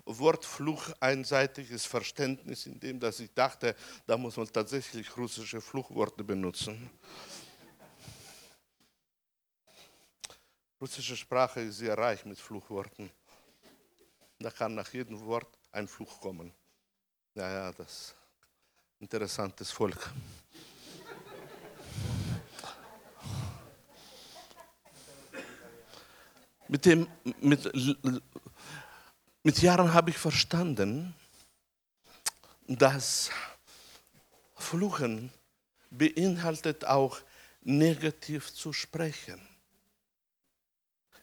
Wort 0.06 0.44
Fluch 0.44 0.90
einseitiges 1.00 1.86
Verständnis, 1.86 2.66
in 2.66 2.78
dem 2.78 3.00
dass 3.00 3.20
ich 3.20 3.32
dachte, 3.32 3.74
da 4.06 4.16
muss 4.16 4.36
man 4.36 4.46
tatsächlich 4.52 5.16
russische 5.16 5.60
Fluchworte 5.60 6.22
benutzen. 6.24 6.90
Russische 10.80 11.16
Sprache 11.16 11.60
ist 11.60 11.78
sehr 11.78 11.96
reich 11.96 12.24
mit 12.26 12.38
Fluchworten. 12.38 13.10
Da 14.38 14.50
kann 14.50 14.74
nach 14.74 14.92
jedem 14.92 15.18
Wort 15.24 15.56
ein 15.72 15.88
Fluch 15.88 16.20
kommen. 16.20 16.52
Ja, 17.34 17.50
ja, 17.50 17.72
das 17.72 18.14
interessantes 19.04 19.70
Volk. 19.70 20.10
Mit, 26.68 26.86
dem, 26.86 27.06
mit, 27.42 27.70
mit 29.42 29.60
Jahren 29.60 29.92
habe 29.92 30.08
ich 30.08 30.16
verstanden, 30.16 31.14
dass 32.66 33.30
Fluchen 34.54 35.30
beinhaltet 35.90 36.86
auch 36.86 37.20
negativ 37.60 38.54
zu 38.54 38.72
sprechen. 38.72 39.38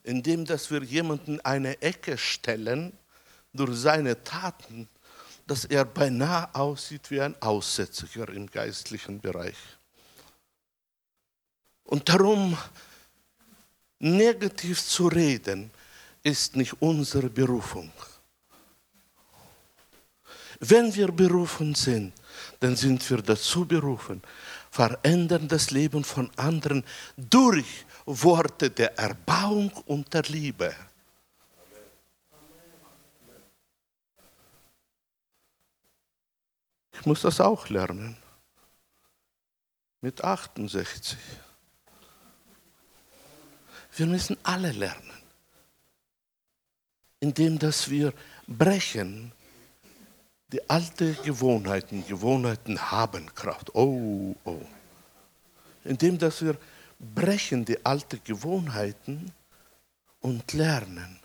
Indem 0.03 0.45
dass 0.45 0.69
wir 0.69 0.83
jemanden 0.83 1.39
eine 1.41 1.81
Ecke 1.81 2.19
stellen 2.19 2.95
durch 3.53 3.75
seine 3.75 4.23
Taten, 4.23 4.87
dass 5.47 5.65
er 5.65 5.85
beinahe 5.85 6.53
aussieht 6.55 7.11
wie 7.11 7.21
ein 7.21 7.39
Aussätziger 7.41 8.29
im 8.29 8.49
geistlichen 8.49 9.19
Bereich. 9.19 9.57
Und 11.85 12.07
darum 12.07 12.57
negativ 13.99 14.81
zu 14.83 15.07
reden, 15.07 15.71
ist 16.23 16.55
nicht 16.55 16.73
unsere 16.81 17.29
Berufung. 17.29 17.91
Wenn 20.59 20.93
wir 20.93 21.11
berufen 21.11 21.73
sind, 21.73 22.13
dann 22.59 22.75
sind 22.75 23.07
wir 23.09 23.21
dazu 23.21 23.65
berufen, 23.65 24.21
verändern 24.69 25.47
das 25.47 25.71
Leben 25.71 26.03
von 26.03 26.29
anderen 26.37 26.83
durch 27.17 27.85
Worte 28.05 28.69
der 28.69 28.97
Erbauung 28.97 29.71
und 29.85 30.13
der 30.13 30.23
Liebe. 30.23 30.75
Ich 37.01 37.07
muss 37.07 37.21
das 37.21 37.41
auch 37.41 37.67
lernen. 37.69 38.15
Mit 40.01 40.23
68. 40.23 41.17
Wir 43.95 44.05
müssen 44.05 44.37
alle 44.43 44.71
lernen, 44.71 45.11
indem 47.19 47.57
dass 47.57 47.89
wir 47.89 48.13
brechen 48.45 49.31
die 50.51 50.69
alten 50.69 51.17
Gewohnheiten. 51.23 52.05
Gewohnheiten 52.05 52.79
haben 52.91 53.33
Kraft. 53.33 53.73
Oh, 53.73 54.35
oh. 54.45 54.61
Indem 55.83 56.19
dass 56.19 56.43
wir 56.43 56.55
brechen 56.99 57.65
die 57.65 57.83
alten 57.83 58.23
Gewohnheiten 58.23 59.31
und 60.19 60.53
lernen, 60.53 61.19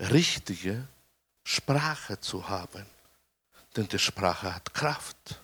richtige 0.00 0.88
Sprache 1.44 2.18
zu 2.18 2.48
haben. 2.48 2.86
Denn 3.76 3.88
die 3.88 3.98
Sprache 3.98 4.54
hat 4.54 4.72
Kraft. 4.74 5.40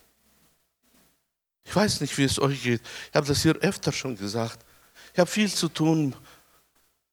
Ich 1.64 1.74
weiß 1.74 2.00
nicht, 2.00 2.16
wie 2.16 2.24
es 2.24 2.38
euch 2.40 2.62
geht. 2.62 2.82
Ich 3.10 3.14
habe 3.14 3.26
das 3.26 3.42
hier 3.42 3.54
öfter 3.56 3.92
schon 3.92 4.16
gesagt. 4.16 4.64
Ich 5.12 5.18
habe 5.18 5.30
viel 5.30 5.52
zu 5.52 5.68
tun 5.68 6.14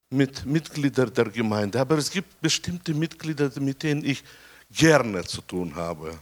mit 0.10 0.46
Mitgliedern 0.46 1.14
der 1.14 1.26
Gemeinde, 1.26 1.80
aber 1.80 1.98
es 1.98 2.10
gibt 2.10 2.40
bestimmte 2.42 2.94
Mitglieder, 2.94 3.52
mit 3.60 3.84
denen 3.84 4.06
ich 4.06 4.24
gerne 4.72 5.24
zu 5.24 5.42
tun 5.42 5.76
habe. 5.76 6.18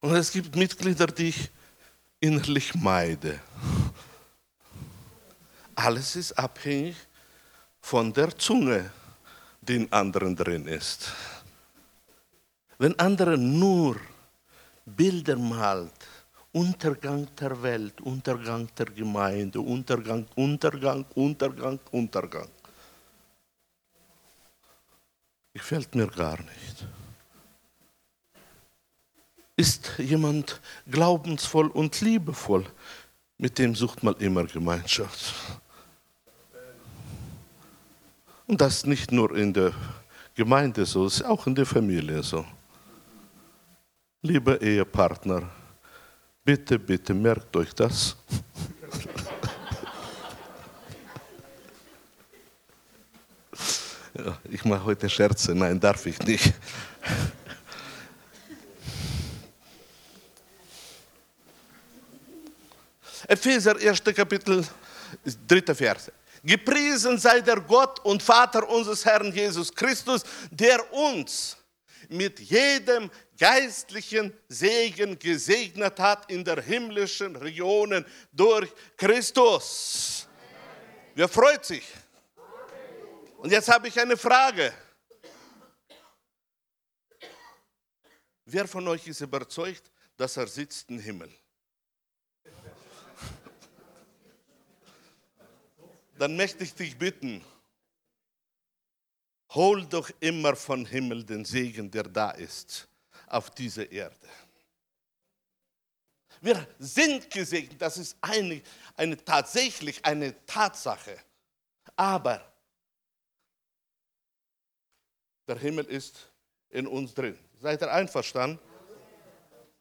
Und 0.00 0.14
es 0.14 0.32
gibt 0.32 0.56
Mitglieder, 0.56 1.06
die 1.06 1.28
ich 1.28 1.50
innerlich 2.20 2.74
meide. 2.74 3.40
Alles 5.74 6.16
ist 6.16 6.32
abhängig 6.32 6.96
von 7.80 8.12
der 8.12 8.36
Zunge, 8.36 8.90
die 9.60 9.76
in 9.76 9.92
anderen 9.92 10.36
drin 10.36 10.66
ist. 10.66 11.12
Wenn 12.80 12.98
andere 12.98 13.36
nur 13.36 14.00
Bilder 14.86 15.36
malt, 15.36 15.92
Untergang 16.50 17.28
der 17.38 17.62
Welt, 17.62 18.00
Untergang 18.00 18.68
der 18.74 18.86
Gemeinde, 18.86 19.60
Untergang, 19.60 20.26
Untergang, 20.34 21.04
Untergang, 21.14 21.78
Untergang. 21.90 22.48
Gefällt 25.52 25.94
mir 25.94 26.06
gar 26.06 26.38
nicht. 26.38 26.86
Ist 29.56 29.98
jemand 29.98 30.58
glaubensvoll 30.90 31.66
und 31.66 32.00
liebevoll, 32.00 32.64
mit 33.36 33.58
dem 33.58 33.74
sucht 33.74 34.02
man 34.02 34.14
immer 34.14 34.44
Gemeinschaft. 34.44 35.34
Und 38.46 38.58
das 38.58 38.86
nicht 38.86 39.12
nur 39.12 39.36
in 39.36 39.52
der 39.52 39.74
Gemeinde 40.34 40.86
so, 40.86 41.04
ist 41.04 41.22
auch 41.22 41.46
in 41.46 41.54
der 41.54 41.66
Familie 41.66 42.22
so. 42.22 42.46
Lieber 44.22 44.60
Ehepartner, 44.60 45.50
bitte, 46.44 46.78
bitte 46.78 47.14
merkt 47.14 47.56
euch 47.56 47.74
das. 47.74 48.14
Ich 54.50 54.62
mache 54.66 54.84
heute 54.84 55.08
Scherze, 55.08 55.54
nein, 55.54 55.80
darf 55.80 56.04
ich 56.04 56.18
nicht. 56.18 56.52
Epheser, 63.26 63.76
1. 63.76 64.04
Kapitel, 64.04 64.66
3. 65.48 65.74
Vers. 65.74 66.12
Gepriesen 66.44 67.16
sei 67.16 67.40
der 67.40 67.60
Gott 67.60 68.00
und 68.00 68.22
Vater 68.22 68.68
unseres 68.68 69.02
Herrn 69.02 69.32
Jesus 69.32 69.74
Christus, 69.74 70.24
der 70.50 70.92
uns 70.92 71.56
mit 72.10 72.40
jedem 72.40 73.10
geistlichen 73.38 74.36
Segen 74.48 75.18
gesegnet 75.18 75.98
hat 75.98 76.30
in 76.30 76.44
der 76.44 76.60
himmlischen 76.60 77.36
Regionen 77.36 78.04
durch 78.32 78.70
Christus. 78.96 80.26
Wer 81.14 81.28
freut 81.28 81.64
sich? 81.64 81.86
Und 83.38 83.50
jetzt 83.50 83.68
habe 83.68 83.88
ich 83.88 83.98
eine 83.98 84.16
Frage. 84.16 84.72
Wer 88.44 88.66
von 88.66 88.86
euch 88.88 89.06
ist 89.06 89.20
überzeugt, 89.20 89.90
dass 90.16 90.36
er 90.36 90.48
sitzt 90.48 90.90
im 90.90 90.98
Himmel? 90.98 91.32
Dann 96.18 96.36
möchte 96.36 96.64
ich 96.64 96.74
dich 96.74 96.98
bitten, 96.98 97.42
hol 99.54 99.86
doch 99.86 100.10
immer 100.20 100.54
von 100.56 100.86
Himmel 100.86 101.24
den 101.24 101.44
Segen, 101.44 101.90
der 101.90 102.04
da 102.04 102.30
ist, 102.32 102.88
auf 103.26 103.50
dieser 103.50 103.90
Erde. 103.90 104.28
Wir 106.40 106.66
sind 106.78 107.30
gesegnet, 107.30 107.80
das 107.80 107.98
ist 107.98 108.16
eine, 108.20 108.62
eine 108.96 109.22
tatsächlich 109.22 110.04
eine 110.04 110.34
Tatsache. 110.46 111.18
Aber 111.96 112.40
der 115.46 115.58
Himmel 115.58 115.84
ist 115.84 116.30
in 116.70 116.86
uns 116.86 117.12
drin. 117.12 117.38
Seid 117.58 117.82
ihr 117.82 117.92
einverstanden? 117.92 118.58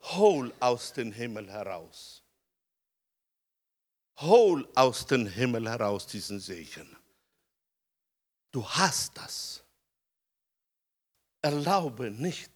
Hol 0.01 0.53
aus 0.59 0.91
dem 0.91 1.13
Himmel 1.13 1.49
heraus. 1.49 2.24
Hol 4.17 4.67
aus 4.76 5.05
dem 5.05 5.28
Himmel 5.28 5.70
heraus 5.70 6.07
diesen 6.07 6.39
Segen. 6.41 6.99
Du 8.52 8.68
hast 8.68 9.18
das. 9.18 9.64
Erlaube 11.41 12.10
nicht, 12.12 12.52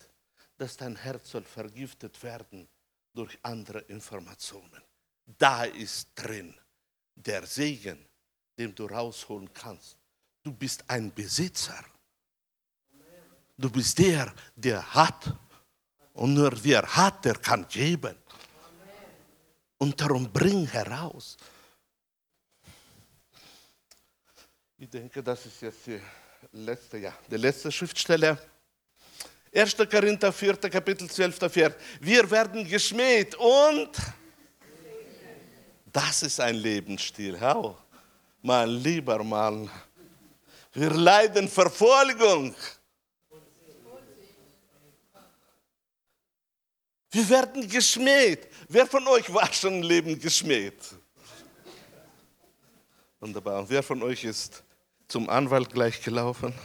dass 0.58 0.76
dein 0.78 0.96
Herz 0.96 1.32
soll 1.32 1.44
vergiftet 1.44 2.22
werden 2.24 2.68
durch 3.14 3.38
andere 3.44 3.80
Informationen. 3.82 4.82
Da 5.26 5.64
ist 5.64 6.10
drin 6.16 6.54
der 7.16 7.46
Segen, 7.46 8.06
den 8.58 8.74
du 8.74 8.86
rausholen 8.86 9.52
kannst. 9.54 9.98
Du 10.42 10.52
bist 10.52 10.84
ein 10.88 11.14
Besitzer. 11.14 11.84
Du 13.58 13.70
bist 13.70 13.98
der, 14.00 14.34
der 14.56 14.94
hat. 14.94 15.32
Und 16.14 16.34
nur 16.34 16.52
wer 16.64 16.84
hat, 16.96 17.24
der 17.26 17.36
kann 17.36 17.68
geben. 17.68 18.18
Und 19.78 20.00
darum 20.00 20.32
bring 20.32 20.68
heraus. 20.68 21.38
Ich 24.84 24.90
denke, 24.90 25.24
das 25.24 25.46
ist 25.46 25.62
jetzt 25.62 25.88
die 25.88 26.02
letzte, 26.52 26.98
ja, 26.98 27.14
die 27.32 27.38
letzte 27.38 27.72
Schriftstelle. 27.72 28.38
1. 29.56 29.78
Korinther 29.90 30.34
4. 30.34 30.58
Kapitel 30.58 31.10
12. 31.10 31.38
Vers. 31.50 31.74
Wir 32.02 32.30
werden 32.30 32.68
geschmäht 32.68 33.34
und 33.36 33.92
das 35.86 36.24
ist 36.24 36.38
ein 36.42 36.56
Lebensstil. 36.56 37.40
Hau, 37.40 37.78
mein 38.42 38.68
lieber 38.72 39.24
Mann. 39.24 39.72
Wir 40.74 40.90
leiden 40.90 41.48
Verfolgung. 41.48 42.54
Wir 47.10 47.30
werden 47.30 47.70
geschmäht. 47.70 48.50
Wer 48.68 48.86
von 48.86 49.08
euch 49.08 49.34
war 49.34 49.54
schon 49.54 49.76
im 49.76 49.84
Leben 49.84 50.20
geschmäht? 50.20 50.94
Wunderbar. 53.22 53.62
Und 53.62 53.70
wer 53.70 53.82
von 53.82 54.04
euch 54.04 54.26
ist 54.26 54.62
zum 55.14 55.30
Anwalt 55.30 55.72
gleich 55.72 56.02
gelaufen, 56.02 56.56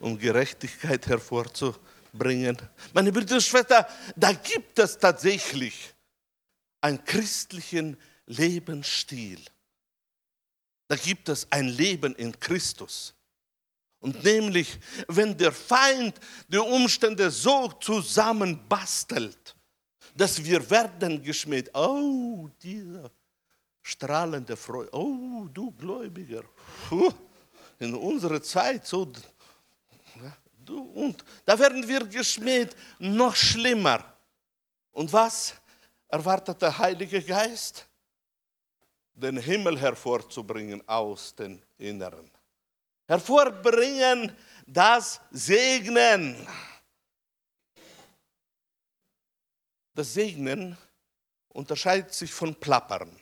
um 0.00 0.18
Gerechtigkeit 0.18 1.06
hervorzubringen? 1.06 2.58
Meine 2.92 3.12
Brüder 3.12 3.36
und 3.36 3.42
Schwestern, 3.42 3.84
da 4.16 4.32
gibt 4.32 4.76
es 4.80 4.98
tatsächlich 4.98 5.94
einen 6.80 7.04
christlichen 7.04 7.96
Lebensstil. 8.26 9.38
Da 10.88 10.96
gibt 10.96 11.28
es 11.28 11.46
ein 11.48 11.68
Leben 11.68 12.12
in 12.16 12.36
Christus. 12.40 13.14
Und 14.00 14.24
nämlich, 14.24 14.80
wenn 15.06 15.38
der 15.38 15.52
Feind 15.52 16.18
die 16.48 16.58
Umstände 16.58 17.30
so 17.30 17.68
zusammenbastelt, 17.68 19.54
dass 20.16 20.42
wir 20.42 20.68
werden 20.68 21.22
geschmäht, 21.22 21.72
oh, 21.72 22.50
dieser 22.60 23.12
strahlende 23.82 24.56
Freude, 24.56 24.90
oh, 24.94 25.46
du 25.52 25.70
Gläubiger, 25.72 26.44
in 27.78 27.94
unserer 27.94 28.42
Zeit 28.42 28.86
so, 28.86 29.12
du, 30.64 30.80
und 30.80 31.24
da 31.44 31.58
werden 31.58 31.86
wir 31.86 32.06
geschmäht, 32.06 32.76
noch 32.98 33.34
schlimmer. 33.34 34.04
Und 34.92 35.12
was 35.12 35.54
erwartet 36.08 36.62
der 36.62 36.78
Heilige 36.78 37.22
Geist? 37.22 37.86
Den 39.14 39.36
Himmel 39.36 39.78
hervorzubringen 39.78 40.86
aus 40.88 41.34
den 41.34 41.62
Inneren 41.76 42.30
hervorbringen 43.12 44.34
das 44.66 45.20
Segnen. 45.30 46.46
Das 49.94 50.14
Segnen 50.14 50.78
unterscheidet 51.48 52.14
sich 52.14 52.32
von 52.32 52.54
Plappern. 52.54 53.14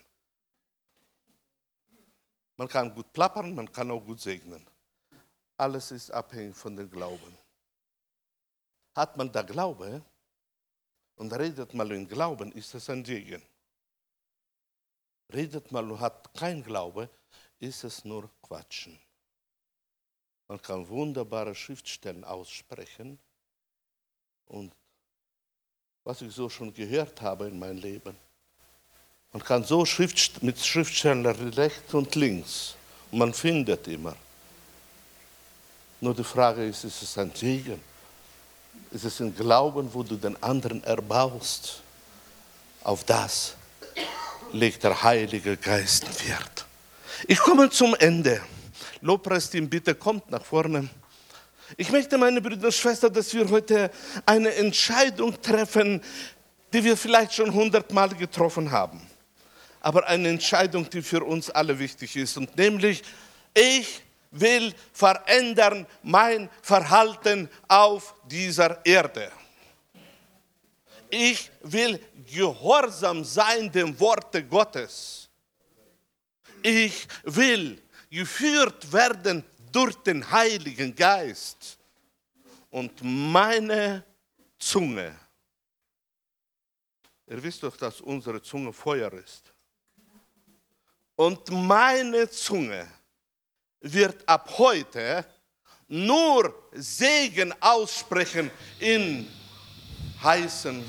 Man 2.60 2.68
kann 2.68 2.94
gut 2.94 3.10
plappern, 3.14 3.54
man 3.54 3.72
kann 3.72 3.90
auch 3.90 4.04
gut 4.04 4.20
segnen. 4.20 4.62
Alles 5.56 5.92
ist 5.92 6.10
abhängig 6.10 6.54
von 6.54 6.76
dem 6.76 6.90
Glauben. 6.90 7.38
Hat 8.94 9.16
man 9.16 9.32
da 9.32 9.40
Glaube 9.40 10.04
und 11.16 11.32
redet 11.32 11.72
mal 11.72 11.90
in 11.92 12.06
Glauben, 12.06 12.52
ist 12.52 12.74
es 12.74 12.90
ein 12.90 13.02
Segen. 13.02 13.42
Redet 15.32 15.72
mal 15.72 15.90
und 15.90 16.00
hat 16.00 16.34
kein 16.34 16.62
Glaube, 16.62 17.08
ist 17.60 17.82
es 17.82 18.04
nur 18.04 18.28
Quatschen. 18.42 19.00
Man 20.46 20.60
kann 20.60 20.86
wunderbare 20.86 21.54
Schriftstellen 21.54 22.24
aussprechen. 22.24 23.18
Und 24.44 24.76
was 26.04 26.20
ich 26.20 26.34
so 26.34 26.50
schon 26.50 26.74
gehört 26.74 27.22
habe 27.22 27.48
in 27.48 27.58
meinem 27.58 27.78
Leben, 27.78 28.18
man 29.32 29.44
kann 29.44 29.64
so 29.64 29.84
Schrift, 29.84 30.42
mit 30.42 30.58
Schriftstellen 30.58 31.24
rechts 31.26 31.94
und 31.94 32.14
links 32.14 32.74
und 33.10 33.18
man 33.18 33.34
findet 33.34 33.86
immer. 33.88 34.16
Nur 36.00 36.14
die 36.14 36.24
Frage 36.24 36.64
ist, 36.64 36.84
ist 36.84 37.02
es 37.02 37.18
ein 37.18 37.30
Segen? 37.34 37.80
Ist 38.90 39.04
es 39.04 39.20
ein 39.20 39.34
Glauben, 39.34 39.92
wo 39.92 40.02
du 40.02 40.16
den 40.16 40.40
anderen 40.42 40.82
erbaust? 40.84 41.82
Auf 42.82 43.04
das 43.04 43.54
legt 44.52 44.82
der 44.82 45.02
Heilige 45.02 45.56
Geist 45.56 46.26
Wert. 46.26 46.66
Ich 47.28 47.38
komme 47.38 47.68
zum 47.70 47.94
Ende. 47.96 48.40
Lobpreisteam, 49.02 49.68
bitte 49.68 49.94
kommt 49.94 50.30
nach 50.30 50.44
vorne. 50.44 50.88
Ich 51.76 51.90
möchte, 51.90 52.18
meine 52.18 52.40
Brüder 52.40 52.66
und 52.66 52.74
Schwestern, 52.74 53.12
dass 53.12 53.32
wir 53.32 53.48
heute 53.48 53.90
eine 54.26 54.54
Entscheidung 54.54 55.40
treffen, 55.40 56.02
die 56.72 56.82
wir 56.82 56.96
vielleicht 56.96 57.34
schon 57.34 57.52
hundertmal 57.52 58.08
getroffen 58.08 58.70
haben. 58.70 59.09
Aber 59.80 60.06
eine 60.06 60.28
Entscheidung, 60.28 60.88
die 60.88 61.02
für 61.02 61.24
uns 61.24 61.50
alle 61.50 61.78
wichtig 61.78 62.16
ist. 62.16 62.36
Und 62.36 62.56
nämlich, 62.56 63.02
ich 63.54 64.02
will 64.30 64.74
verändern 64.92 65.86
mein 66.02 66.48
Verhalten 66.62 67.48
auf 67.66 68.14
dieser 68.26 68.84
Erde. 68.84 69.32
Ich 71.10 71.50
will 71.62 72.00
gehorsam 72.32 73.24
sein 73.24 73.70
dem 73.72 73.98
Worte 73.98 74.44
Gottes. 74.44 75.28
Ich 76.62 77.08
will 77.24 77.82
geführt 78.10 78.92
werden 78.92 79.44
durch 79.72 79.96
den 79.96 80.30
Heiligen 80.30 80.94
Geist. 80.94 81.78
Und 82.70 83.00
meine 83.02 84.04
Zunge, 84.58 85.18
ihr 87.26 87.42
wisst 87.42 87.62
doch, 87.62 87.76
dass 87.76 88.00
unsere 88.00 88.40
Zunge 88.40 88.72
Feuer 88.72 89.12
ist. 89.12 89.49
Und 91.20 91.50
meine 91.50 92.30
Zunge 92.30 92.86
wird 93.82 94.26
ab 94.26 94.48
heute 94.56 95.22
nur 95.86 96.54
Segen 96.72 97.52
aussprechen 97.60 98.50
in 98.78 99.28
heißen 100.22 100.82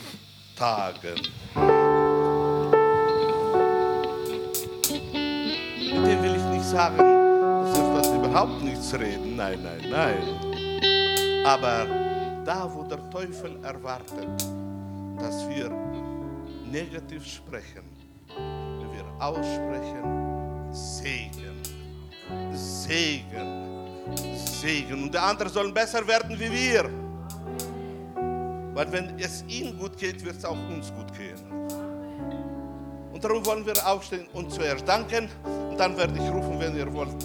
Tagen. 0.55 1.19
sagen, 6.61 6.97
dass 6.97 7.77
wir 7.77 7.93
das 7.97 8.07
überhaupt 8.07 8.61
nichts 8.61 8.93
reden. 8.93 9.35
Nein, 9.35 9.61
nein, 9.61 9.89
nein. 9.89 11.45
Aber 11.45 11.85
da, 12.45 12.73
wo 12.73 12.83
der 12.83 13.09
Teufel 13.09 13.61
erwartet, 13.61 14.29
dass 15.19 15.45
wir 15.49 15.69
negativ 16.71 17.25
sprechen, 17.27 17.90
aussprechen 19.21 20.71
Segen, 20.71 21.61
Segen, 22.53 24.07
Segen. 24.35 25.03
Und 25.03 25.13
die 25.13 25.17
anderen 25.17 25.51
sollen 25.51 25.73
besser 25.73 26.05
werden 26.07 26.39
wie 26.39 26.51
wir. 26.51 26.89
Weil 28.73 28.91
wenn 28.91 29.19
es 29.19 29.43
ihnen 29.47 29.77
gut 29.77 29.97
geht, 29.97 30.23
wird 30.23 30.37
es 30.37 30.45
auch 30.45 30.57
uns 30.69 30.91
gut 30.93 31.13
gehen. 31.17 31.39
Und 33.11 33.23
darum 33.23 33.45
wollen 33.45 33.65
wir 33.65 33.73
aufstehen 33.85 34.25
und 34.33 34.51
zuerst 34.51 34.87
danken. 34.87 35.29
Und 35.69 35.77
dann 35.77 35.95
werde 35.97 36.13
ich 36.13 36.31
rufen, 36.31 36.59
wenn 36.59 36.75
ihr 36.75 36.91
wollt. 36.93 37.15